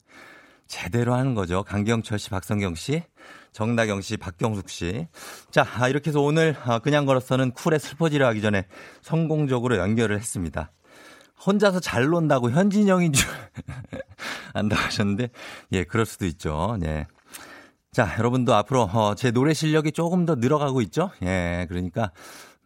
제대로 0.68 1.16
하는 1.16 1.34
거죠. 1.36 1.64
강경철 1.64 2.18
씨, 2.20 2.30
박성경 2.30 2.76
씨, 2.76 3.04
정나경 3.52 4.02
씨, 4.02 4.16
박경숙 4.18 4.70
씨. 4.70 5.08
자, 5.52 5.66
아, 5.78 5.90
이렇게 5.90 6.10
해서 6.12 6.22
오늘 6.22 6.56
아, 6.64 6.80
그냥 6.80 7.06
걸어서는 7.06 7.52
쿨에 7.52 7.78
슬퍼지려 7.80 8.26
하기 8.28 8.42
전에 8.42 8.68
성공적으로 9.02 9.78
연결을 9.78 10.18
했습니다. 10.18 10.72
혼자서 11.46 11.80
잘 11.80 12.06
논다고 12.06 12.52
현진영인 12.52 13.14
줄 13.14 13.28
안다고 14.54 14.82
하셨는데, 14.82 15.30
예, 15.72 15.84
그럴 15.84 16.06
수도 16.06 16.26
있죠. 16.28 16.78
예. 16.86 17.08
자, 17.94 18.16
여러분도 18.18 18.56
앞으로, 18.56 18.84
어, 18.84 19.16
제 19.16 19.32
노래 19.32 19.54
실력이 19.54 19.92
조금 19.92 20.26
더 20.26 20.36
늘어가고 20.36 20.80
있죠? 20.84 21.12
예, 21.24 21.66
그러니까, 21.68 22.12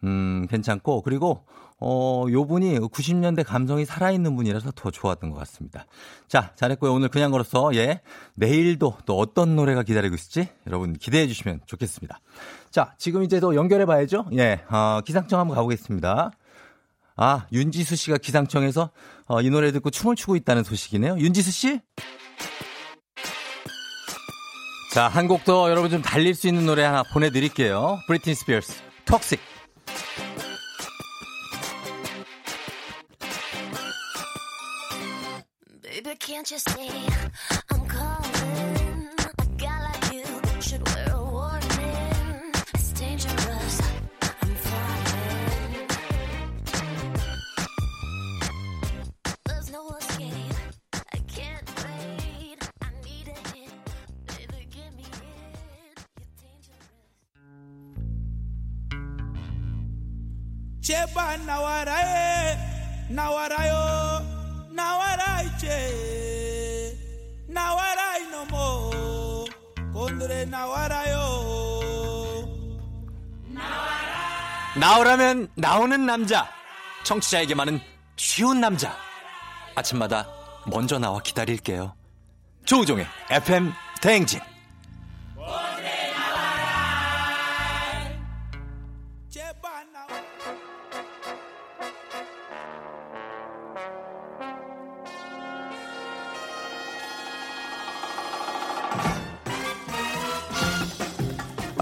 음, 0.04 0.46
괜찮고, 0.48 1.02
그리고, 1.02 1.44
어, 1.80 2.26
요 2.30 2.46
분이 2.46 2.78
90년대 2.78 3.44
감성이 3.44 3.84
살아있는 3.84 4.36
분이라서 4.36 4.70
더 4.76 4.92
좋았던 4.92 5.30
것 5.30 5.38
같습니다. 5.40 5.86
자, 6.28 6.52
잘했고요. 6.54 6.92
오늘 6.94 7.08
그냥 7.08 7.32
걸어서, 7.32 7.74
예, 7.74 8.02
내일도 8.34 8.98
또 9.04 9.18
어떤 9.18 9.56
노래가 9.56 9.82
기다리고 9.82 10.14
있을지 10.14 10.48
여러분 10.68 10.92
기대해 10.92 11.26
주시면 11.26 11.62
좋겠습니다. 11.66 12.20
자, 12.70 12.94
지금 12.96 13.24
이제 13.24 13.40
또 13.40 13.56
연결해 13.56 13.84
봐야죠. 13.84 14.26
예, 14.34 14.60
어, 14.70 15.00
기상청 15.04 15.40
한번 15.40 15.56
가보겠습니다. 15.56 16.30
아, 17.16 17.46
윤지수 17.52 17.96
씨가 17.96 18.18
기상청에서 18.18 18.90
어, 19.26 19.40
이 19.40 19.50
노래 19.50 19.72
듣고 19.72 19.90
춤을 19.90 20.14
추고 20.14 20.36
있다는 20.36 20.62
소식이네요. 20.62 21.18
윤지수 21.18 21.50
씨? 21.50 21.80
자, 24.96 25.08
한 25.08 25.28
곡 25.28 25.44
더 25.44 25.68
여러분 25.68 25.90
좀 25.90 26.00
달릴 26.00 26.34
수 26.34 26.48
있는 26.48 26.64
노래 26.64 26.82
하나 26.82 27.02
보내드릴게요. 27.02 28.00
브리틴 28.06 28.34
스피어스, 28.34 28.80
톡식. 29.04 29.38
남자. 76.16 76.48
청취자에게만은 77.04 77.78
쉬운 78.16 78.58
남자. 78.58 78.96
아침마다 79.74 80.26
먼저 80.66 80.98
나와 80.98 81.20
기다릴게요. 81.20 81.94
조우종의 82.64 83.06
FM 83.30 83.70
대행진 84.00 84.40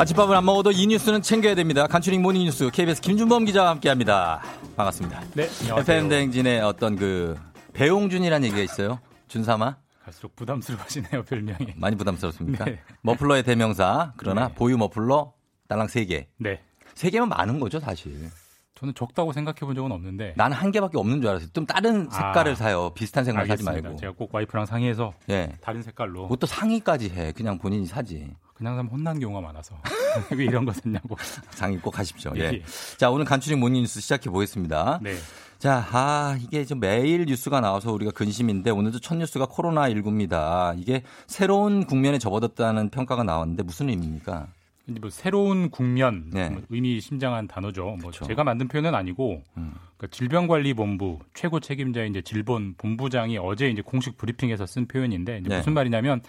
아침밥을 0.05 0.37
안 0.37 0.45
먹어도 0.45 0.71
이 0.71 0.87
뉴스는 0.87 1.23
챙겨야 1.23 1.55
됩니다. 1.55 1.87
간추린 1.87 2.21
morning 2.21 2.45
뉴스 2.45 2.71
KBS 2.71 3.01
김준범 3.01 3.47
기자와 3.47 3.71
함께합니다. 3.71 4.43
반갑습니다. 4.77 5.21
네, 5.33 5.49
안녕하세요. 5.63 5.77
FM 5.79 6.09
대행진의 6.11 6.61
어떤 6.61 6.95
그 6.97 7.35
배용준이라는 7.73 8.45
얘기가 8.49 8.61
있어요. 8.63 8.99
준사마. 9.29 9.77
갈수록 10.05 10.37
부담스러워지네요 10.37 11.23
별명이. 11.23 11.73
많이 11.77 11.97
부담스럽습니까? 11.97 12.67
네. 12.67 12.81
머플러의 13.01 13.45
대명사 13.45 14.13
그러나 14.19 14.49
네. 14.49 14.55
보유 14.55 14.77
머플러 14.77 15.33
딸랑 15.69 15.87
3개. 15.87 16.27
네. 16.37 16.61
3개면 16.95 17.29
많은 17.29 17.59
거죠 17.59 17.81
사실. 17.81 18.29
저는 18.75 18.93
적다고 18.95 19.33
생각해 19.33 19.61
본 19.61 19.75
적은 19.75 19.91
없는데. 19.91 20.35
나는 20.37 20.55
한 20.55 20.71
개밖에 20.71 20.99
없는 20.99 21.23
줄 21.23 21.31
알았어요. 21.31 21.49
좀 21.55 21.65
다른 21.65 22.11
색깔을 22.11 22.53
아, 22.53 22.55
사요. 22.57 22.91
비슷한 22.95 23.25
색깔 23.25 23.47
사지 23.47 23.65
말고. 23.65 23.97
제가 23.97 24.13
꼭 24.13 24.35
와이프랑 24.35 24.67
상의해서 24.67 25.15
예. 25.31 25.51
다른 25.63 25.81
색깔로. 25.83 26.27
뭐 26.27 26.37
또 26.37 26.47
상의까지 26.47 27.09
해. 27.09 27.33
그냥 27.33 27.59
본인이 27.59 27.87
사지. 27.87 28.29
그냥 28.55 28.77
사면 28.77 28.91
혼난 28.91 29.19
경우가 29.19 29.41
많아서. 29.41 29.77
왜 30.37 30.45
이런 30.45 30.65
거 30.65 30.73
썼냐고. 30.73 31.17
장님 31.57 31.81
꼭 31.81 31.99
하십시오. 31.99 32.33
예. 32.37 32.41
예. 32.55 32.63
자, 32.97 33.11
오늘 33.11 33.25
간추린 33.25 33.59
morning 33.59 33.83
뉴스 33.83 34.01
시작해 34.01 34.31
보겠습니다. 34.31 35.01
네. 35.03 35.17
자, 35.59 35.85
아, 35.93 36.37
이게 36.41 36.65
좀 36.65 36.79
매일 36.79 37.25
뉴스가 37.25 37.61
나와서 37.61 37.93
우리가 37.93 38.13
근심인데 38.13 38.71
오늘도 38.71 39.01
첫 39.01 39.17
뉴스가 39.17 39.47
코로나19입니다. 39.47 40.79
이게 40.79 41.03
새로운 41.27 41.85
국면에 41.85 42.19
접어들었다는 42.19 42.91
평가가 42.91 43.25
나왔는데 43.25 43.65
무슨 43.65 43.89
의미입니까? 43.89 44.49
이제 44.87 45.01
뭐 45.01 45.11
새로운 45.11 45.71
국면 45.71 46.31
네. 46.33 46.51
뭐 46.51 46.63
의미심장한 46.69 47.49
단어죠. 47.49 47.97
뭐. 48.03 48.11
제가 48.13 48.45
만든 48.45 48.69
표현은 48.69 48.95
아니고 48.95 49.43
음. 49.57 49.73
그러니까 49.97 50.15
질병관리본부 50.15 51.21
최고 51.33 51.59
책임자 51.59 52.05
이제 52.05 52.21
질본 52.21 52.75
본부장이 52.77 53.39
어제 53.39 53.71
이제 53.71 53.81
공식 53.81 54.19
브리핑에서 54.19 54.67
쓴 54.67 54.87
표현인데 54.87 55.39
이제 55.39 55.49
네. 55.49 55.57
무슨 55.57 55.73
말이냐면 55.73 56.21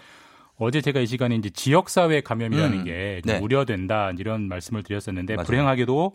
어제 0.58 0.80
제가 0.80 1.00
이 1.00 1.06
시간에 1.06 1.36
이제 1.36 1.50
지역사회 1.50 2.22
감염이라는 2.22 2.78
음. 2.78 2.84
게 2.84 3.20
네. 3.24 3.38
우려된다 3.38 4.12
이런 4.18 4.48
말씀을 4.48 4.82
드렸었는데 4.82 5.36
맞아요. 5.36 5.46
불행하게도 5.46 6.12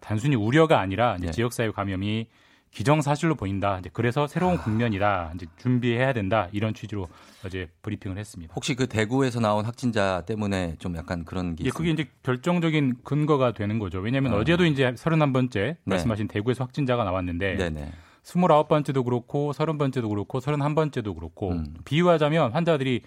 단순히 0.00 0.34
우려가 0.34 0.80
아니라 0.80 1.16
네. 1.20 1.30
지역사회 1.30 1.70
감염이 1.70 2.26
기정사실로 2.70 3.34
보인다. 3.34 3.78
이제 3.80 3.90
그래서 3.92 4.26
새로운 4.26 4.56
아. 4.56 4.62
국면이다. 4.62 5.32
이제 5.34 5.46
준비해야 5.58 6.14
된다. 6.14 6.48
이런 6.52 6.72
취지로 6.72 7.06
어제 7.44 7.68
브리핑을 7.82 8.16
했습니다. 8.16 8.54
혹시 8.56 8.74
그 8.74 8.86
대구에서 8.86 9.40
나온 9.40 9.66
확진자 9.66 10.22
때문에 10.26 10.76
좀 10.78 10.96
약간 10.96 11.24
그런 11.26 11.54
게 11.54 11.66
예, 11.66 11.70
그게 11.70 11.90
이제 11.90 12.08
결정적인 12.22 12.96
근거가 13.04 13.52
되는 13.52 13.78
거죠. 13.78 14.00
왜냐하면 14.00 14.32
어. 14.32 14.44
제도 14.44 14.64
이제 14.64 14.90
31번째 14.92 15.52
네. 15.52 15.76
말씀하신 15.84 16.28
대구에서 16.28 16.64
확진자가 16.64 17.04
나왔는데 17.04 17.56
네네. 17.56 17.92
29번째도 18.24 19.04
그렇고 19.04 19.52
30번째도 19.52 20.08
그렇고 20.08 20.40
31번째도 20.40 21.14
그렇고 21.14 21.50
음. 21.50 21.74
비유하자면 21.84 22.52
환자들이 22.52 23.02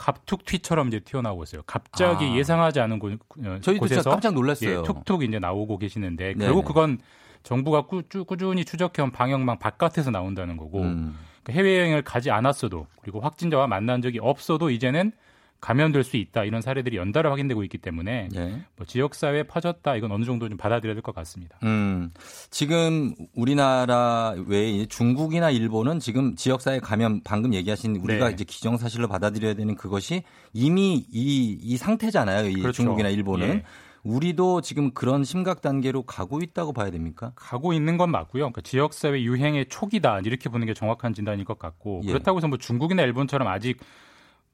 갑툭튀처럼 0.00 0.88
이제 0.88 1.00
튀어나오고 1.00 1.42
있어요. 1.42 1.62
갑자기 1.66 2.24
아. 2.24 2.34
예상하지 2.34 2.80
않은 2.80 2.98
곳, 2.98 3.12
어, 3.44 3.58
저희도 3.60 3.80
곳에서 3.80 4.08
깜짝 4.08 4.32
놀랐어요. 4.32 4.78
예, 4.78 4.82
툭툭 4.82 5.22
이제 5.22 5.38
나오고 5.38 5.76
계시는데 5.76 6.32
네네. 6.32 6.44
결국 6.46 6.64
그건 6.64 6.98
정부가 7.42 7.82
꾸, 7.82 8.02
꾸준히 8.26 8.64
추적해온 8.64 9.12
방역망 9.12 9.58
바깥에서 9.58 10.10
나온다는 10.10 10.56
거고 10.56 10.80
음. 10.80 11.18
그러니까 11.42 11.52
해외여행을 11.52 12.02
가지 12.02 12.30
않았어도 12.30 12.86
그리고 13.02 13.20
확진자와 13.20 13.66
만난 13.66 14.00
적이 14.00 14.20
없어도 14.20 14.70
이제는 14.70 15.12
감염될 15.60 16.04
수 16.04 16.16
있다 16.16 16.44
이런 16.44 16.62
사례들이 16.62 16.96
연달아 16.96 17.30
확인되고 17.30 17.62
있기 17.64 17.78
때문에 17.78 18.28
네. 18.32 18.62
뭐 18.76 18.86
지역 18.86 19.14
사회에 19.14 19.42
퍼졌다 19.44 19.94
이건 19.96 20.10
어느 20.12 20.24
정도 20.24 20.48
좀 20.48 20.56
받아들여야 20.56 20.94
될 20.94 21.02
것 21.02 21.14
같습니다. 21.14 21.58
음, 21.62 22.10
지금 22.50 23.14
우리나라 23.34 24.34
외에 24.46 24.86
중국이나 24.86 25.50
일본은 25.50 25.98
지금 26.00 26.34
지역 26.36 26.60
사회 26.62 26.78
감염 26.78 27.20
방금 27.22 27.52
얘기하신 27.54 27.96
우리가 27.96 28.28
네. 28.28 28.34
이제 28.34 28.44
기정사실로 28.44 29.08
받아들여야 29.08 29.54
되는 29.54 29.74
그것이 29.74 30.22
이미 30.52 31.04
이, 31.10 31.58
이 31.62 31.76
상태잖아요. 31.76 32.48
이 32.48 32.54
그렇죠. 32.54 32.72
중국이나 32.82 33.08
일본은. 33.08 33.48
예. 33.48 33.62
우리도 34.02 34.62
지금 34.62 34.92
그런 34.92 35.24
심각 35.24 35.60
단계로 35.60 36.04
가고 36.04 36.40
있다고 36.42 36.72
봐야 36.72 36.90
됩니까? 36.90 37.32
가고 37.36 37.74
있는 37.74 37.98
건 37.98 38.10
맞고요. 38.10 38.44
그러니까 38.44 38.62
지역사회 38.62 39.20
유행의 39.22 39.66
초기다 39.68 40.20
이렇게 40.24 40.48
보는 40.48 40.66
게 40.66 40.72
정확한 40.72 41.12
진단일 41.12 41.44
것 41.44 41.58
같고 41.58 42.00
예. 42.04 42.08
그렇다고 42.08 42.38
해서 42.38 42.48
뭐 42.48 42.56
중국이나 42.56 43.02
일본처럼 43.02 43.46
아직 43.46 43.78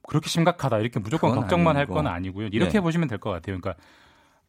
그렇게 0.09 0.29
심각하다 0.29 0.79
이렇게 0.79 1.01
무조건 1.01 1.35
걱정만 1.35 1.77
할 1.77 1.87
건 1.87 2.07
아니고요. 2.07 2.49
이렇게 2.53 2.79
예. 2.79 2.81
보시면 2.81 3.09
될 3.09 3.19
것 3.19 3.31
같아요. 3.31 3.59
그러니까 3.59 3.75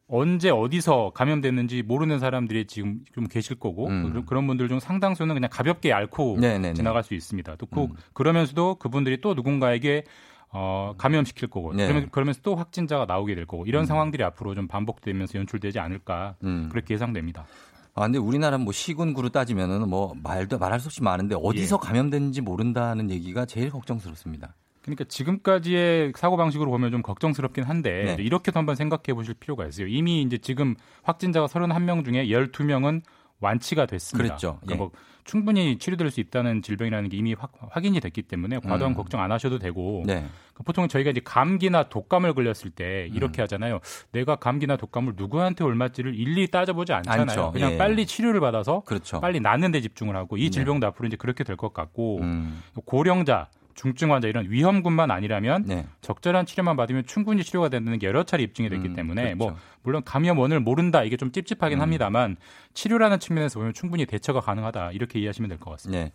언제 0.09 0.49
어디서 0.49 1.11
감염됐는지 1.13 1.83
모르는 1.83 2.19
사람들이 2.19 2.65
지금 2.65 3.01
좀 3.13 3.27
계실 3.27 3.59
거고 3.59 3.87
음. 3.87 4.23
그런 4.25 4.47
분들 4.47 4.69
중 4.69 4.79
상당수는 4.79 5.35
그냥 5.35 5.49
가볍게 5.51 5.91
앓고 5.91 6.37
네네네. 6.39 6.73
지나갈 6.75 7.03
수 7.03 7.13
있습니다. 7.13 7.55
또 7.57 7.65
그, 7.65 7.81
음. 7.81 7.89
그러면서도 8.13 8.75
그분들이 8.75 9.19
또 9.19 9.33
누군가에게 9.33 10.05
어, 10.49 10.93
감염시킬 10.97 11.49
거고 11.49 11.73
네. 11.73 11.87
그러면 11.87 12.09
그러면서 12.09 12.39
또 12.41 12.55
확진자가 12.55 13.05
나오게 13.05 13.35
될 13.35 13.45
거고 13.45 13.65
이런 13.65 13.83
음. 13.83 13.85
상황들이 13.85 14.23
앞으로 14.23 14.55
좀 14.55 14.67
반복되면서 14.69 15.39
연출되지 15.39 15.79
않을까 15.79 16.35
음. 16.43 16.69
그렇게 16.71 16.93
예상됩니다. 16.93 17.45
아, 17.93 18.01
근데 18.03 18.17
우리나라 18.17 18.57
뭐 18.57 18.71
시군구로 18.71 19.29
따지면은 19.29 19.89
뭐 19.89 20.13
말도 20.23 20.57
말할 20.57 20.79
수 20.79 20.87
없이 20.87 21.03
많은데 21.03 21.35
어디서 21.41 21.79
예. 21.83 21.87
감염됐는지 21.87 22.41
모른다는 22.41 23.11
얘기가 23.11 23.45
제일 23.45 23.71
걱정스럽습니다. 23.71 24.55
그러니까 24.87 25.03
지금까지의 25.05 26.13
사고 26.15 26.37
방식으로 26.37 26.71
보면 26.71 26.91
좀 26.91 27.01
걱정스럽긴 27.01 27.65
한데 27.65 28.15
네. 28.17 28.23
이렇게도 28.23 28.57
한번 28.57 28.75
생각해 28.75 29.13
보실 29.13 29.33
필요가 29.33 29.65
있어요. 29.67 29.87
이미 29.87 30.21
이제 30.21 30.37
지금 30.37 30.75
확진자가 31.03 31.47
31명 31.47 32.05
중에 32.05 32.27
12명은 32.27 33.01
완치가 33.39 33.85
됐습니다. 33.85 34.29
그렇죠. 34.29 34.59
그러니까 34.61 34.73
예. 34.73 34.77
뭐 34.77 34.91
충분히 35.25 35.77
치료될 35.77 36.09
수 36.09 36.21
있다는 36.21 36.61
질병이라는 36.61 37.09
게 37.09 37.17
이미 37.17 37.33
확, 37.33 37.51
확인이 37.69 37.99
됐기 37.99 38.21
때문에 38.23 38.59
과도한 38.59 38.93
음. 38.93 38.95
걱정 38.95 39.21
안 39.21 39.31
하셔도 39.33 39.59
되고 39.59 40.03
네. 40.07 40.25
그 40.53 40.63
보통 40.63 40.87
저희가 40.87 41.11
이제 41.11 41.19
감기나 41.23 41.89
독감을 41.89 42.33
걸렸을 42.33 42.71
때 42.73 43.09
이렇게 43.13 43.41
음. 43.41 43.43
하잖아요. 43.43 43.79
내가 44.13 44.37
감기나 44.37 44.77
독감을 44.77 45.13
누구한테 45.17 45.65
옮았지를 45.65 46.15
일일이 46.15 46.47
따져보지 46.47 46.93
않잖아요. 46.93 47.21
않죠. 47.23 47.51
그냥 47.51 47.73
예. 47.73 47.77
빨리 47.77 48.05
치료를 48.05 48.39
받아서 48.39 48.83
그렇죠. 48.85 49.19
빨리 49.19 49.41
낫는 49.41 49.73
데 49.73 49.81
집중을 49.81 50.15
하고 50.15 50.37
이 50.37 50.43
네. 50.45 50.49
질병도 50.49 50.85
네. 50.85 50.87
앞으로 50.87 51.07
이제 51.07 51.17
그렇게 51.17 51.43
될 51.43 51.57
것 51.57 51.73
같고 51.73 52.19
음. 52.21 52.63
고령자 52.85 53.49
중증 53.77 54.11
환자 54.11 54.27
이런 54.27 54.49
위험군만 54.49 55.09
아니라면 55.11 55.63
네. 55.65 55.87
적절한 56.01 56.45
치료만 56.45 56.75
받으면 56.75 57.05
충분히 57.05 57.43
치료가 57.43 57.69
된다는 57.69 57.99
게 57.99 58.07
여러 58.07 58.23
차례 58.23 58.43
입증이 58.43 58.67
됐기 58.69 58.89
음, 58.89 58.95
때문에 58.95 59.35
뭐 59.35 59.47
그렇죠. 59.47 59.61
뭐 59.61 59.79
물론 59.83 60.03
감염 60.03 60.39
원을 60.39 60.59
모른다 60.59 61.03
이게 61.03 61.15
좀 61.15 61.31
찝찝하긴 61.31 61.77
음. 61.77 61.81
합니다만 61.81 62.35
치료라는 62.73 63.19
측면에서 63.19 63.59
보면 63.59 63.73
충분히 63.73 64.05
대처가 64.05 64.41
가능하다 64.41 64.91
이렇게 64.91 65.19
이해하시면 65.19 65.47
될 65.47 65.59
것 65.59 65.71
같습니다. 65.71 66.03
네. 66.03 66.11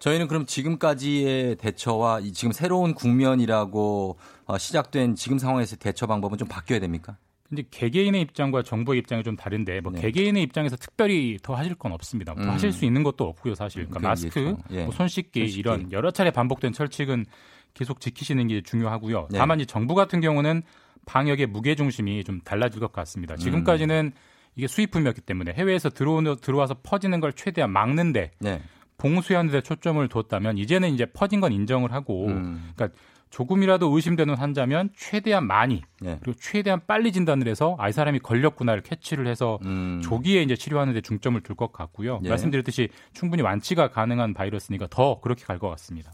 저희는 0.00 0.26
그럼 0.28 0.44
지금까지의 0.44 1.56
대처와 1.56 2.20
지금 2.32 2.52
새로운 2.52 2.94
국면이라고 2.94 4.18
어, 4.46 4.58
시작된 4.58 5.14
지금 5.14 5.38
상황에서 5.38 5.76
대처 5.76 6.06
방법은 6.06 6.36
좀 6.36 6.48
바뀌어야 6.48 6.80
됩니까? 6.80 7.16
근데 7.48 7.62
개개인의 7.70 8.22
입장과 8.22 8.62
정부의 8.62 9.00
입장이 9.00 9.22
좀 9.22 9.36
다른데 9.36 9.80
뭐 9.80 9.92
네. 9.92 10.00
개개인의 10.00 10.42
입장에서 10.42 10.76
특별히 10.76 11.38
더 11.42 11.54
하실 11.54 11.74
건 11.74 11.92
없습니다. 11.92 12.32
음. 12.38 12.48
하실 12.48 12.72
수 12.72 12.84
있는 12.84 13.02
것도 13.02 13.24
없고요, 13.28 13.54
사실. 13.54 13.86
그러니까 13.86 14.08
마스크, 14.08 14.56
예. 14.70 14.84
뭐 14.84 14.92
손, 14.92 15.08
씻기, 15.08 15.48
손 15.48 15.58
이런 15.58 15.92
여러 15.92 16.10
차례 16.10 16.30
반복된 16.30 16.72
철칙은 16.72 17.26
계속 17.74 18.00
지키시는 18.00 18.48
게 18.48 18.62
중요하고요. 18.62 19.28
네. 19.30 19.38
다만 19.38 19.60
이 19.60 19.66
정부 19.66 19.94
같은 19.94 20.20
경우는 20.20 20.62
방역의 21.06 21.46
무게 21.46 21.74
중심이 21.74 22.24
좀 22.24 22.40
달라질 22.40 22.80
것 22.80 22.92
같습니다. 22.92 23.36
지금까지는 23.36 24.12
이게 24.56 24.66
수입품이었기 24.66 25.20
때문에 25.20 25.52
해외에서 25.52 25.90
들어오는 25.90 26.36
들어와서 26.40 26.76
퍼지는 26.82 27.20
걸 27.20 27.32
최대한 27.32 27.70
막는데 27.70 28.30
네. 28.38 28.62
봉수하는 28.96 29.50
데 29.50 29.60
초점을 29.60 30.06
뒀다면 30.08 30.56
이제는 30.56 30.94
이제 30.94 31.04
퍼진 31.04 31.40
건 31.40 31.52
인정을 31.52 31.92
하고 31.92 32.28
음. 32.28 32.70
그러니까 32.74 32.98
조금이라도 33.34 33.88
의심되는 33.88 34.36
환자면 34.36 34.90
최대한 34.96 35.44
많이 35.46 35.82
네. 36.00 36.18
그리고 36.22 36.38
최대한 36.40 36.80
빨리 36.86 37.10
진단을 37.10 37.48
해서 37.48 37.74
아 37.80 37.88
이 37.88 37.92
사람이 37.92 38.20
걸렸구나를 38.20 38.82
캐치를 38.82 39.26
해서 39.26 39.58
음. 39.64 40.00
조기에 40.02 40.42
이제 40.42 40.54
치료하는 40.54 40.94
데 40.94 41.00
중점을 41.00 41.40
둘 41.42 41.56
것 41.56 41.72
같고요. 41.72 42.20
네. 42.22 42.28
말씀드렸듯이 42.28 42.88
충분히 43.12 43.42
완치가 43.42 43.88
가능한 43.88 44.34
바이러스니까 44.34 44.86
더 44.88 45.20
그렇게 45.20 45.44
갈 45.44 45.58
것 45.58 45.68
같습니다. 45.70 46.12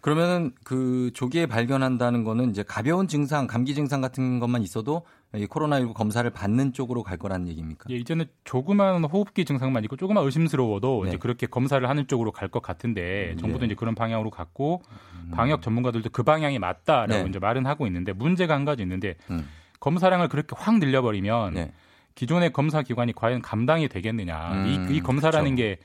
그러면은 0.00 0.52
그 0.64 1.10
조기에 1.14 1.46
발견한다는 1.46 2.22
거는 2.24 2.50
이제 2.50 2.62
가벼운 2.62 3.08
증상, 3.08 3.46
감기 3.48 3.74
증상 3.74 4.00
같은 4.00 4.38
것만 4.38 4.62
있어도 4.62 5.02
이 5.34 5.46
코로나19 5.46 5.92
검사를 5.92 6.28
받는 6.30 6.72
쪽으로 6.72 7.02
갈 7.02 7.18
거라는 7.18 7.48
얘기입니까? 7.48 7.84
예, 7.90 7.96
이제는 7.96 8.24
조그만 8.44 9.04
호흡기 9.04 9.44
증상만 9.44 9.84
있고 9.84 9.96
조금만 9.96 10.24
의심스러워도 10.24 11.02
네. 11.04 11.10
이제 11.10 11.18
그렇게 11.18 11.46
검사를 11.46 11.86
하는 11.86 12.06
쪽으로 12.06 12.32
갈 12.32 12.48
것 12.48 12.62
같은데 12.62 13.32
음, 13.32 13.36
정부도 13.36 13.60
네. 13.60 13.66
이제 13.66 13.74
그런 13.74 13.94
방향으로 13.94 14.30
갔고 14.30 14.82
음. 15.22 15.30
방역 15.34 15.60
전문가들도 15.60 16.08
그 16.10 16.22
방향이 16.22 16.58
맞다라고 16.58 17.24
네. 17.24 17.28
이제 17.28 17.38
말은 17.38 17.66
하고 17.66 17.86
있는데 17.86 18.14
문제가 18.14 18.54
한 18.54 18.64
가지 18.64 18.80
있는데 18.82 19.16
음. 19.30 19.46
검사량을 19.80 20.28
그렇게 20.28 20.56
확 20.56 20.78
늘려버리면 20.78 21.52
네. 21.52 21.72
기존의 22.14 22.54
검사 22.54 22.80
기관이 22.80 23.12
과연 23.12 23.42
감당이 23.42 23.88
되겠느냐 23.88 24.64
이, 24.66 24.94
이 24.94 24.98
음, 25.00 25.02
검사라는 25.02 25.56
그렇죠. 25.56 25.76
게 25.76 25.78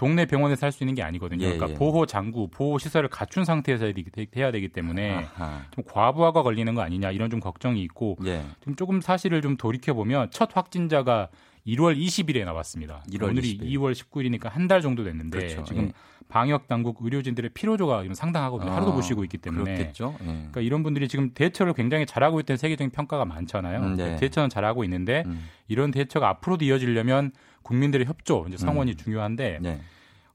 동네 0.00 0.24
병원에서 0.24 0.64
할 0.64 0.72
수 0.72 0.82
있는 0.82 0.94
게 0.94 1.02
아니거든요. 1.02 1.44
예, 1.44 1.52
그러니까 1.52 1.70
예. 1.70 1.74
보호 1.74 2.06
장구, 2.06 2.48
보호 2.48 2.78
시설을 2.78 3.10
갖춘 3.10 3.44
상태에서 3.44 3.92
해야 4.36 4.50
되기 4.50 4.68
때문에 4.68 5.28
아하. 5.36 5.60
좀 5.72 5.84
과부하가 5.84 6.42
걸리는 6.42 6.74
거 6.74 6.80
아니냐 6.80 7.10
이런 7.10 7.28
좀 7.28 7.38
걱정이 7.38 7.82
있고 7.82 8.16
예. 8.24 8.42
좀 8.64 8.76
조금 8.76 9.02
사실을 9.02 9.42
좀 9.42 9.58
돌이켜 9.58 9.92
보면 9.92 10.30
첫 10.30 10.56
확진자가 10.56 11.28
1월 11.66 11.98
20일에 12.00 12.46
나왔습니다. 12.46 13.04
1월 13.12 13.24
오늘이 13.30 13.58
20일. 13.58 13.62
2월 13.74 13.92
19일이니까 13.92 14.48
한 14.50 14.68
달 14.68 14.80
정도 14.80 15.04
됐는데 15.04 15.38
그렇죠. 15.38 15.64
지금 15.64 15.84
예. 15.88 15.92
방역 16.28 16.66
당국 16.68 16.98
의료진들의 17.02 17.50
피로조가 17.52 18.04
상당하거든요. 18.14 18.70
아, 18.70 18.76
하루도 18.76 18.92
못 18.92 19.02
쉬고 19.02 19.24
있기 19.24 19.36
때문에. 19.36 19.74
그렇겠죠. 19.74 20.14
예. 20.22 20.24
그러니까 20.26 20.60
이런 20.62 20.82
분들이 20.82 21.08
지금 21.08 21.34
대처를 21.34 21.74
굉장히 21.74 22.06
잘하고 22.06 22.40
있다는 22.40 22.56
세계적인 22.56 22.90
평가가 22.92 23.24
많잖아요. 23.26 23.80
음, 23.80 23.96
네. 23.96 24.16
대처는 24.16 24.48
잘하고 24.48 24.84
있는데 24.84 25.24
음. 25.26 25.44
이런 25.68 25.90
대처가 25.90 26.28
앞으로도 26.30 26.64
이어지려면 26.64 27.32
국민들의 27.62 28.06
협조, 28.06 28.46
이제 28.48 28.56
상원이 28.56 28.92
음. 28.92 28.96
중요한데 28.96 29.58
네. 29.60 29.80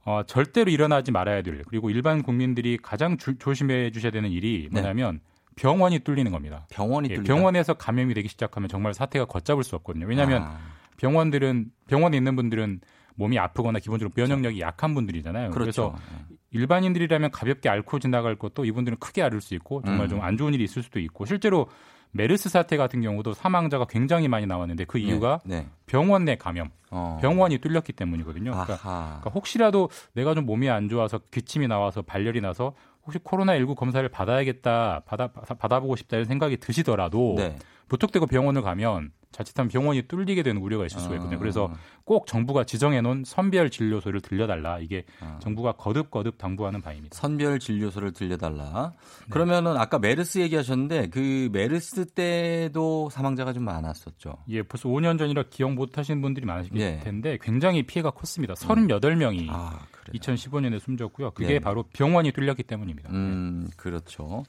어, 0.05 0.21
절대로 0.27 0.69
일어나지 0.69 1.11
말아야 1.11 1.41
될 1.41 1.63
그리고 1.67 1.89
일반 1.89 2.21
국민들이 2.21 2.77
가장 2.81 3.17
주, 3.17 3.37
조심해 3.37 3.91
주셔야 3.91 4.11
되는 4.11 4.29
일이 4.29 4.69
네. 4.71 4.81
뭐냐면 4.81 5.15
네. 5.15 5.19
병원이 5.55 5.99
뚫리는 5.99 6.31
겁니다. 6.31 6.67
병원이 6.69 7.09
예, 7.11 7.15
병원에서 7.15 7.73
감염이 7.73 8.13
되기 8.13 8.27
시작하면 8.27 8.69
정말 8.69 8.93
사태가 8.93 9.25
걷잡을 9.25 9.63
수 9.63 9.75
없거든요. 9.77 10.05
왜냐하면 10.05 10.43
아. 10.43 10.59
병원들은 10.97 11.71
병원에 11.87 12.17
있는 12.17 12.35
분들은 12.35 12.81
몸이 13.15 13.39
아프거나 13.39 13.79
기본적으로 13.79 14.13
면역력이 14.15 14.59
약한 14.59 14.93
분들이잖아요. 14.93 15.51
그렇죠. 15.51 15.93
그래서 15.93 15.95
네. 16.29 16.35
일반인들이라면 16.51 17.31
가볍게 17.31 17.69
앓고 17.69 17.99
지나갈 17.99 18.35
것도 18.35 18.65
이분들은 18.65 18.97
크게 18.99 19.21
앓을 19.23 19.41
수 19.41 19.55
있고 19.55 19.81
정말 19.83 20.07
음. 20.07 20.09
좀안 20.09 20.37
좋은 20.37 20.53
일이 20.53 20.63
있을 20.65 20.83
수도 20.83 20.99
있고 20.99 21.25
실제로 21.25 21.67
메르스 22.11 22.49
사태 22.49 22.77
같은 22.77 23.01
경우도 23.01 23.33
사망자가 23.33 23.85
굉장히 23.85 24.27
많이 24.27 24.45
나왔는데 24.45 24.85
그 24.85 24.97
네, 24.97 25.03
이유가 25.03 25.41
네, 25.45 25.61
네. 25.61 25.67
병원 25.85 26.25
내 26.25 26.35
감염, 26.35 26.69
어. 26.91 27.19
병원이 27.21 27.59
뚫렸기 27.59 27.93
때문이거든요. 27.93 28.51
그러니까, 28.51 28.77
그러니까, 28.77 29.29
혹시라도 29.33 29.89
내가 30.13 30.33
좀 30.33 30.45
몸이 30.45 30.69
안 30.69 30.89
좋아서 30.89 31.19
기침이 31.31 31.67
나와서 31.67 32.01
발열이 32.01 32.41
나서 32.41 32.73
혹시 33.05 33.19
코로나19 33.19 33.75
검사를 33.75 34.07
받아야겠다, 34.07 35.03
받아, 35.05 35.27
받아보고 35.27 35.95
싶다 35.95 36.17
이런 36.17 36.25
생각이 36.25 36.57
드시더라도 36.57 37.35
네. 37.37 37.57
무턱대고 37.89 38.25
병원을 38.25 38.63
가면 38.63 39.11
자칫하면 39.35 39.69
병원이 39.69 40.03
뚫리게 40.03 40.43
되는 40.43 40.61
우려가 40.61 40.85
있을 40.85 40.99
수가 41.01 41.15
있거든요. 41.15 41.37
그래서 41.37 41.69
아. 41.69 41.77
꼭 42.05 42.25
정부가 42.25 42.63
지정해 42.63 43.01
놓은 43.01 43.23
선별 43.25 43.69
진료소를 43.69 44.21
들려달라. 44.21 44.79
이게 44.79 45.03
아. 45.19 45.39
정부가 45.41 45.73
거듭거듭 45.73 46.37
당부하는 46.37 46.81
바입니다. 46.81 47.17
선별 47.17 47.59
진료소를 47.59 48.13
들려달라. 48.13 48.93
네. 48.95 49.25
그러면은 49.29 49.75
아까 49.75 49.99
메르스 49.99 50.39
얘기하셨는데 50.39 51.09
그 51.09 51.49
메르스 51.51 52.05
때도 52.05 53.09
사망자가 53.09 53.51
좀 53.51 53.63
많았었죠. 53.63 54.37
예, 54.49 54.63
벌써 54.63 54.87
5년 54.87 55.17
전이라 55.17 55.43
기억 55.49 55.74
못 55.75 55.97
하시는 55.97 56.21
분들이 56.21 56.45
많으실 56.45 56.75
예. 56.77 56.99
텐데 57.03 57.37
굉장히 57.41 57.83
피해가 57.83 58.11
컸습니다. 58.11 58.53
38명이 58.53 59.47
아, 59.49 59.79
2015년에 60.13 60.79
숨졌고요. 60.79 61.31
그게 61.31 61.53
네. 61.53 61.59
바로 61.59 61.83
병원이 61.93 62.31
뚫렸기 62.31 62.63
때문입니다. 62.63 63.09
음, 63.11 63.67
그렇죠. 63.75 64.43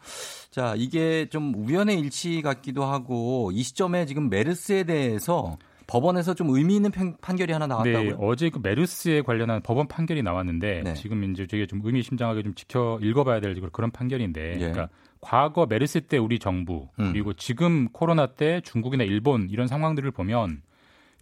자, 0.51 0.75
이게 0.77 1.27
좀 1.29 1.55
우연의 1.55 1.99
일치 2.01 2.43
같기도 2.43 2.85
하고 2.85 3.51
이 3.53 3.63
시점에 3.63 4.07
지금 4.07 4.31
메르스에 4.31 4.85
대해서 4.85 5.57
법원에서 5.87 6.35
좀 6.35 6.51
의미 6.51 6.77
있는 6.77 6.91
판결이 7.21 7.53
하나 7.53 7.67
나왔다고요? 7.67 8.11
네, 8.11 8.17
어제 8.19 8.51
그 8.51 8.59
메르스에 8.63 9.23
관련한 9.23 9.63
법원 9.63 9.87
판결이 9.87 10.23
나왔는데 10.23 10.83
네. 10.83 10.95
지금 10.95 11.23
이제 11.25 11.47
되게 11.47 11.67
좀 11.67 11.81
의미심장하게 11.85 12.43
좀 12.43 12.55
지켜 12.55 12.99
읽어봐야 13.01 13.41
될 13.41 13.57
그런 13.73 13.91
판결인데, 13.91 14.55
예. 14.55 14.59
그러니까 14.59 14.89
과거 15.21 15.67
메르스 15.67 16.03
때 16.03 16.19
우리 16.19 16.39
정부 16.39 16.89
음. 17.01 17.13
그리고 17.13 17.33
지금 17.33 17.89
코로나 17.89 18.27
때 18.27 18.61
중국이나 18.63 19.05
일본 19.05 19.49
이런 19.51 19.67
상황들을 19.67 20.11
보면 20.11 20.63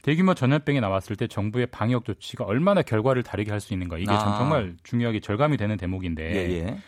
대규모 0.04 0.34
전염병이 0.34 0.82
나왔을 0.82 1.16
때 1.16 1.26
정부의 1.26 1.66
방역 1.68 2.04
조치가 2.04 2.44
얼마나 2.44 2.82
결과를 2.82 3.22
다르게 3.22 3.50
할 3.50 3.60
수 3.64 3.72
있는가 3.72 3.96
이게 3.96 4.10
아. 4.10 4.36
정말 4.36 4.76
중요하게 4.82 5.20
절감이 5.20 5.56
되는 5.56 5.78
대목인데 5.78 6.22
예, 6.34 6.66
예. 6.66 6.78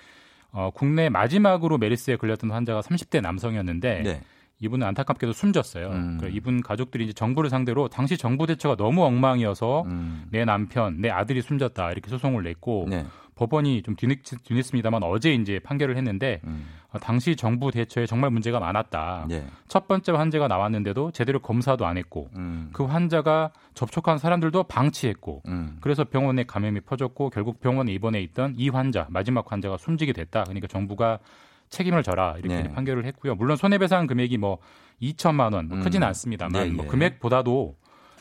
어, 0.53 0.71
국내 0.75 1.09
마지막으로 1.09 1.79
메르스에 1.79 2.17
걸렸던 2.17 2.51
환자가 2.51 2.83
30대 2.83 3.23
남성이었는데 3.23 4.03
네. 4.03 4.21
이분은 4.61 4.87
안타깝게도 4.87 5.33
숨졌어요. 5.33 5.89
음. 5.89 6.17
그러니까 6.19 6.29
이분 6.29 6.61
가족들이 6.61 7.05
이제 7.05 7.13
정부를 7.15 7.49
상대로 7.49 7.89
당시 7.89 8.19
정부 8.19 8.47
대처가 8.47 8.77
너무 8.77 9.03
엉망이어서 9.05 9.85
음. 9.87 10.27
내 10.31 10.45
남편, 10.45 11.01
내 11.01 11.09
아들이 11.09 11.41
숨졌다 11.41 11.93
이렇게 11.93 12.11
소송을 12.11 12.43
냈고 12.43 12.87
네. 12.87 13.07
법원이 13.37 13.83
좀 13.83 13.95
뒤늦, 13.95 14.23
뒤늦습니다만 14.43 15.03
어제 15.05 15.33
이제 15.33 15.61
판결을 15.61 15.97
했는데 15.97 16.41
음. 16.45 16.67
어, 16.93 16.99
당시 16.99 17.37
정부 17.37 17.71
대처에 17.71 18.07
정말 18.07 18.31
문제가 18.31 18.59
많았다. 18.59 19.27
네. 19.29 19.47
첫 19.69 19.87
번째 19.87 20.13
환자가 20.13 20.49
나왔는데도 20.49 21.13
제대로 21.13 21.39
검사도 21.39 21.87
안 21.87 21.99
했고 21.99 22.29
음. 22.37 22.71
그 22.73 22.85
환자가 22.85 23.53
접촉한 23.75 24.19
사람들도 24.19 24.65
방치했고 24.65 25.43
음. 25.47 25.77
그래서 25.81 26.05
병원에 26.05 26.45
감염이 26.45 26.81
퍼졌고 26.81 27.31
결국 27.31 27.61
병원에 27.61 27.93
입원해 27.93 28.21
있던 28.23 28.55
이 28.57 28.71
환자 28.71 29.07
마지막 29.11 29.53
환자가 29.53 29.77
숨지게 29.77 30.15
됐다. 30.15 30.45
그러니까 30.45 30.67
정부가 30.67 31.19
책임을 31.69 32.03
져라 32.03 32.37
이렇게 32.39 32.63
네. 32.63 32.73
판결을 32.73 33.05
했고요. 33.05 33.35
물론 33.35 33.57
손해배상 33.57 34.07
금액이 34.07 34.39
뭐 34.39 34.59
2천만 35.03 35.53
원 35.53 35.69
뭐 35.69 35.79
크지는 35.81 36.07
음. 36.07 36.09
않습니다만 36.09 36.69
네, 36.69 36.71
뭐 36.71 36.87
예. 36.87 36.89
금액보다도 36.89 37.77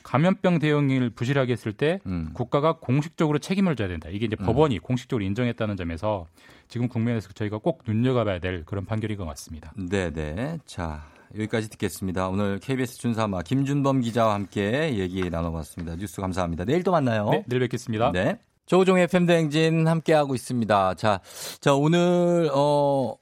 감염병 0.05 0.59
대응을 0.59 1.09
부실하게 1.09 1.53
했을 1.53 1.73
때 1.73 1.99
음. 2.05 2.29
국가가 2.33 2.73
공식적으로 2.73 3.39
책임을 3.39 3.75
져야 3.75 3.87
된다. 3.87 4.07
이게 4.11 4.27
이제 4.27 4.37
음. 4.39 4.45
법원이 4.45 4.77
공식적으로 4.77 5.25
인정했다는 5.25 5.77
점에서 5.77 6.27
지금 6.67 6.87
국면에서 6.87 7.29
저희가 7.33 7.57
꼭 7.57 7.81
눈여겨봐야 7.87 8.39
될 8.39 8.63
그런 8.65 8.85
판결인 8.85 9.17
것 9.17 9.25
같습니다. 9.25 9.73
네, 9.75 10.11
네. 10.11 10.59
자, 10.67 11.07
여기까지 11.33 11.71
듣겠습니다. 11.71 12.29
오늘 12.29 12.59
KBS 12.59 12.99
준사마 12.99 13.41
김준범 13.41 14.01
기자와 14.01 14.35
함께 14.35 14.95
얘기 14.95 15.27
나눠봤습니다. 15.27 15.95
뉴스 15.95 16.21
감사합니다. 16.21 16.65
내일 16.65 16.83
또 16.83 16.91
만나요. 16.91 17.29
네, 17.31 17.43
내일 17.47 17.61
뵙겠습니다. 17.61 18.11
네. 18.11 18.37
조종의 18.67 19.07
팬댕진 19.07 19.87
함께하고 19.87 20.35
있습니다. 20.35 20.95
자, 20.95 21.19
자, 21.59 21.73
오늘, 21.73 22.49
어, 22.53 23.15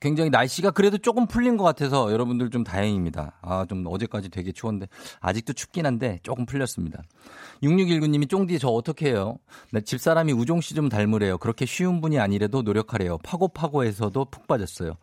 굉장히 0.00 0.30
날씨가 0.30 0.72
그래도 0.72 0.98
조금 0.98 1.26
풀린 1.26 1.56
것 1.56 1.64
같아서 1.64 2.12
여러분들 2.12 2.50
좀 2.50 2.64
다행입니다. 2.64 3.32
아, 3.40 3.64
좀 3.68 3.84
어제까지 3.86 4.28
되게 4.28 4.52
추웠는데 4.52 4.86
아직도 5.20 5.54
춥긴 5.54 5.86
한데 5.86 6.18
조금 6.22 6.44
풀렸습니다. 6.46 7.02
6619님이 7.62 8.28
쫑디 8.28 8.58
저 8.58 8.68
어떻게 8.68 9.08
해요? 9.08 9.38
나 9.70 9.80
집사람이 9.80 10.32
우종 10.32 10.60
씨 10.60 10.74
좀 10.74 10.88
닮으래요. 10.88 11.38
그렇게 11.38 11.66
쉬운 11.66 12.00
분이 12.00 12.18
아니래도 12.18 12.62
노력하래요. 12.62 13.18
파고파고에서도 13.18 14.24
푹 14.26 14.46
빠졌어요. 14.46 14.96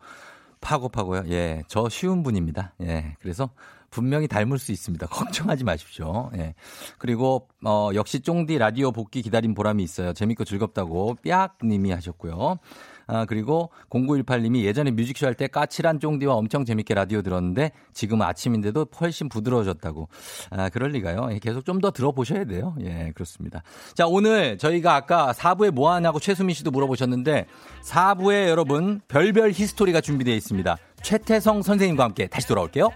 파고파고요? 0.60 1.24
예, 1.28 1.62
저 1.66 1.88
쉬운 1.88 2.22
분입니다. 2.22 2.74
예, 2.82 3.16
그래서 3.20 3.50
분명히 3.90 4.28
닮을 4.28 4.58
수 4.58 4.72
있습니다. 4.72 5.06
걱정하지 5.08 5.64
마십시오. 5.64 6.30
예. 6.36 6.54
그리고 6.98 7.48
어 7.64 7.90
역시 7.94 8.20
쫑디 8.20 8.58
라디오 8.58 8.92
복귀 8.92 9.22
기다린 9.22 9.54
보람이 9.54 9.82
있어요. 9.82 10.12
재밌고 10.12 10.44
즐겁다고 10.44 11.16
삐약 11.22 11.58
님이 11.64 11.90
하셨고요. 11.90 12.58
아, 13.06 13.24
그리고 13.26 13.70
0918님이 13.90 14.62
예전에 14.64 14.90
뮤직쇼 14.92 15.26
할 15.26 15.34
때 15.34 15.46
까칠한 15.46 16.00
쫑디와 16.00 16.34
엄청 16.34 16.64
재밌게 16.64 16.94
라디오 16.94 17.22
들었는데 17.22 17.72
지금 17.92 18.22
아침인데도 18.22 18.86
훨씬 19.00 19.28
부드러워졌다고. 19.28 20.08
아, 20.50 20.68
그럴 20.68 20.90
리가요. 20.90 21.28
예, 21.32 21.38
계속 21.38 21.64
좀 21.64 21.80
더 21.82 21.90
들어보셔야 21.90 22.44
돼요. 22.44 22.76
예, 22.82 23.10
그렇습니다. 23.14 23.62
자, 23.94 24.06
오늘 24.06 24.56
저희가 24.58 24.94
아까 24.94 25.32
4부에 25.32 25.70
뭐 25.72 25.92
하냐고 25.92 26.20
최수민 26.20 26.54
씨도 26.54 26.70
물어보셨는데 26.70 27.46
4부에 27.84 28.46
여러분 28.48 29.00
별별 29.08 29.50
히스토리가 29.52 30.00
준비되어 30.00 30.34
있습니다. 30.34 30.76
최태성 31.02 31.62
선생님과 31.62 32.04
함께 32.04 32.28
다시 32.28 32.46
돌아올게요. 32.46 32.90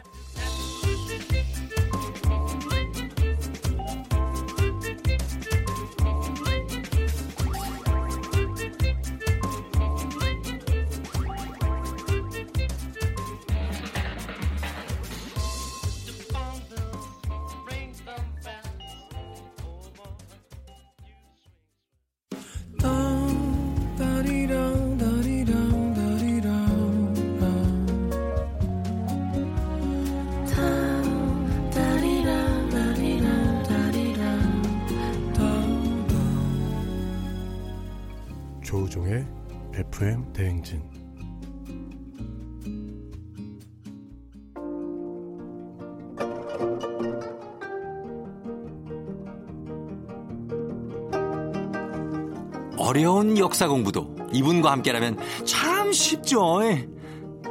역사 53.47 53.69
공부도 53.69 54.13
이분과 54.33 54.73
함께라면 54.73 55.19
참 55.45 55.93
쉽죠. 55.93 56.59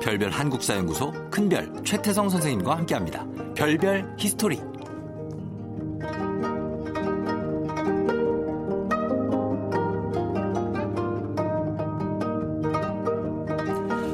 별별 0.02 0.30
한국사연구소 0.30 1.14
큰별 1.32 1.72
최태성 1.86 2.28
선생님과 2.28 2.76
함께합니다. 2.80 3.26
별별 3.56 4.14
history. 4.20 4.60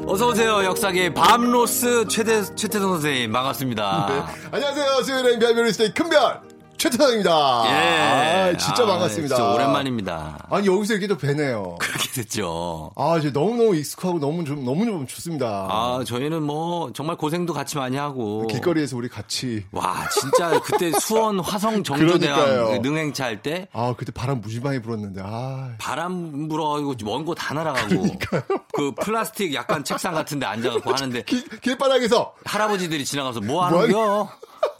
어서 0.06 0.28
오세요. 0.28 0.64
역사계 0.64 1.12
밤로스 1.14 2.06
최태 2.06 2.44
최태성 2.54 2.92
선생님 2.92 3.32
반갑습니다. 3.32 4.06
네. 4.08 4.48
안녕하세요. 4.52 5.02
수요일엔 5.02 5.38
별별 5.40 5.66
history 5.66 5.92
큰별 5.94 6.51
최태상입니다. 6.86 7.62
예. 7.66 8.50
아, 8.50 8.56
진짜 8.56 8.82
아, 8.82 8.86
반갑습니다. 8.86 9.36
진짜 9.36 9.52
오랜만입니다. 9.52 10.48
아니, 10.50 10.66
여기서 10.66 10.94
이렇게 10.94 11.06
또 11.06 11.16
뵈네요. 11.16 11.76
그렇게 11.78 12.10
됐죠. 12.10 12.90
아, 12.96 13.16
이제 13.18 13.30
너무너무 13.30 13.76
익숙하고 13.76 14.18
너무 14.18 14.42
좀, 14.44 14.64
너무너무 14.64 15.06
좋습니다. 15.06 15.68
아, 15.70 16.02
저희는 16.04 16.42
뭐, 16.42 16.92
정말 16.92 17.14
고생도 17.16 17.52
같이 17.52 17.76
많이 17.76 17.96
하고. 17.96 18.48
길거리에서 18.48 18.96
우리 18.96 19.08
같이. 19.08 19.64
와, 19.70 20.08
진짜 20.08 20.58
그때 20.60 20.90
수원 20.98 21.38
화성 21.38 21.84
정조대왕 21.94 22.82
그 22.82 22.88
능행차 22.88 23.26
할 23.26 23.42
때. 23.42 23.68
아, 23.72 23.94
그때 23.96 24.10
바람 24.10 24.40
무지 24.40 24.58
많이 24.58 24.82
불었는데, 24.82 25.22
아. 25.24 25.74
바람 25.78 26.48
불어가지고 26.48 27.08
먼곳다 27.08 27.54
날아가고. 27.54 27.88
그러니까요. 27.90 28.42
그 28.72 28.92
플라스틱 29.00 29.54
약간 29.54 29.84
책상 29.84 30.14
같은데 30.14 30.46
앉아갖고 30.46 30.90
하는데. 30.92 31.22
길, 31.22 31.48
길바닥에서. 31.60 32.32
할아버지들이 32.44 33.04
지나가서 33.04 33.40
뭐 33.40 33.64
하는 33.64 33.88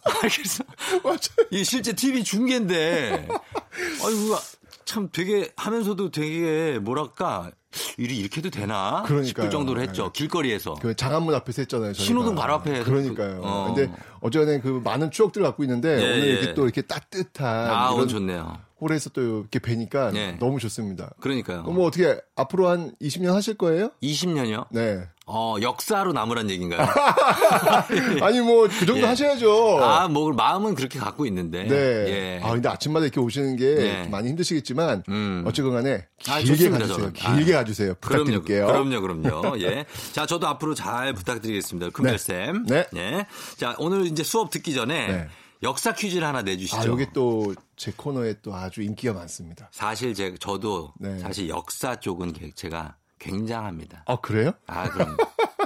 거야? 0.05 0.31
그래서 0.31 0.65
이 1.51 1.65
실제 1.65 1.93
TV 1.93 2.25
중계인데 2.25 3.29
아이고 4.05 4.37
참 4.85 5.09
되게 5.13 5.51
하면서도 5.57 6.11
되게 6.11 6.79
뭐랄까 6.79 7.51
일이 7.97 8.19
이렇게 8.19 8.39
해도 8.39 8.51
되나? 8.51 9.03
그러니까 9.07 9.27
싶을 9.27 9.51
정도로 9.51 9.81
했죠. 9.81 10.05
네. 10.05 10.11
길거리에서. 10.13 10.75
그 10.75 10.95
장안문 10.95 11.35
앞에서 11.35 11.63
했잖아요. 11.63 11.93
저희가. 11.95 12.05
신호등 12.05 12.35
바로 12.35 12.55
앞에. 12.55 12.83
그러니까요. 12.83 13.41
그, 13.41 13.47
어. 13.47 13.73
근데 13.73 13.93
어제는 14.21 14.61
그 14.61 14.81
많은 14.85 15.11
추억들을 15.11 15.47
갖고 15.47 15.63
있는데 15.65 15.91
예, 15.93 16.13
오늘 16.13 16.25
이렇게 16.29 16.49
예. 16.49 16.55
또 16.55 16.65
이렇게 16.65 16.83
따뜻한 16.83 17.71
아, 17.71 17.93
이런 17.95 18.09
좋네요. 18.09 18.59
홀에서 18.83 19.11
또 19.11 19.41
이렇게 19.41 19.61
뵈니까 19.61 20.11
네. 20.11 20.37
너무 20.41 20.59
좋습니다. 20.59 21.11
그러니까요. 21.21 21.63
뭐 21.63 21.87
어떻게 21.87 22.21
앞으로 22.35 22.69
한 22.69 22.95
20년 23.01 23.33
하실 23.33 23.55
거예요? 23.55 23.91
20년이요? 24.03 24.67
네. 24.71 25.07
어, 25.25 25.55
역사로 25.63 26.13
남으란 26.13 26.51
얘기인가요? 26.51 26.85
아니, 28.23 28.41
뭐, 28.41 28.67
그 28.67 28.85
정도 28.85 29.03
예. 29.03 29.07
하셔야죠. 29.07 29.79
아, 29.81 30.09
뭐, 30.09 30.33
마음은 30.33 30.75
그렇게 30.75 30.99
갖고 30.99 31.27
있는데. 31.27 31.63
네. 31.63 31.77
예. 31.77 32.41
아, 32.43 32.51
근데 32.51 32.69
아침마다 32.69 33.07
이렇게 33.07 33.21
오시는 33.21 33.55
게 33.57 33.65
예. 33.65 34.09
많이 34.11 34.29
힘드시겠지만, 34.31 35.05
음. 35.09 35.45
어쨌건 35.47 35.75
간에 35.75 36.07
아, 36.29 36.41
길게 36.41 36.67
아, 36.67 36.71
가주세요. 36.73 37.13
길게 37.13 37.55
아, 37.55 37.59
가주세요. 37.59 37.95
부탁드릴게요. 38.01 38.67
그럼요, 38.67 39.01
그럼요. 39.01 39.23
그럼요. 39.23 39.61
예. 39.61 39.87
자, 40.11 40.27
저도 40.27 40.49
앞으로 40.49 40.75
잘 40.75 41.13
부탁드리겠습니다. 41.13 41.91
금별쌤. 41.91 42.67
네. 42.67 42.87
네. 42.93 43.01
예. 43.01 43.27
자, 43.57 43.77
오늘 43.79 44.07
이제 44.07 44.25
수업 44.25 44.51
듣기 44.51 44.75
전에 44.75 45.07
네. 45.07 45.29
역사 45.63 45.93
퀴즈를 45.95 46.27
하나 46.27 46.43
내주시죠. 46.43 46.77
아, 46.81 46.87
여기 46.87 47.07
또 47.13 47.55
제 47.83 47.93
코너에 47.97 48.37
또 48.43 48.55
아주 48.55 48.81
인기가 48.81 49.13
많습니다. 49.13 49.69
사실 49.73 50.15
제 50.15 50.37
저도 50.39 50.93
네. 51.01 51.19
사실 51.19 51.49
역사 51.49 51.99
쪽은 51.99 52.33
제가 52.55 52.95
굉장합니다. 53.19 54.05
아 54.07 54.15
그래요? 54.21 54.53
아 54.69 54.89
그럼 54.89 55.17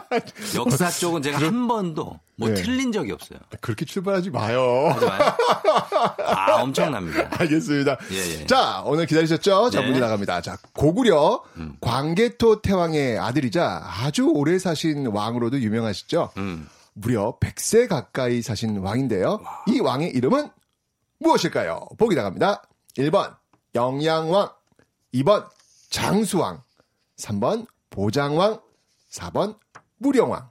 역사 0.56 0.88
쪽은 0.88 1.20
제가 1.20 1.36
그럼, 1.38 1.52
한 1.54 1.68
번도 1.68 2.18
뭐 2.36 2.48
네. 2.48 2.54
틀린 2.54 2.92
적이 2.92 3.12
없어요. 3.12 3.38
그렇게 3.60 3.84
출발하지 3.84 4.30
마요. 4.30 4.88
하지 4.94 5.04
마요. 5.04 5.20
아 6.24 6.54
엄청납니다. 6.64 7.28
알겠습니다. 7.38 7.98
예, 8.12 8.40
예. 8.40 8.46
자 8.46 8.82
오늘 8.86 9.04
기다리셨죠? 9.04 9.68
자 9.68 9.80
네. 9.82 9.86
문이 9.86 10.00
나갑니다. 10.00 10.40
자 10.40 10.56
고구려 10.72 11.42
음. 11.58 11.76
광개토 11.82 12.62
태왕의 12.62 13.18
아들이자 13.18 13.82
아주 13.84 14.26
오래 14.34 14.58
사신 14.58 15.08
왕으로도 15.08 15.60
유명하시죠. 15.60 16.30
음. 16.38 16.66
무려 16.98 17.36
100세 17.40 17.88
가까이 17.88 18.40
사신 18.40 18.78
왕인데요. 18.78 19.40
와. 19.42 19.64
이 19.68 19.80
왕의 19.80 20.10
이름은 20.12 20.48
무엇일까요? 21.18 21.86
보기 21.98 22.14
나갑니다. 22.14 22.62
1번 22.96 23.36
영양왕, 23.74 24.50
2번 25.14 25.46
장수왕, 25.90 26.62
3번 27.18 27.66
보장왕, 27.90 28.60
4번 29.10 29.58
무령왕. 29.98 30.48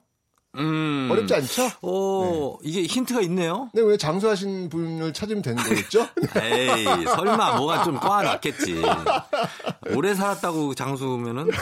음. 0.57 1.09
어렵지 1.11 1.33
않죠? 1.35 1.69
오, 1.81 2.57
네. 2.61 2.69
이게 2.69 2.83
힌트가 2.83 3.21
있네요. 3.21 3.69
네, 3.73 3.81
왜 3.81 3.97
장수하신 3.97 4.69
분을 4.69 5.13
찾으면 5.13 5.41
되는 5.41 5.61
거겠죠? 5.61 6.07
에이, 6.41 6.85
설마 7.15 7.57
뭐가 7.57 7.83
좀 7.83 7.99
꽈놨겠지. 7.99 8.81
오래 9.95 10.13
살았다고 10.13 10.73
장수면은, 10.75 11.47
네. 11.47 11.57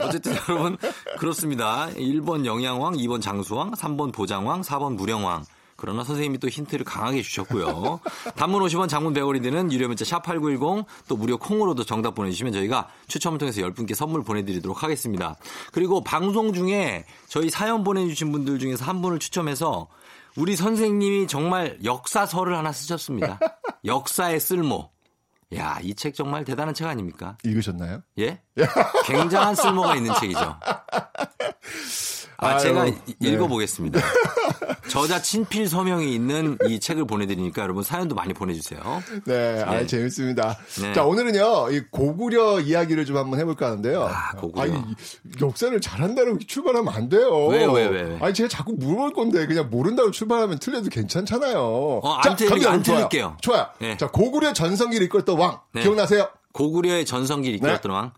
어쨌든 0.00 0.34
여러분, 0.48 0.76
그렇습니다. 1.18 1.88
1번 1.96 2.44
영양왕, 2.44 2.94
2번 2.94 3.20
장수왕, 3.22 3.72
3번 3.72 4.12
보장왕, 4.12 4.62
4번 4.62 4.96
무령왕. 4.96 5.44
그러나 5.84 6.02
선생님이 6.02 6.38
또 6.38 6.48
힌트를 6.48 6.82
강하게 6.86 7.20
주셨고요. 7.20 8.00
단문 8.36 8.62
50원 8.62 8.88
장문 8.88 9.12
100원이 9.12 9.42
되는 9.42 9.70
유료 9.70 9.86
문자 9.86 10.02
샵 10.02 10.22
8910 10.22 10.86
또 11.08 11.16
무료 11.18 11.36
콩으로도 11.36 11.84
정답 11.84 12.14
보내주시면 12.14 12.54
저희가 12.54 12.88
추첨을 13.06 13.38
통해서 13.38 13.60
10분께 13.60 13.94
선물 13.94 14.24
보내드리도록 14.24 14.82
하겠습니다. 14.82 15.36
그리고 15.72 16.02
방송 16.02 16.54
중에 16.54 17.04
저희 17.28 17.50
사연 17.50 17.84
보내주신 17.84 18.32
분들 18.32 18.58
중에서 18.58 18.86
한 18.86 19.02
분을 19.02 19.18
추첨해서 19.18 19.88
우리 20.36 20.56
선생님이 20.56 21.26
정말 21.26 21.78
역사서를 21.84 22.56
하나 22.56 22.72
쓰셨습니다. 22.72 23.38
역사의 23.84 24.40
쓸모. 24.40 24.88
야, 25.54 25.78
이 25.82 25.94
책 25.94 26.14
정말 26.14 26.46
대단한 26.46 26.72
책 26.74 26.86
아닙니까? 26.88 27.36
읽으셨나요? 27.44 28.00
예? 28.18 28.40
굉장한 29.04 29.54
쓸모가 29.54 29.96
있는 29.96 30.14
책이죠. 30.14 30.56
아, 32.38 32.58
제가 32.58 32.84
네. 32.84 32.96
읽어보겠습니다. 33.20 34.00
저자 34.88 35.20
친필 35.20 35.68
서명이 35.68 36.14
있는 36.14 36.58
이 36.68 36.78
책을 36.78 37.06
보내드리니까 37.06 37.62
여러분 37.62 37.82
사연도 37.82 38.14
많이 38.14 38.34
보내주세요. 38.34 38.80
네, 39.24 39.62
아, 39.62 39.78
네. 39.78 39.86
재밌습니다. 39.86 40.58
네. 40.80 40.92
자, 40.92 41.04
오늘은요, 41.04 41.70
이 41.72 41.80
고구려 41.90 42.60
이야기를 42.60 43.04
좀 43.06 43.16
한번 43.16 43.40
해볼까 43.40 43.66
하는데요. 43.66 44.04
아, 44.04 44.32
고구려. 44.32 44.62
아니, 44.62 44.82
역사를 45.40 45.80
잘한다고 45.80 46.38
출발하면 46.46 46.92
안 46.92 47.08
돼요. 47.08 47.46
왜, 47.46 47.64
왜, 47.64 47.86
왜? 47.86 48.18
아니, 48.20 48.34
제가 48.34 48.48
자꾸 48.48 48.74
물어볼 48.74 49.12
건데, 49.14 49.46
그냥 49.46 49.70
모른다고 49.70 50.10
출발하면 50.10 50.58
틀려도 50.58 50.90
괜찮잖아요. 50.90 51.58
어, 51.58 52.20
자, 52.22 52.30
안, 52.30 52.36
틀리, 52.36 52.66
안 52.66 52.82
틀릴게요. 52.82 53.36
좋아요. 53.40 53.66
네. 53.80 53.96
자, 53.96 54.08
고구려 54.08 54.52
전성기를 54.52 55.06
이끌었던 55.06 55.38
왕. 55.38 55.60
네. 55.72 55.82
기억나세요? 55.82 56.28
고구려의 56.52 57.04
전성기를 57.04 57.56
이끌었던 57.56 57.90
네. 57.90 57.96
왕. 57.96 58.12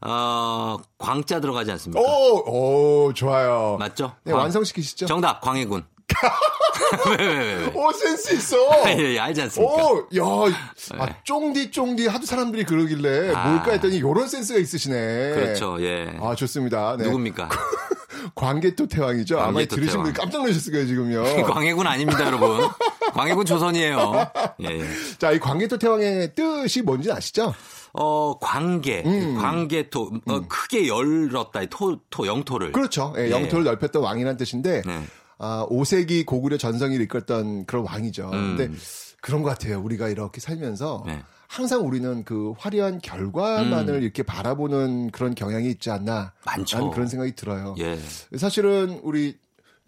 어, 0.00 0.78
광자 0.98 1.40
들어가지 1.40 1.70
않습니까? 1.72 2.00
오, 2.00 3.06
오 3.06 3.12
좋아요. 3.14 3.76
맞죠? 3.78 4.14
네, 4.24 4.32
완성시키시죠. 4.32 5.06
정답, 5.06 5.40
광해군. 5.40 5.84
왜, 7.18 7.26
왜, 7.26 7.54
왜, 7.54 7.72
오, 7.74 7.90
센스 7.92 8.34
있어. 8.34 8.56
예, 8.86 9.14
예, 9.14 9.18
알지 9.18 9.42
않습니까? 9.42 9.74
오, 9.74 9.98
야, 10.16 10.52
아, 10.98 11.06
네. 11.06 11.16
쫑디, 11.24 11.70
쫑디 11.70 12.06
하도 12.06 12.26
사람들이 12.26 12.64
그러길래 12.64 13.32
아. 13.34 13.48
뭘까 13.48 13.72
했더니 13.72 14.00
요런 14.00 14.28
센스가 14.28 14.58
있으시네. 14.58 15.34
그렇죠, 15.34 15.76
예. 15.80 16.16
아, 16.20 16.34
좋습니다. 16.34 16.96
네. 16.96 17.04
누굽니까? 17.04 17.48
광개토 18.34 18.86
태왕이죠. 18.86 19.36
광개토 19.36 19.58
아마 19.58 19.66
들으신 19.66 20.02
분이 20.02 20.14
깜짝 20.14 20.38
놀라셨을 20.38 20.72
거예요, 20.72 20.86
지금요. 20.86 21.44
광해군 21.46 21.86
아닙니다, 21.86 22.26
여러분. 22.26 22.68
광해군 23.12 23.44
조선이에요. 23.46 24.30
예, 24.62 24.66
예. 24.66 24.84
자, 25.18 25.32
이 25.32 25.38
광개토 25.38 25.78
태왕의 25.78 26.34
뜻이 26.34 26.82
뭔지 26.82 27.10
아시죠? 27.10 27.54
어, 27.98 28.38
광계, 28.38 29.02
음. 29.04 29.36
광계토, 29.36 30.02
어, 30.02 30.10
음. 30.12 30.20
어, 30.26 30.40
크게 30.48 30.88
열었다, 30.88 31.64
토, 31.66 31.98
토, 32.10 32.26
영토를. 32.26 32.72
그렇죠. 32.72 33.14
예, 33.16 33.26
예. 33.26 33.30
영토를 33.30 33.64
넓혔던 33.64 34.02
왕이라는 34.02 34.36
뜻인데, 34.36 34.82
네. 34.84 35.02
아, 35.38 35.66
5세기 35.68 36.24
고구려 36.24 36.56
전성기를 36.56 37.04
이끌었던 37.04 37.66
그런 37.66 37.84
왕이죠. 37.84 38.30
음. 38.32 38.56
근데 38.56 38.74
그런 39.20 39.42
것 39.42 39.50
같아요. 39.50 39.80
우리가 39.80 40.08
이렇게 40.08 40.40
살면서 40.40 41.02
네. 41.06 41.22
항상 41.48 41.86
우리는 41.86 42.24
그 42.24 42.54
화려한 42.58 43.00
결과만을 43.00 43.94
음. 43.94 44.02
이렇게 44.02 44.22
바라보는 44.22 45.10
그런 45.10 45.34
경향이 45.34 45.68
있지 45.68 45.90
않나. 45.90 46.32
많죠. 46.44 46.78
라는 46.78 46.90
그런 46.92 47.08
생각이 47.08 47.34
들어요. 47.34 47.74
예. 47.78 47.98
사실은 48.36 49.00
우리 49.02 49.36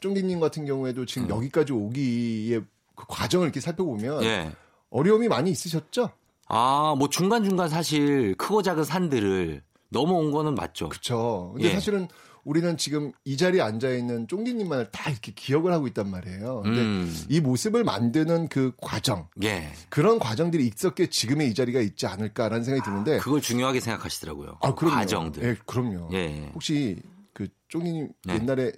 쫑디님 0.01 0.41
같은 0.41 0.67
경우에도 0.67 1.05
지금 1.07 1.25
음. 1.25 1.31
여기까지 1.31 1.73
오기의 1.73 2.63
그 2.95 3.05
과정을 3.09 3.47
이렇게 3.47 3.61
살펴보면 3.61 4.23
예. 4.25 4.53
어려움이 4.91 5.29
많이 5.29 5.51
있으셨죠? 5.51 6.11
아, 6.49 6.95
뭐 6.99 7.09
중간중간 7.09 7.69
사실 7.69 8.35
크고 8.37 8.63
작은 8.63 8.85
산들을 8.85 9.63
넘어온 9.91 10.31
거는 10.31 10.55
맞죠. 10.55 10.89
그렇죠. 10.89 11.53
근데 11.55 11.69
예. 11.69 11.75
사실은 11.75 12.09
우리는 12.45 12.79
지금 12.79 13.13
이 13.25 13.37
자리에 13.37 13.61
앉아 13.61 13.91
있는 13.91 14.27
쫑디님만을 14.27 14.91
다 14.91 15.11
이렇게 15.11 15.33
기억을 15.33 15.73
하고 15.73 15.87
있단 15.87 16.11
말이에요. 16.11 16.63
근데 16.63 16.81
음. 16.81 17.15
이 17.29 17.41
모습을 17.41 17.85
만드는 17.85 18.49
그 18.49 18.73
과정, 18.81 19.29
예. 19.43 19.71
그런 19.91 20.19
과정들이 20.19 20.67
있었기에 20.67 21.09
지금의 21.09 21.51
이 21.51 21.55
자리가 21.55 21.81
있지 21.81 22.07
않을까라는 22.07 22.65
생각이 22.65 22.85
드는데 22.89 23.17
아, 23.17 23.21
그걸 23.21 23.43
중요하게 23.43 23.81
생각하시더라고요. 23.81 24.59
아, 24.63 24.75
그럼요. 24.75 24.95
과정들. 24.97 25.43
예, 25.43 25.57
그럼요. 25.67 26.09
예. 26.13 26.51
혹시 26.55 26.97
그 27.35 27.49
쫑디님 27.69 28.09
네. 28.25 28.35
옛날에 28.35 28.73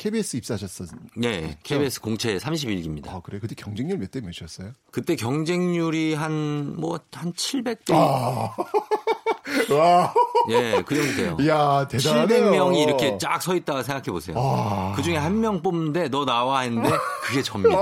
KBS 0.00 0.38
입사하셨었 0.38 0.88
네, 1.14 1.58
KBS 1.62 2.00
공채 2.00 2.38
31기입니다. 2.38 3.10
아, 3.10 3.20
그래? 3.22 3.38
그때 3.38 3.54
경쟁률 3.54 3.98
몇 3.98 4.10
대 4.10 4.22
몇이었어요? 4.22 4.72
그때 4.90 5.14
경쟁률이 5.14 6.14
한, 6.14 6.74
뭐, 6.80 6.98
한 7.12 7.32
700대. 7.34 7.92
아. 7.92 8.56
와. 9.76 10.14
예, 10.48 10.82
그 10.86 10.94
정도 10.96 11.12
돼요. 11.16 11.36
이야, 11.40 11.86
대단하네요. 11.86 12.50
700명이 12.50 12.82
이렇게 12.82 13.18
쫙 13.18 13.42
서 13.42 13.54
있다가 13.54 13.82
생각해 13.82 14.04
보세요. 14.10 14.36
아. 14.38 14.94
그 14.96 15.02
중에 15.02 15.16
한 15.18 15.40
명 15.40 15.60
뽑는데 15.62 16.08
너 16.08 16.24
나와 16.24 16.60
했는데 16.60 16.90
그게 17.24 17.42
접니다. 17.44 17.76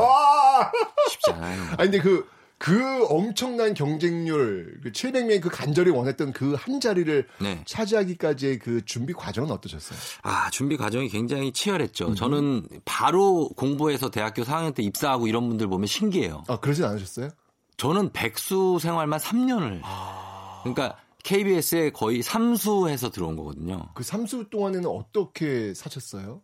쉽지 1.10 1.30
않아요. 1.30 1.62
아니, 1.78 1.90
근데 1.90 2.00
그, 2.00 2.28
그 2.58 3.06
엄청난 3.06 3.72
경쟁률, 3.72 4.80
그 4.82 4.90
700명이 4.92 5.40
그 5.40 5.48
간절히 5.48 5.90
원했던 5.90 6.32
그 6.32 6.58
한 6.58 6.80
자리를 6.80 7.26
네. 7.40 7.62
차지하기까지의 7.64 8.58
그 8.58 8.84
준비 8.84 9.12
과정은 9.12 9.50
어떠셨어요? 9.50 9.98
아, 10.22 10.50
준비 10.50 10.76
과정이 10.76 11.08
굉장히 11.08 11.52
치열했죠. 11.52 12.08
음. 12.08 12.14
저는 12.14 12.66
바로 12.84 13.48
공부해서 13.56 14.10
대학교 14.10 14.42
4학년 14.42 14.74
때 14.74 14.82
입사하고 14.82 15.26
이런 15.28 15.48
분들 15.48 15.68
보면 15.68 15.86
신기해요. 15.86 16.42
아, 16.48 16.58
그러진 16.58 16.84
않으셨어요? 16.84 17.30
저는 17.76 18.12
백수 18.12 18.78
생활만 18.80 19.20
3년을. 19.20 19.80
아. 19.84 20.60
그러니까 20.64 20.98
KBS에 21.22 21.90
거의 21.90 22.22
3수해서 22.22 23.12
들어온 23.12 23.36
거거든요. 23.36 23.88
그 23.94 24.02
3수 24.02 24.50
동안에는 24.50 24.86
어떻게 24.88 25.72
사셨어요? 25.74 26.42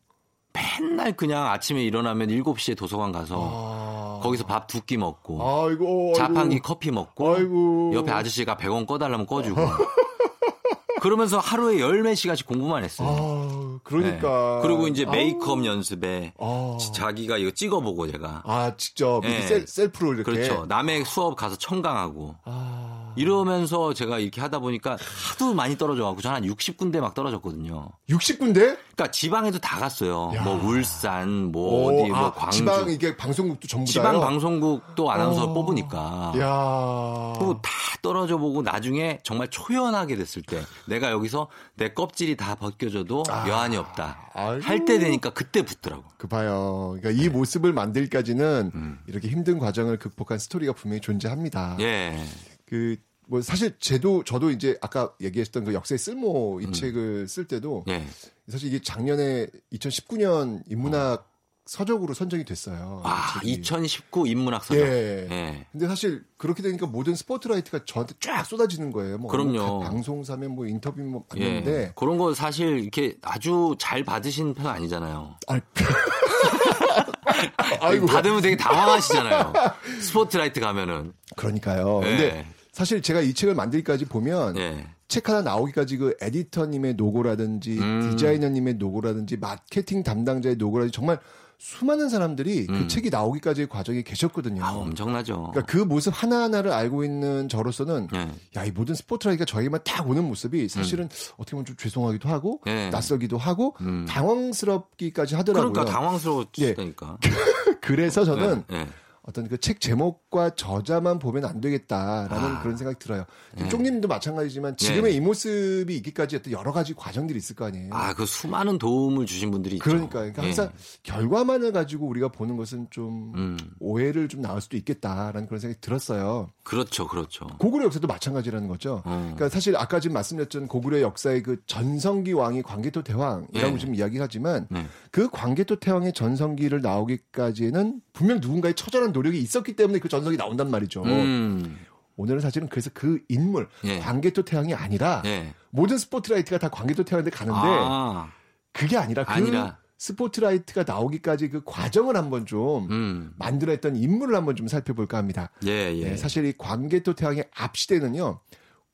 맨날 0.52 1.16
그냥 1.16 1.48
아침에 1.50 1.82
일어나면 1.82 2.28
7시에 2.28 2.76
도서관 2.76 3.10
가서 3.10 3.36
아... 3.42 4.03
거기서 4.22 4.44
밥 4.46 4.66
두 4.66 4.80
끼 4.86 4.96
먹고 4.96 5.40
아이고, 5.42 5.66
아이고. 5.68 6.12
자판기 6.16 6.58
커피 6.60 6.90
먹고 6.90 7.34
아이고. 7.36 7.92
옆에 7.94 8.10
아저씨가 8.12 8.56
100원 8.56 8.86
꺼달라면 8.86 9.26
꺼주고 9.26 9.60
그러면서 11.00 11.38
하루에 11.38 11.80
열몇 11.80 12.16
시간씩 12.16 12.46
공부만 12.46 12.82
했어요. 12.82 13.08
아, 13.10 13.78
그러니까. 13.84 14.60
네. 14.62 14.66
그리고 14.68 14.88
이제 14.88 15.04
메이크업 15.04 15.58
아우. 15.58 15.66
연습에 15.66 16.32
아. 16.38 16.78
자기가 16.94 17.36
이거 17.36 17.50
찍어보고 17.50 18.10
제가. 18.10 18.42
아, 18.46 18.72
직접 18.78 19.20
네. 19.20 19.42
셀, 19.42 19.66
셀프로 19.66 20.14
이렇게. 20.14 20.30
그렇죠. 20.32 20.64
남의 20.66 21.04
수업 21.04 21.36
가서 21.36 21.56
청강하고. 21.56 22.36
아. 22.46 22.93
이러면서 23.16 23.94
제가 23.94 24.18
이렇게 24.18 24.40
하다 24.40 24.58
보니까 24.60 24.96
하도 25.30 25.54
많이 25.54 25.76
떨어져갖고 25.78 26.20
저는 26.22 26.36
한 26.36 26.44
60군데 26.44 27.00
막 27.00 27.14
떨어졌거든요. 27.14 27.88
60군데? 28.08 28.54
그러니까 28.54 29.10
지방에도 29.10 29.58
다 29.58 29.78
갔어요. 29.78 30.32
야. 30.34 30.42
뭐 30.42 30.54
울산, 30.62 31.52
뭐 31.52 31.84
오, 31.84 32.00
어디, 32.02 32.10
뭐 32.10 32.18
아, 32.18 32.32
광주. 32.32 32.58
지방 32.58 32.88
이게 32.90 33.16
방송국도 33.16 33.66
전부 33.68 33.90
지방 33.90 34.20
방송국도 34.20 35.10
아나운서 35.10 35.44
어. 35.44 35.52
뽑으니까. 35.54 36.32
야. 36.38 37.32
그리고 37.38 37.60
다 37.62 37.70
떨어져 38.02 38.36
보고 38.36 38.62
나중에 38.62 39.18
정말 39.22 39.48
초연하게 39.48 40.16
됐을 40.16 40.42
때 40.42 40.62
내가 40.86 41.10
여기서 41.10 41.48
내 41.76 41.92
껍질이 41.92 42.36
다 42.36 42.54
벗겨져도 42.54 43.24
아. 43.28 43.48
여한이 43.48 43.76
없다. 43.76 44.20
할 44.34 44.84
때 44.84 44.98
되니까 44.98 45.30
그때 45.30 45.62
붙더라고. 45.62 46.04
그 46.18 46.26
봐요. 46.28 46.96
그러니까 47.00 47.10
이 47.10 47.28
네. 47.28 47.28
모습을 47.28 47.72
만들기까지는 47.72 48.72
음. 48.74 48.98
이렇게 49.06 49.28
힘든 49.28 49.58
과정을 49.58 49.98
극복한 49.98 50.38
스토리가 50.38 50.72
분명히 50.74 51.00
존재합니다. 51.00 51.76
예. 51.80 52.22
그, 52.66 52.96
뭐 53.26 53.40
사실 53.40 53.74
제도 53.78 54.22
저도 54.22 54.50
이제 54.50 54.76
아까 54.82 55.14
얘기했던 55.20 55.64
그 55.64 55.74
역사의 55.74 55.98
쓸모 55.98 56.60
이 56.60 56.66
음. 56.66 56.72
책을 56.72 57.26
쓸 57.26 57.46
때도 57.46 57.84
예. 57.88 58.04
사실 58.50 58.68
이게 58.68 58.82
작년에 58.82 59.46
2019년 59.72 60.62
인문학 60.68 61.20
어. 61.20 61.34
서적으로 61.66 62.12
선정이 62.12 62.44
됐어요. 62.44 63.00
아, 63.04 63.40
2019 63.42 64.28
인문학 64.28 64.64
서적. 64.64 64.86
예. 64.86 65.26
예. 65.30 65.66
근데 65.72 65.86
사실 65.86 66.22
그렇게 66.36 66.62
되니까 66.62 66.86
모든 66.86 67.14
스포트라이트가 67.14 67.86
저한테 67.86 68.14
쫙 68.20 68.44
쏟아지는 68.44 68.92
거예요. 68.92 69.16
뭐 69.16 69.30
그럼요. 69.30 69.80
방송사면 69.80 70.50
뭐 70.50 70.66
인터뷰 70.66 71.00
뭐 71.00 71.24
봤는데 71.24 71.72
예. 71.72 71.92
그런 71.96 72.18
거 72.18 72.34
사실 72.34 72.80
이렇게 72.80 73.16
아주 73.22 73.74
잘 73.78 74.04
받으신 74.04 74.52
편 74.52 74.66
아니잖아요. 74.66 75.36
아, 75.48 75.60
아이고. 77.80 78.06
받으면 78.06 78.42
되게 78.42 78.58
당황하시잖아요. 78.58 79.54
스포트라이트 80.02 80.60
가면은. 80.60 81.14
그러니까요. 81.36 82.00
네. 82.00 82.10
근데 82.10 82.46
사실 82.74 83.00
제가 83.02 83.20
이 83.20 83.32
책을 83.32 83.54
만들기까지 83.54 84.04
보면 84.06 84.54
네. 84.54 84.84
책 85.06 85.28
하나 85.28 85.42
나오기까지 85.42 85.96
그 85.96 86.16
에디터님의 86.20 86.94
노고라든지 86.94 87.78
음. 87.78 88.10
디자이너님의 88.10 88.74
노고라든지 88.74 89.36
마케팅 89.36 90.02
담당자의 90.02 90.56
노고라든지 90.56 90.92
정말 90.92 91.20
수많은 91.58 92.08
사람들이 92.08 92.66
그 92.66 92.72
음. 92.72 92.78
그 92.80 92.88
책이 92.88 93.10
나오기까지의 93.10 93.68
과정에 93.68 94.02
계셨거든요. 94.02 94.64
아, 94.64 94.72
엄청나죠. 94.72 95.50
그러니까 95.52 95.62
그 95.62 95.78
모습 95.78 96.10
하나하나를 96.14 96.72
알고 96.72 97.04
있는 97.04 97.48
저로서는 97.48 98.08
네. 98.10 98.28
야, 98.56 98.64
이 98.64 98.72
모든 98.72 98.96
스포트라이트가 98.96 99.44
저희만 99.44 99.82
딱 99.84 100.10
오는 100.10 100.24
모습이 100.24 100.68
사실은 100.68 101.04
음. 101.04 101.34
어떻게 101.36 101.52
보면 101.52 101.66
좀 101.66 101.76
죄송하기도 101.76 102.28
하고 102.28 102.60
네. 102.66 102.90
낯설기도 102.90 103.38
하고 103.38 103.76
음. 103.82 104.04
당황스럽기까지 104.08 105.36
하더라고요. 105.36 105.72
그러니까 105.72 105.94
당황스러웠다니까. 105.94 107.18
예. 107.24 107.30
그래서 107.80 108.24
저는 108.24 108.64
네. 108.68 108.88
어떤 109.26 109.48
그 109.48 109.58
책 109.64 109.80
제목과 109.80 110.50
저자만 110.50 111.18
보면 111.18 111.46
안 111.46 111.58
되겠다라는 111.62 112.56
아. 112.56 112.60
그런 112.60 112.76
생각이 112.76 112.98
들어요. 112.98 113.24
네. 113.56 113.66
쪽님도 113.70 114.08
마찬가지지만 114.08 114.76
지금의 114.76 115.12
네. 115.12 115.16
이 115.16 115.20
모습이 115.20 115.96
있기까지 115.96 116.36
어떤 116.36 116.52
여러 116.52 116.70
가지 116.70 116.92
과정들이 116.92 117.38
있을 117.38 117.56
거 117.56 117.64
아니에요. 117.64 117.88
아, 117.94 118.12
그 118.12 118.26
수많은 118.26 118.76
도움을 118.76 119.24
주신 119.24 119.50
분들이 119.50 119.78
그러니까, 119.78 120.18
그러니까 120.18 120.42
네. 120.42 120.48
항상 120.48 120.70
결과만을 121.02 121.72
가지고 121.72 122.06
우리가 122.08 122.28
보는 122.28 122.58
것은 122.58 122.88
좀 122.90 123.32
음. 123.36 123.56
오해를 123.80 124.28
좀 124.28 124.42
나올 124.42 124.60
수도 124.60 124.76
있겠다라는 124.76 125.46
그런 125.46 125.60
생각이 125.60 125.80
들었어요. 125.80 126.50
그렇죠, 126.62 127.06
그렇죠. 127.06 127.46
고구려 127.58 127.86
역사도 127.86 128.06
마찬가지라는 128.06 128.68
거죠. 128.68 129.02
음. 129.06 129.32
그러니까 129.34 129.48
사실 129.48 129.76
아까 129.78 129.98
지금 129.98 130.12
말씀드렸던 130.12 130.68
고구려 130.68 131.00
역사의 131.00 131.42
그 131.42 131.62
전성기 131.66 132.34
왕이 132.34 132.62
광개토 132.62 133.02
대왕이라고 133.02 133.70
네. 133.72 133.78
지금 133.78 133.94
이야기하지만 133.94 134.66
네. 134.68 134.86
그 135.10 135.30
광개토 135.30 135.76
태왕의 135.76 136.12
전성기를 136.12 136.82
나오기까지는 136.82 138.02
분명 138.12 138.40
누군가의 138.40 138.74
처절한 138.74 139.13
노력이 139.14 139.38
있었기 139.38 139.76
때문에 139.76 140.00
그 140.00 140.08
전성이 140.08 140.36
나온단 140.36 140.70
말이죠. 140.70 141.04
음. 141.04 141.78
오늘은 142.16 142.40
사실은 142.40 142.68
그래서 142.68 142.90
그 142.92 143.20
인물 143.28 143.68
예. 143.84 143.98
광개토 143.98 144.44
태양이 144.44 144.74
아니라 144.74 145.22
예. 145.24 145.54
모든 145.70 145.98
스포트라이트가 145.98 146.58
다 146.58 146.68
광개토 146.68 147.04
태양한테 147.04 147.30
가는데 147.30 147.60
아. 147.60 148.30
그게 148.72 148.96
아니라 148.96 149.24
그 149.24 149.32
아니라. 149.32 149.78
스포트라이트가 149.98 150.84
나오기까지 150.86 151.48
그 151.48 151.62
과정을 151.64 152.16
한번 152.16 152.46
좀 152.46 152.90
음. 152.90 153.32
만들어냈던 153.38 153.96
인물을 153.96 154.36
한번 154.36 154.54
좀 154.54 154.68
살펴볼까 154.68 155.16
합니다. 155.16 155.50
예, 155.64 155.94
예. 155.94 156.10
네, 156.10 156.16
사실 156.16 156.44
이 156.44 156.52
광개토 156.56 157.14
태양의 157.14 157.48
앞시대는요 157.54 158.40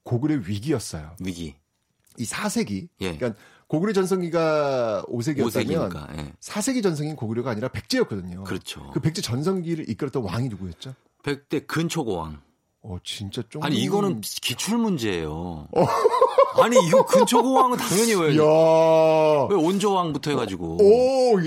고구려 0.05 0.37
위기였어요. 0.47 1.17
위기. 1.21 1.57
이 2.17 2.25
4세기. 2.25 2.89
예. 3.01 3.17
그러니까 3.17 3.39
고구려 3.71 3.93
전성기가 3.93 5.05
5세기였다면 5.09 5.91
5세기니까, 5.91 6.19
예. 6.19 6.33
4세기 6.41 6.83
전성기는 6.83 7.15
고구려가 7.15 7.53
아니라 7.53 7.69
백제였거든요. 7.69 8.43
그렇죠. 8.43 8.91
그 8.93 8.99
백제 8.99 9.23
전성기를 9.23 9.89
이끌었던 9.89 10.25
왕이 10.25 10.49
누구였죠? 10.49 10.97
백대 11.23 11.61
근초고왕. 11.61 12.41
어, 12.83 12.97
진짜 13.05 13.45
좀. 13.49 13.63
아니, 13.63 13.77
이거는 13.77 14.23
기출 14.23 14.77
문제예요. 14.77 15.69
어. 15.71 15.87
아니, 16.61 16.85
이거 16.85 17.05
근초고왕은 17.07 17.77
당연히 17.77 18.15
왜. 18.15 18.37
야. 18.39 19.47
왜 19.49 19.55
온조왕부터 19.55 20.33
해가지고. 20.33 20.79
오, 20.81 21.39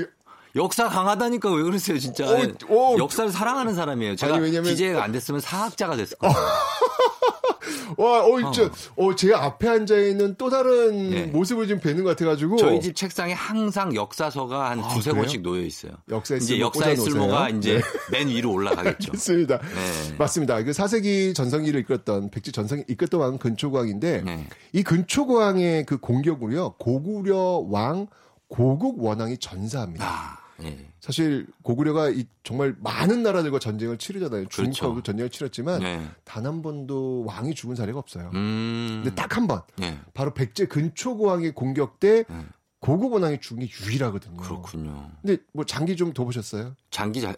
역사 0.56 0.88
강하다니까 0.88 1.52
왜 1.52 1.64
그러세요, 1.64 1.98
진짜. 1.98 2.26
오, 2.70 2.94
오. 2.94 3.00
역사를 3.00 3.30
사랑하는 3.32 3.74
사람이에요. 3.74 4.16
제가 4.16 4.36
아니, 4.36 4.44
왜냐면... 4.44 4.70
기재가 4.70 5.04
안 5.04 5.12
됐으면 5.12 5.42
사학자가 5.42 5.96
됐을 5.96 6.18
거예요. 6.18 6.36
와, 7.98 8.26
어, 8.26 8.52
진짜, 8.54 8.72
어, 8.96 9.08
어제 9.08 9.34
앞에 9.34 9.68
앉아 9.68 9.98
있는 9.98 10.36
또 10.38 10.50
다른 10.50 11.10
네. 11.10 11.26
모습을 11.26 11.68
좀 11.68 11.80
뵈는 11.80 12.04
것 12.04 12.12
같아가지고. 12.12 12.58
저희 12.58 12.82
집 12.82 12.96
책상에 12.96 13.34
항상 13.34 13.96
역사서가 13.96 14.72
한 14.72 14.80
아, 14.80 14.88
두세 14.90 15.12
그래요? 15.12 15.24
권씩 15.24 15.42
놓여 15.42 15.62
있어요. 15.62 15.94
역사의 16.10 16.42
이제 16.42 16.60
역사의 16.60 16.98
쓸모가 16.98 17.50
이제 17.50 17.76
네. 17.76 17.82
맨 18.12 18.28
위로 18.30 18.52
올라가겠죠. 18.52 19.12
맞습니다. 19.14 19.60
네. 19.60 20.16
맞습니다. 20.18 20.64
그 20.64 20.72
4세기 20.72 21.36
전성기를 21.36 21.80
이끌었던 21.82 22.32
백제 22.32 22.52
전성기 22.52 22.86
이끌었던 22.88 23.20
왕은 23.20 23.38
근초고왕인데 23.40 24.22
네. 24.24 24.48
이 24.72 24.84
근초고왕의 24.84 25.86
그 25.86 25.98
공격으로요 25.98 26.76
고구려 26.80 27.66
왕 27.70 28.08
고국 28.48 29.04
원왕이 29.04 29.38
전사합니다. 29.40 30.06
아. 30.06 30.43
예. 30.62 30.88
사실 31.00 31.48
고구려가 31.64 32.10
이 32.10 32.26
정말 32.44 32.76
많은 32.80 33.24
나라들과 33.24 33.60
전쟁을 33.60 33.98
치르잖아요. 33.98 34.48
중국하고 34.50 34.94
그렇죠. 34.94 35.12
전쟁을 35.12 35.30
치렀지만 35.30 35.80
네. 35.82 36.08
단한 36.26 36.62
번도 36.62 37.24
왕이 37.26 37.56
죽은 37.56 37.76
사례가 37.76 37.98
없어요. 38.00 38.30
음. 38.36 39.02
근데 39.04 39.16
딱 39.16 39.36
한 39.38 39.48
번. 39.48 39.62
네. 39.78 39.98
바로 40.14 40.34
백제 40.34 40.68
근초고왕의 40.68 41.54
공격 41.54 42.00
때 42.00 42.24
네. 42.30 42.46
고국 42.80 43.14
원왕이 43.14 43.40
죽은 43.42 43.66
게 43.66 43.70
유일하거든요. 43.86 44.38
그렇군요. 44.38 45.10
근데 45.22 45.42
뭐 45.54 45.66
장기 45.66 45.96
좀 45.96 46.14
더 46.14 46.24
보셨어요? 46.26 46.76
장기 46.92 47.22
잘 47.22 47.36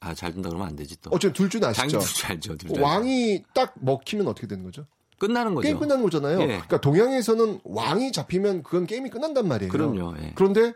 아, 0.00 0.14
잘 0.14 0.32
된다 0.32 0.48
그러면 0.48 0.68
안 0.68 0.76
되지 0.76 1.00
또. 1.00 1.10
어쨌든 1.10 1.32
둘줄 1.34 1.64
아시죠? 1.64 1.98
잘죠. 2.00 2.56
둘 2.56 2.80
왕이 2.80 3.44
딱 3.54 3.74
먹히면 3.80 4.26
어떻게 4.28 4.46
되는 4.46 4.64
거죠? 4.64 4.86
끝나는 5.18 5.54
거죠. 5.54 5.64
게임 5.66 5.78
끝나는 5.78 6.02
거잖아요. 6.04 6.40
예. 6.42 6.46
그러니까 6.46 6.80
동양에서는 6.80 7.60
왕이 7.64 8.12
잡히면 8.12 8.62
그건 8.62 8.86
게임이 8.86 9.10
끝난단 9.10 9.46
말이에요. 9.48 9.70
그럼요. 9.72 10.14
예. 10.22 10.32
그런데 10.36 10.72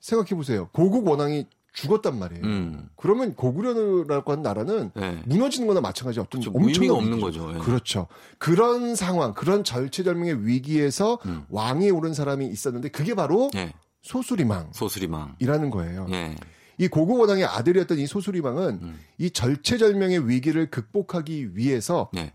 생각해 0.00 0.30
보세요. 0.30 0.68
고국 0.72 1.06
원왕이 1.06 1.46
죽었단 1.72 2.18
말이에요. 2.18 2.44
음. 2.44 2.88
그러면 2.96 3.34
고구려라고 3.34 4.32
하는 4.32 4.42
나라는 4.42 4.90
네. 4.94 5.22
무너지는 5.24 5.68
거나 5.68 5.80
마찬가지 5.80 6.18
어떤 6.18 6.40
그렇죠. 6.40 6.58
엄청난 6.58 6.96
없는 6.96 7.20
거죠. 7.20 7.52
네. 7.52 7.58
그렇죠. 7.60 8.08
그런 8.38 8.96
상황, 8.96 9.34
그런 9.34 9.62
절체절명의 9.62 10.46
위기에서 10.46 11.18
음. 11.26 11.44
왕이 11.48 11.90
오른 11.90 12.12
사람이 12.12 12.46
있었는데 12.46 12.88
그게 12.88 13.14
바로 13.14 13.50
네. 13.54 13.72
소수리망. 14.02 14.70
소수리망이라는 14.72 15.70
거예요. 15.70 16.06
네. 16.08 16.34
이 16.78 16.88
고구 16.88 17.18
원왕의 17.18 17.44
아들이었던 17.44 17.98
이 17.98 18.06
소수리망은 18.06 18.80
음. 18.82 19.00
이 19.18 19.30
절체절명의 19.30 20.28
위기를 20.28 20.70
극복하기 20.70 21.56
위해서 21.56 22.10
네. 22.12 22.32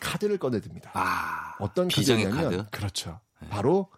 카드를 0.00 0.38
꺼내듭니다. 0.38 0.90
아, 0.94 1.54
어떤 1.58 1.88
카드냐면 1.88 2.30
카드? 2.30 2.64
그렇죠. 2.70 3.20
네. 3.42 3.48
바로 3.48 3.88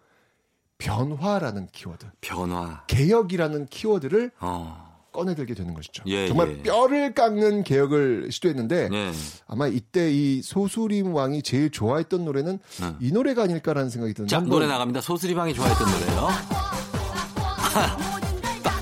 변화라는 0.77 1.67
키워드. 1.71 2.07
변화. 2.21 2.83
개혁이라는 2.87 3.67
키워드를 3.67 4.31
어. 4.39 4.87
꺼내들게 5.11 5.55
되는 5.55 5.73
것이죠. 5.73 6.03
예, 6.05 6.27
정말 6.27 6.59
예. 6.59 6.61
뼈를 6.63 7.13
깎는 7.15 7.63
개혁을 7.63 8.31
시도했는데 8.31 8.89
예. 8.91 9.11
아마 9.47 9.67
이때 9.67 10.11
이 10.11 10.41
소수림 10.43 11.13
왕이 11.13 11.41
제일 11.41 11.71
좋아했던 11.71 12.23
노래는 12.23 12.59
어. 12.83 12.95
이 12.99 13.11
노래가 13.11 13.43
아닐까라는 13.43 13.89
생각이 13.89 14.13
드는데 14.13 14.29
자, 14.29 14.39
노래 14.41 14.67
나갑니다. 14.67 15.01
소수림 15.01 15.37
왕이 15.37 15.55
좋아했던 15.55 15.87
노래요. 15.91 16.27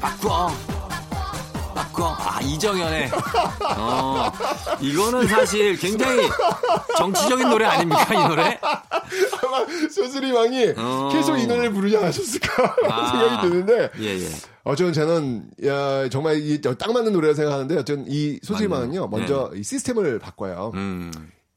바꿔. 0.01 0.49
이정현의. 2.45 3.11
어, 3.77 4.31
이거는 4.79 5.27
사실 5.27 5.75
굉장히 5.77 6.27
정치적인 6.97 7.49
노래 7.49 7.65
아닙니까, 7.65 8.13
이 8.13 8.27
노래? 8.27 8.59
아마 8.61 9.65
소수리 9.89 10.31
왕이 10.31 10.73
어. 10.77 11.09
계속 11.11 11.37
이 11.37 11.45
노래를 11.47 11.71
부르지 11.71 11.97
않았을까 11.97 12.75
아. 12.89 13.07
생각이 13.07 13.49
드는데. 13.49 13.89
예, 13.99 14.19
예. 14.19 14.27
어쨌든 14.63 14.93
저는 14.93 15.49
야, 15.65 16.09
정말 16.09 16.39
이, 16.39 16.59
딱 16.59 16.91
맞는 16.91 17.13
노래라 17.13 17.33
생각하는데 17.35 17.77
어쨌든 17.77 18.05
이 18.07 18.39
소수리 18.41 18.67
왕은요 18.67 19.07
먼저 19.07 19.51
네. 19.53 19.59
이 19.59 19.63
시스템을 19.63 20.19
바꿔요. 20.19 20.71
음. 20.73 21.11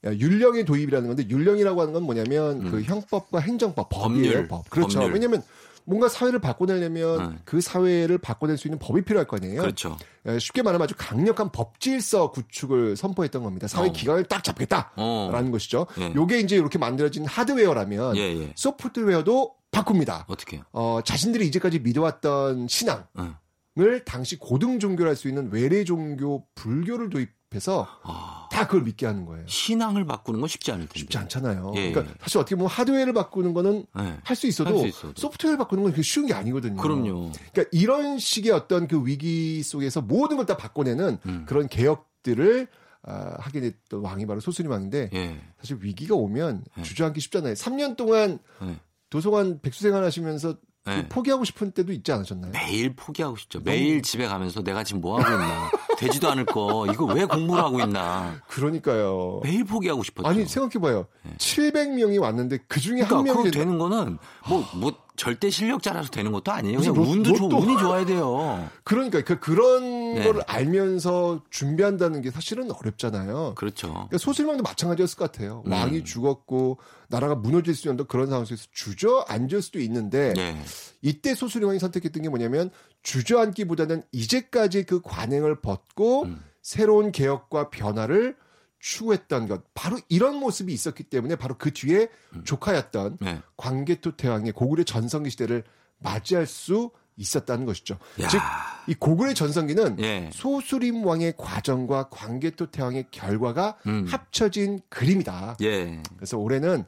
율령의 0.05 0.65
도입이라는 0.65 1.09
건데 1.09 1.25
율령이라고 1.29 1.81
하는 1.81 1.93
건 1.93 2.05
뭐냐면 2.05 2.67
음. 2.67 2.71
그 2.71 2.83
형법과 2.83 3.41
행정법 3.41 3.89
법이에요. 3.89 4.33
법률. 4.33 4.49
법. 4.49 4.71
그렇죠. 4.71 5.01
법률. 5.01 5.15
왜냐면 5.15 5.43
뭔가 5.89 6.09
사회를 6.11 6.39
바꿔내려면 6.39 7.21
음. 7.21 7.39
그 7.47 7.63
사회를 7.63 8.19
바꿔낼 8.19 8.59
수 8.59 8.69
있는 8.69 8.79
법이 8.79 9.03
필요할 9.03 9.27
거 9.27 9.39
아니에요. 9.39 9.63
그렇죠. 9.63 9.97
예, 10.27 10.39
쉽게 10.39 10.61
말하면 10.63 10.85
아주 10.85 10.95
강력한 10.99 11.51
법 11.51 11.81
질서 11.81 12.31
구축을 12.31 12.95
선포했던 12.95 13.43
겁니다. 13.43 13.69
사회 13.69 13.89
어. 13.89 13.93
기강을 13.93 14.25
딱 14.25 14.45
잡겠다라는 14.45 14.93
어. 14.97 15.51
것이죠. 15.51 15.87
예. 15.99 16.13
요게 16.15 16.41
이제 16.41 16.57
이렇게 16.57 16.79
만들어진 16.79 17.25
하드웨어라면 17.25 18.19
예, 18.19 18.21
예. 18.21 18.53
소프트웨어도 18.55 19.55
바꿉니다. 19.71 20.27
어떻게? 20.29 20.61
어, 20.73 21.01
자신들이 21.03 21.47
이제까지 21.47 21.79
믿어왔던 21.79 22.69
신앙을 22.69 23.07
음. 23.19 24.01
당시 24.05 24.39
고등 24.39 24.79
종교를 24.81 25.09
할 25.09 25.17
수 25.17 25.27
있는 25.27 25.51
외래 25.51 25.85
종교 25.85 26.45
불교를 26.55 27.09
도입 27.09 27.31
해서 27.55 27.89
아... 28.03 28.49
다 28.53 28.67
그걸 28.67 28.83
믿게 28.83 29.07
하는 29.07 29.25
거예요. 29.25 29.47
신앙을 29.47 30.05
바꾸는 30.05 30.41
건 30.41 30.49
쉽지 30.49 30.71
않을 30.73 30.87
텐데. 30.87 30.99
쉽지 30.99 31.17
않잖아요. 31.17 31.73
예. 31.77 31.93
그러니까 31.93 32.15
사실 32.21 32.39
어떻게 32.39 32.57
보면 32.57 32.69
하드웨어를 32.71 33.13
바꾸는 33.15 33.55
거는 33.55 33.87
예. 33.99 34.19
할수 34.23 34.47
있어도, 34.47 34.87
있어도, 34.87 35.15
소프트웨어를 35.17 35.57
바꾸는 35.59 35.85
건 35.85 35.93
그렇게 35.93 36.03
쉬운 36.03 36.27
게 36.27 36.35
아니거든요. 36.35 36.81
그럼요. 36.81 37.33
그러니까 37.53 37.65
이런 37.73 38.19
식의 38.19 38.53
어떤 38.53 38.87
그 38.87 39.07
위기 39.07 39.63
속에서 39.63 40.01
모든 40.03 40.37
걸 40.37 40.49
다 40.49 40.57
바꿔내는 40.57 41.19
음. 41.27 41.45
그런 41.47 41.69
개혁들을 41.69 42.69
아, 43.03 43.37
하게 43.39 43.61
됐던 43.61 44.01
왕이 44.01 44.27
바로 44.27 44.41
소수림 44.41 44.71
왕인데 44.71 45.11
예. 45.15 45.41
사실 45.61 45.79
위기가 45.81 46.15
오면 46.15 46.65
예. 46.79 46.83
주저앉기 46.83 47.21
쉽잖아요. 47.21 47.55
3년 47.55 47.97
동안 47.97 48.39
예. 48.63 48.77
도서관 49.11 49.61
백수 49.61 49.83
생활 49.83 50.05
하시면서 50.05 50.57
네. 50.85 51.07
포기하고 51.09 51.45
싶은 51.45 51.73
때도 51.73 51.93
있지 51.93 52.13
않으셨나요? 52.13 52.53
매일 52.53 52.95
포기하고 52.97 53.37
싶죠. 53.37 53.61
매일 53.61 54.01
집에 54.03 54.27
가면서 54.27 54.63
내가 54.63 54.85
지금 54.85 55.03
뭐 55.03 55.19
하고 55.21 55.31
있나. 55.31 55.71
되지도 55.99 56.31
않을 56.31 56.45
거. 56.47 56.87
이거 56.93 57.05
왜 57.07 57.25
공부를 57.25 57.63
하고 57.63 57.81
있나. 57.81 58.41
그러니까요. 58.49 59.41
매일 59.43 59.65
포기하고 59.65 60.03
싶었죠. 60.03 60.29
아니, 60.29 60.47
생각해봐요. 60.47 61.07
네. 61.25 61.33
700명이 61.39 62.21
왔는데 62.21 62.59
그 62.69 62.81
중에 62.81 63.03
그러니까 63.05 63.17
한 63.17 63.25
명이. 63.25 63.51
되는 63.51 63.79
거는 63.79 64.19
뭐, 64.49 64.65
뭐, 64.75 64.93
절대 65.19 65.51
실력자라서 65.51 66.11
되는 66.11 66.31
것도 66.33 66.53
아니에요. 66.53 66.79
그냥 66.79 66.95
로, 66.95 67.03
운도 67.03 67.35
좋, 67.35 67.47
운이 67.47 67.77
좋아야 67.77 68.07
돼요. 68.07 68.71
그러니까 68.85 69.21
그 69.23 69.41
그런 69.41 70.15
네. 70.15 70.25
거를 70.25 70.43
알면서 70.47 71.43
준비한다는 71.51 72.23
게 72.23 72.31
사실은 72.31 72.71
어렵잖아요. 72.71 73.55
그렇죠. 73.57 73.89
그러니까 73.89 74.19
소설망도 74.19 74.63
마찬가지였을 74.63 75.19
것 75.19 75.31
같아요. 75.31 75.65
음. 75.67 75.73
왕이 75.73 76.05
죽었고 76.05 76.79
나라가 77.09 77.35
무너질 77.35 77.75
수 77.75 77.89
있는 77.89 78.07
그런 78.07 78.29
상황에서 78.29 78.55
주저앉을 78.73 79.61
수도 79.61 79.81
있는데 79.81 80.33
네. 80.35 80.57
이때 81.03 81.35
소수림왕이 81.35 81.81
선택했던 81.81 82.23
게 82.23 82.29
뭐냐면 82.29 82.71
주저앉기보다는 83.03 84.05
이제까지 84.13 84.85
그 84.85 85.03
관행을 85.03 85.61
벗고 85.61 86.23
음. 86.23 86.41
새로운 86.63 87.11
개혁과 87.11 87.71
변화를 87.71 88.37
추구했던 88.79 89.49
것 89.49 89.63
바로 89.75 89.99
이런 90.09 90.37
모습이 90.37 90.73
있었기 90.73 91.05
때문에 91.05 91.37
바로 91.37 91.57
그 91.59 91.73
뒤에 91.73 92.09
음. 92.35 92.45
조카였던 92.45 93.19
네. 93.21 93.41
광개토 93.57 94.17
태왕의 94.17 94.53
고구려 94.53 94.85
전성기 94.85 95.31
시대를 95.31 95.65
맞이할 95.99 96.47
수 96.47 96.91
있었다는 97.17 97.67
것이죠. 97.67 97.99
야. 98.21 98.29
즉, 98.29 98.41
이 98.87 98.95
고구려 98.95 99.35
전성기는 99.35 99.99
예. 100.01 100.31
소수림 100.33 101.05
왕의 101.05 101.35
과정과 101.37 102.09
광개토 102.11 102.67
태왕의 102.71 103.07
결과가 103.11 103.77
음. 103.87 104.07
합쳐진 104.09 104.81
그림이다. 104.89 105.57
예. 105.63 106.01
그래서 106.17 106.39
올해는 106.39 106.85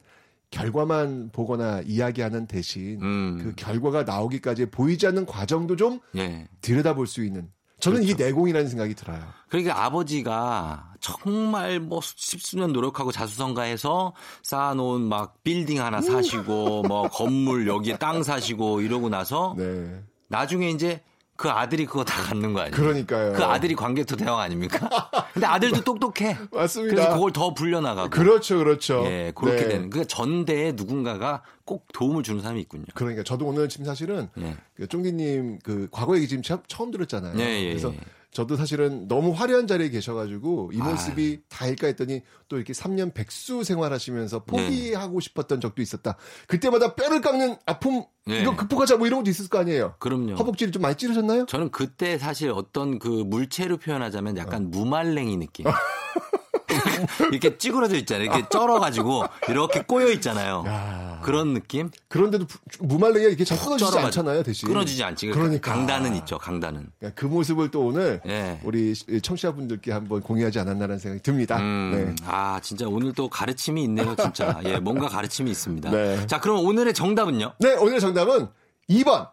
결과만 0.49 1.29
보거나 1.31 1.81
이야기하는 1.85 2.47
대신 2.47 3.01
음. 3.01 3.39
그 3.41 3.55
결과가 3.55 4.03
나오기까지 4.03 4.67
보이지 4.67 5.07
않는 5.07 5.25
과정도 5.25 5.75
좀 5.75 5.99
예. 6.15 6.47
들여다볼 6.61 7.07
수 7.07 7.23
있는 7.23 7.49
저는 7.81 7.97
그렇죠. 8.01 8.13
이게 8.13 8.23
내공이라는 8.23 8.69
생각이 8.69 8.95
들어요. 8.95 9.19
그러니까 9.49 9.83
아버지가 9.83 10.93
정말 11.01 11.79
뭐 11.79 11.99
십수년 12.01 12.71
노력하고 12.71 13.11
자수성가해서 13.11 14.13
쌓아놓은 14.43 15.01
막 15.01 15.43
빌딩 15.43 15.81
하나 15.81 15.99
사시고 15.99 16.83
뭐 16.83 17.09
건물 17.09 17.67
여기에 17.67 17.97
땅 17.97 18.23
사시고 18.23 18.81
이러고 18.81 19.09
나서 19.09 19.55
네. 19.57 20.03
나중에 20.29 20.69
이제 20.69 21.03
그 21.41 21.49
아들이 21.49 21.87
그거 21.87 22.03
다 22.03 22.21
갖는 22.21 22.53
거 22.53 22.59
아니에요? 22.59 22.75
그러니까요. 22.75 23.33
그 23.33 23.43
아들이 23.43 23.73
관계토 23.73 24.15
대왕 24.15 24.39
아닙니까? 24.39 25.09
근데 25.33 25.47
아들도 25.47 25.81
똑똑해. 25.83 26.37
맞습니다. 26.51 26.95
그래서 26.95 27.13
그걸 27.15 27.33
더 27.33 27.55
불려나가고. 27.55 28.11
그렇죠, 28.11 28.59
그렇죠. 28.59 29.01
예, 29.07 29.31
그렇게 29.33 29.61
네. 29.63 29.67
되는. 29.69 29.89
그러니까 29.89 30.03
전대에 30.15 30.73
누군가가 30.73 31.41
꼭 31.65 31.87
도움을 31.93 32.21
주는 32.21 32.43
사람이 32.43 32.61
있군요. 32.61 32.85
그러니까 32.93 33.23
저도 33.23 33.47
오늘 33.47 33.69
지금 33.69 33.87
사실은 33.87 34.29
예. 34.37 34.55
그 34.75 34.87
쫑기님 34.87 35.59
그 35.63 35.87
과거 35.89 36.15
얘기 36.15 36.27
지금 36.27 36.43
처음 36.67 36.91
들었잖아요. 36.91 37.39
예, 37.39 37.43
예, 37.43 37.69
그래서 37.69 37.91
예. 37.91 37.97
저도 38.31 38.55
사실은 38.55 39.09
너무 39.09 39.31
화려한 39.31 39.67
자리에 39.67 39.89
계셔가지고 39.89 40.71
이 40.73 40.77
모습이 40.77 41.41
아. 41.41 41.45
다일까 41.49 41.87
했더니 41.87 42.21
또 42.47 42.55
이렇게 42.55 42.71
3년 42.71 43.13
백수 43.13 43.63
생활하시면서 43.65 44.45
포기하고 44.45 45.19
네. 45.19 45.23
싶었던 45.23 45.59
적도 45.59 45.81
있었다. 45.81 46.15
그때마다 46.47 46.95
뼈를 46.95 47.19
깎는 47.19 47.57
아픔 47.65 48.05
네. 48.25 48.41
이거 48.41 48.55
극복하자 48.55 48.97
뭐 48.97 49.07
이런 49.07 49.19
것도 49.19 49.29
있을 49.29 49.49
거 49.49 49.59
아니에요. 49.59 49.95
그럼요. 49.99 50.35
허벅지를 50.35 50.71
좀 50.71 50.81
많이 50.81 50.95
찌르셨나요? 50.95 51.45
저는 51.47 51.71
그때 51.71 52.17
사실 52.17 52.51
어떤 52.51 52.99
그 52.99 53.07
물체로 53.07 53.77
표현하자면 53.77 54.37
약간 54.37 54.65
어. 54.65 54.67
무말랭이 54.69 55.35
느낌. 55.37 55.65
이렇게 57.31 57.57
찌그러져 57.57 57.95
있잖아요. 57.97 58.25
이렇게 58.25 58.47
쩔어가지고 58.49 59.25
이렇게 59.49 59.81
꼬여 59.81 60.09
있잖아요. 60.11 60.63
야. 60.67 61.19
그런 61.23 61.53
느낌? 61.53 61.91
그런데도 62.07 62.45
무말랭이가 62.79 63.29
이렇게 63.29 63.43
잘 63.43 63.57
끊어지지 63.59 63.97
않잖아요, 63.97 64.43
대신. 64.43 64.67
끊어지지 64.67 65.03
않지. 65.03 65.27
그러니까. 65.27 65.71
강단은 65.73 66.15
있죠, 66.17 66.37
강단은. 66.37 66.87
그 67.15 67.25
모습을 67.25 67.69
또 67.71 67.85
오늘 67.85 68.21
네. 68.25 68.59
우리 68.63 68.93
청취자분들께 68.95 69.91
한번 69.91 70.21
공유하지 70.21 70.59
않았나라는 70.59 70.99
생각이 70.99 71.21
듭니다. 71.23 71.57
음, 71.59 72.15
네. 72.15 72.25
아, 72.25 72.59
진짜 72.61 72.87
오늘 72.87 73.13
또 73.13 73.29
가르침이 73.29 73.83
있네요, 73.83 74.15
진짜. 74.15 74.59
예, 74.65 74.77
뭔가 74.79 75.07
가르침이 75.07 75.51
있습니다. 75.51 75.91
네. 75.91 76.25
자, 76.27 76.39
그럼 76.39 76.65
오늘의 76.65 76.93
정답은요? 76.93 77.53
네, 77.59 77.73
오늘의 77.75 77.99
정답은 77.99 78.47
2번. 78.89 79.29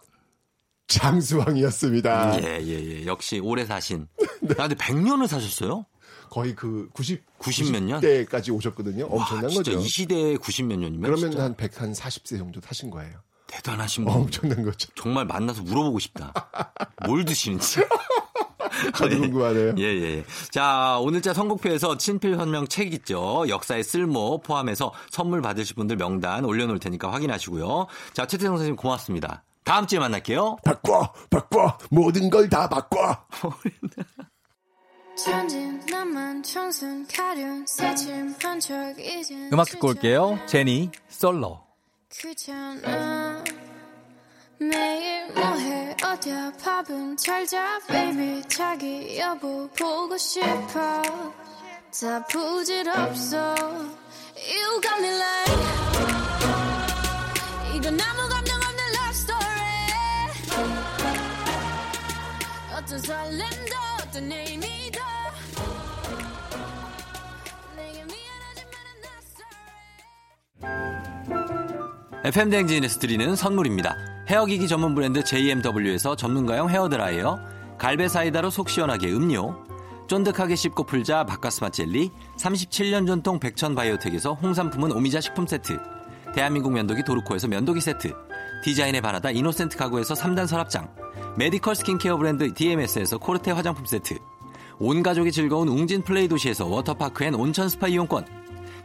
장수왕이었습니다. 0.89 2.43
예, 2.43 2.61
예, 2.62 3.01
예. 3.01 3.07
역시 3.07 3.41
오래 3.41 3.64
사신. 3.66 4.09
네. 4.41 4.55
아, 4.59 4.68
근데 4.68 4.74
100년을 4.74 5.26
사셨어요? 5.26 5.84
거의 6.28 6.54
그 6.54 6.88
90, 6.92 7.22
90 7.38 7.72
몇 7.72 7.82
년? 7.82 8.00
대까지 8.00 8.50
오셨거든요. 8.50 9.06
엄청난 9.06 9.44
와, 9.44 9.50
거죠. 9.54 9.72
이 9.72 9.88
시대에 9.88 10.36
90 10.36 10.66
몇 10.66 10.78
년이면 10.78 11.02
그러면 11.02 11.30
진짜. 11.30 11.44
한 11.44 11.56
100, 11.56 11.80
한 11.80 11.92
40세 11.92 12.38
정도 12.38 12.60
타신 12.60 12.90
거예요. 12.90 13.18
대단하신 13.46 14.04
분. 14.04 14.12
엄청난 14.14 14.62
거죠. 14.62 14.88
정말 14.94 15.24
만나서 15.24 15.62
물어보고 15.62 15.98
싶다. 15.98 16.32
뭘 17.06 17.24
드시는지. 17.24 17.80
아주 18.92 19.08
네. 19.08 19.16
궁금하네요. 19.18 19.74
예, 19.78 19.82
예. 19.82 20.24
자, 20.50 20.98
오늘자 21.00 21.32
선곡표에서 21.34 21.96
친필 21.96 22.36
선명 22.36 22.68
책 22.68 22.92
있죠. 22.92 23.44
역사의 23.48 23.82
쓸모 23.82 24.42
포함해서 24.42 24.92
선물 25.10 25.40
받으실 25.42 25.74
분들 25.76 25.96
명단 25.96 26.44
올려놓을 26.44 26.78
테니까 26.78 27.10
확인하시고요. 27.12 27.86
자, 28.12 28.26
최태성 28.26 28.56
선생님 28.56 28.76
고맙습니다. 28.76 29.42
다음 29.64 29.86
주에 29.86 29.98
만날게요. 29.98 30.56
바꿔, 30.64 31.12
바꿔, 31.30 31.76
모든 31.90 32.30
걸 32.30 32.48
다 32.48 32.68
바꿔. 32.68 33.16
음악 39.52 39.66
듣고 39.68 39.88
올게요. 39.88 40.38
제니, 40.46 40.90
솔로. 41.08 41.60
매일 44.60 45.32
뭐해? 45.32 45.96
어디야? 46.04 46.52
밥은 46.62 47.16
잘자 47.16 47.80
baby. 47.88 48.42
자기 48.48 49.18
여보 49.18 49.68
보고 49.70 50.16
싶어. 50.16 51.02
다 52.00 52.26
부질없어. 52.26 53.54
You 54.36 54.80
got 54.80 54.98
me 54.98 55.08
like 55.08 55.58
이건 57.76 58.00
아무 58.00 58.28
감정 58.28 58.56
없는 58.56 58.84
love 58.94 59.10
story. 59.10 59.88
어떤 62.76 62.98
설렘도 63.00 63.76
어떤 64.02 64.32
의미 64.32 64.77
도 72.23 72.28
FM 72.28 72.51
댕진에서 72.51 72.99
드리는 73.01 73.36
선물입니다. 73.36 73.97
헤어기기 74.28 74.69
전문 74.69 74.95
브랜드 74.95 75.23
JMW에서 75.24 76.16
전문가용 76.16 76.69
헤어드라이어, 76.69 77.39
갈베 77.78 78.09
사이다로 78.09 78.51
속 78.51 78.69
시원하게 78.69 79.12
음료, 79.12 79.55
쫀득하게 80.09 80.57
씹고 80.57 80.85
풀자 80.85 81.24
박카스맛 81.24 81.70
젤리, 81.70 82.11
37년 82.36 83.07
전통 83.07 83.39
백천 83.39 83.74
바이오텍에서 83.74 84.35
홍삼품은 84.35 84.93
오미자 84.93 85.20
식품 85.20 85.47
세트, 85.47 85.78
대한민국 86.35 86.73
면도기 86.73 87.05
도르코에서 87.05 87.47
면도기 87.49 87.81
세트, 87.81 88.12
디자인의 88.65 89.01
바라다 89.01 89.31
이노센트 89.31 89.77
가구에서 89.77 90.15
3단 90.15 90.47
서랍장, 90.47 90.93
medical 91.36 91.76
스킨케어 91.77 92.16
브랜드 92.16 92.53
DMS에서 92.53 93.19
코르테 93.19 93.53
화장품 93.53 93.86
세트, 93.86 94.19
온 94.81 95.03
가족이 95.03 95.32
즐거운 95.32 95.69
웅진 95.69 96.03
플레이 96.03 96.28
도시에서 96.28 96.66
워터파크 96.66 97.24
and 97.24 97.35
온천 97.35 97.69
스파 97.69 97.89
이용권, 97.89 98.38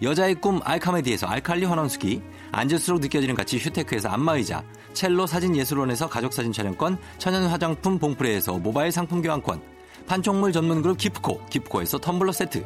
여자의 0.04 0.36
꿈 0.36 0.60
알카메디에서 0.64 1.28
알칼리 1.28 1.66
환원수기, 1.66 2.22
앉을수록 2.52 3.00
느껴지는 3.00 3.36
가치 3.36 3.58
휴테크에서 3.58 4.10
안마의자, 4.10 4.64
첼로 4.94 5.26
사진예술원에서 5.26 6.10
가족사진 6.10 6.52
촬영권, 6.52 6.98
천연 7.18 7.48
화장품 7.48 7.98
봉프레에서 7.98 8.58
모바일 8.58 8.92
상품 8.92 9.22
교환권, 9.22 9.62
판촉물 10.06 10.52
전문 10.52 10.82
그룹 10.82 10.98
기프코, 10.98 11.46
기프코에서 11.46 12.00
텀블러 12.00 12.34
세트, 12.34 12.66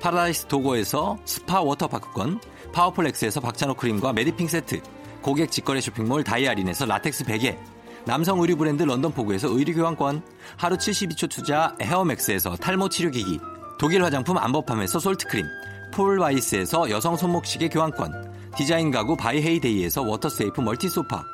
파라다이스 0.00 0.46
도고에서 0.46 1.18
스파 1.26 1.60
워터파크권, 1.60 2.40
파워풀엑스에서 2.72 3.40
박찬호 3.40 3.74
크림과 3.74 4.14
메디핑 4.14 4.48
세트, 4.48 4.80
고객 5.20 5.50
직거래 5.50 5.82
쇼핑몰 5.82 6.24
다이아린에서 6.24 6.86
라텍스 6.86 7.24
베개, 7.24 7.58
남성 8.06 8.40
의류 8.40 8.56
브랜드 8.56 8.82
런던포구에서 8.84 9.48
의류 9.48 9.74
교환권, 9.74 10.22
하루 10.56 10.78
72초 10.78 11.28
투자 11.28 11.76
헤어맥스에서 11.82 12.56
탈모 12.56 12.88
치료기기, 12.88 13.40
독일 13.78 14.02
화장품 14.02 14.38
안버팜에서 14.38 14.98
솔트크림, 14.98 15.44
폴와이스에서 15.92 16.90
여성 16.90 17.16
손목시계 17.16 17.68
교환권, 17.68 18.52
디자인 18.56 18.90
가구 18.90 19.16
바이헤이데이에서 19.16 20.02
워터세이프 20.02 20.60
멀티소파, 20.60 21.24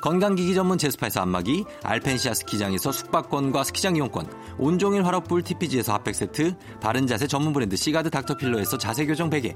건강기기 0.00 0.54
전문 0.54 0.78
제스파에서 0.78 1.20
안마기, 1.20 1.64
알펜시아 1.82 2.32
스키장에서 2.32 2.90
숙박권과 2.90 3.64
스키장 3.64 3.96
이용권, 3.96 4.26
온종일 4.58 5.04
화롯불 5.04 5.42
TPG에서 5.42 5.92
핫팩 5.92 6.14
세트, 6.14 6.56
바른 6.80 7.06
자세 7.06 7.26
전문 7.26 7.52
브랜드 7.52 7.76
시가드 7.76 8.08
닥터필로에서 8.10 8.78
자세교정 8.78 9.28
베개, 9.28 9.54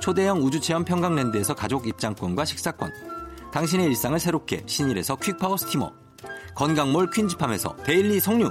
초대형 0.00 0.42
우주체험 0.42 0.84
평강랜드에서 0.84 1.54
가족 1.54 1.86
입장권과 1.86 2.44
식사권, 2.44 2.92
당신의 3.52 3.86
일상을 3.86 4.18
새롭게 4.20 4.62
신일에서 4.66 5.16
퀵파워 5.16 5.56
스티머, 5.56 5.90
건강몰 6.54 7.10
퀸즈팜에서 7.10 7.76
데일리 7.84 8.20
석류, 8.20 8.50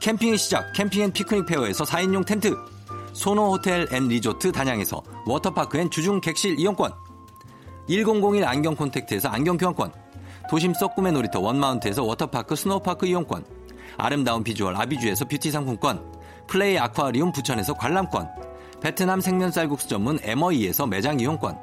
캠핑의 0.00 0.38
시작 0.38 0.72
캠핑 0.72 1.02
앤 1.02 1.12
피크닉 1.12 1.46
페어에서 1.46 1.82
4인용 1.82 2.24
텐트, 2.24 2.54
소노 3.16 3.50
호텔 3.50 3.88
앤 3.92 4.08
리조트 4.08 4.52
단양에서 4.52 5.02
워터파크 5.24 5.78
and 5.78 5.88
주중 5.88 6.20
객실 6.20 6.60
이용권, 6.60 6.92
1001 7.88 8.44
안경 8.44 8.76
콘택트에서 8.76 9.30
안경 9.30 9.56
교환권, 9.56 9.90
도심 10.50 10.74
속 10.74 10.94
꿈의 10.94 11.12
놀이터 11.12 11.40
원마운트에서 11.40 12.04
워터파크 12.04 12.54
스노우파크 12.54 13.06
이용권, 13.06 13.42
아름다운 13.96 14.44
비주얼 14.44 14.76
아비주에서 14.76 15.24
뷰티 15.24 15.50
상품권, 15.50 16.12
플레이 16.46 16.78
아쿠아리움 16.78 17.32
부천에서 17.32 17.72
관람권, 17.72 18.28
베트남 18.82 19.22
생면 19.22 19.50
쌀국수 19.50 19.88
전문 19.88 20.18
에머이에서 20.22 20.86
매장 20.86 21.18
이용권, 21.18 21.56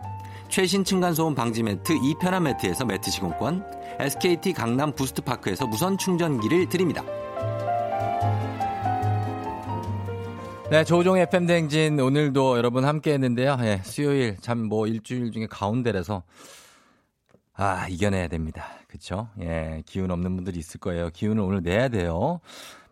최신 0.49 0.83
층간소음 0.83 1.35
방지 1.35 1.61
매트 1.61 1.93
이편한 2.03 2.43
매트에서 2.43 2.83
매트 2.83 3.11
시공권, 3.11 3.63
SKT 3.99 4.53
강남 4.53 4.91
부스트파크에서 4.91 5.67
무선 5.67 5.99
충전기를 5.99 6.67
드립니다. 6.69 7.03
네, 10.73 10.83
조우종의 10.83 11.21
FM 11.25 11.45
대행진 11.45 11.99
오늘도 11.99 12.57
여러분 12.57 12.83
함께 12.83 13.13
했는데요. 13.13 13.59
예, 13.61 13.81
수요일 13.83 14.37
참 14.37 14.65
뭐 14.67 14.87
일주일 14.87 15.31
중에 15.31 15.45
가운데라서 15.45 16.23
아, 17.53 17.87
이겨내야 17.87 18.27
됩니다. 18.27 18.65
그쵸? 18.87 19.29
예, 19.39 19.83
기운 19.85 20.09
없는 20.09 20.35
분들이 20.35 20.57
있을 20.57 20.79
거예요. 20.79 21.11
기운을 21.11 21.43
오늘 21.43 21.61
내야 21.61 21.89
돼요. 21.89 22.39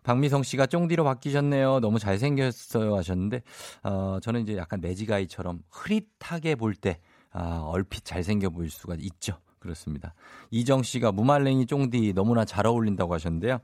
박미성 0.04 0.44
씨가 0.44 0.66
쫑디로 0.66 1.02
바뀌셨네요. 1.02 1.80
너무 1.80 1.98
잘생겼어요 1.98 2.94
하셨는데, 2.98 3.42
어, 3.82 4.18
저는 4.22 4.42
이제 4.42 4.56
약간 4.56 4.80
매지가이처럼 4.80 5.62
흐릿하게 5.68 6.54
볼 6.54 6.76
때, 6.76 7.00
아, 7.32 7.62
얼핏 7.64 8.04
잘생겨 8.04 8.50
보일 8.50 8.70
수가 8.70 8.94
있죠. 9.00 9.38
그렇습니다. 9.58 10.14
이정 10.52 10.84
씨가 10.84 11.10
무말랭이 11.10 11.66
쫑디 11.66 12.12
너무나 12.14 12.44
잘 12.44 12.64
어울린다고 12.64 13.12
하셨는데요. 13.12 13.58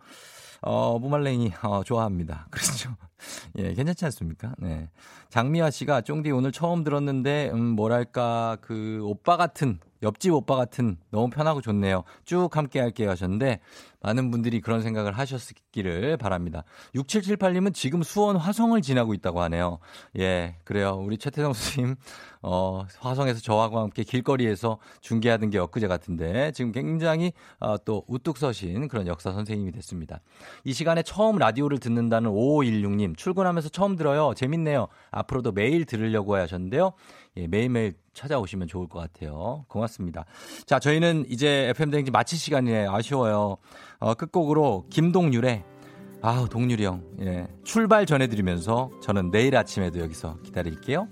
어, 0.61 0.99
무말랭이, 0.99 1.53
어, 1.63 1.83
좋아합니다. 1.85 2.47
그렇죠. 2.51 2.97
예, 3.59 3.75
괜찮지 3.75 4.05
않습니까? 4.07 4.55
네. 4.59 4.91
장미아 5.29 5.71
씨가 5.71 6.03
쫑디 6.03 6.31
오늘 6.31 6.53
처음 6.53 6.85
들었는데, 6.85 7.51
음, 7.53 7.61
뭐랄까, 7.61 8.57
그, 8.61 9.01
오빠 9.03 9.37
같은 9.37 9.79
옆집 10.03 10.33
오빠 10.33 10.57
같은 10.57 10.97
너무 11.11 11.31
편하고 11.31 11.61
좋네요. 11.61 12.05
쭉 12.25 12.57
함께 12.57 12.81
할게요 12.81 13.11
하셨는데 13.11 13.61
많은 14.01 14.31
분들이 14.31 14.61
그런 14.61 14.83
생각을 14.83 15.13
하셨기를 15.13 16.17
바랍니다. 16.19 16.63
6778님은 16.95 17.75
지금 17.75 18.03
수원 18.03 18.37
화성을 18.37 18.81
지나고 18.81 19.13
있다고 19.15 19.41
하네요. 19.43 19.81
예, 20.19 20.57
그래요. 20.65 21.01
우리 21.03 21.19
최태성 21.19 21.53
선생님, 21.53 21.97
어, 22.43 22.85
화성에서 22.99 23.41
저하고 23.41 23.81
함께 23.81 24.05
길거리에서 24.05 24.79
중계하던 25.01 25.51
게 25.51 25.59
엊그제 25.59 25.89
같은데 25.89 26.53
지금 26.53 26.71
굉장히 26.71 27.33
어, 27.59 27.77
또 27.85 28.05
우뚝 28.07 28.39
서신 28.39 28.87
그런 28.87 29.09
역사 29.09 29.33
선생님이 29.33 29.73
됐습니다. 29.73 30.21
이 30.63 30.73
시간에 30.73 31.03
처음 31.03 31.37
라디오를 31.37 31.79
듣는다는 31.79 32.31
5516님, 32.31 33.17
출근하면서 33.17 33.71
처음 33.71 33.97
들어요. 33.97 34.33
재밌네요. 34.37 34.87
앞으로도 35.11 35.53
매일 35.53 35.85
들으려고 35.85 36.37
하셨는데요. 36.37 36.93
예, 37.39 37.47
매일매일 37.47 37.95
찾아오시면 38.15 38.69
좋을 38.69 38.89
것 38.89 38.99
같아요. 38.99 39.65
고맙습니다. 39.69 40.25
자, 40.67 40.79
저희는 40.79 41.27
이제 41.29 41.69
FM대행진 41.71 42.13
마칠 42.13 42.37
시간이에요. 42.39 42.93
아쉬워요. 42.93 43.57
어, 44.01 44.15
끝곡으로 44.15 44.87
김동률의 44.91 45.65
아우, 46.21 46.49
동률이 46.49 46.85
형. 46.85 47.05
예. 47.21 47.47
출발 47.63 48.05
전해드리면서 48.05 48.91
저는 49.01 49.31
내일 49.31 49.57
아침에도 49.57 50.01
여기서 50.01 50.39
기다릴게요. 50.43 51.07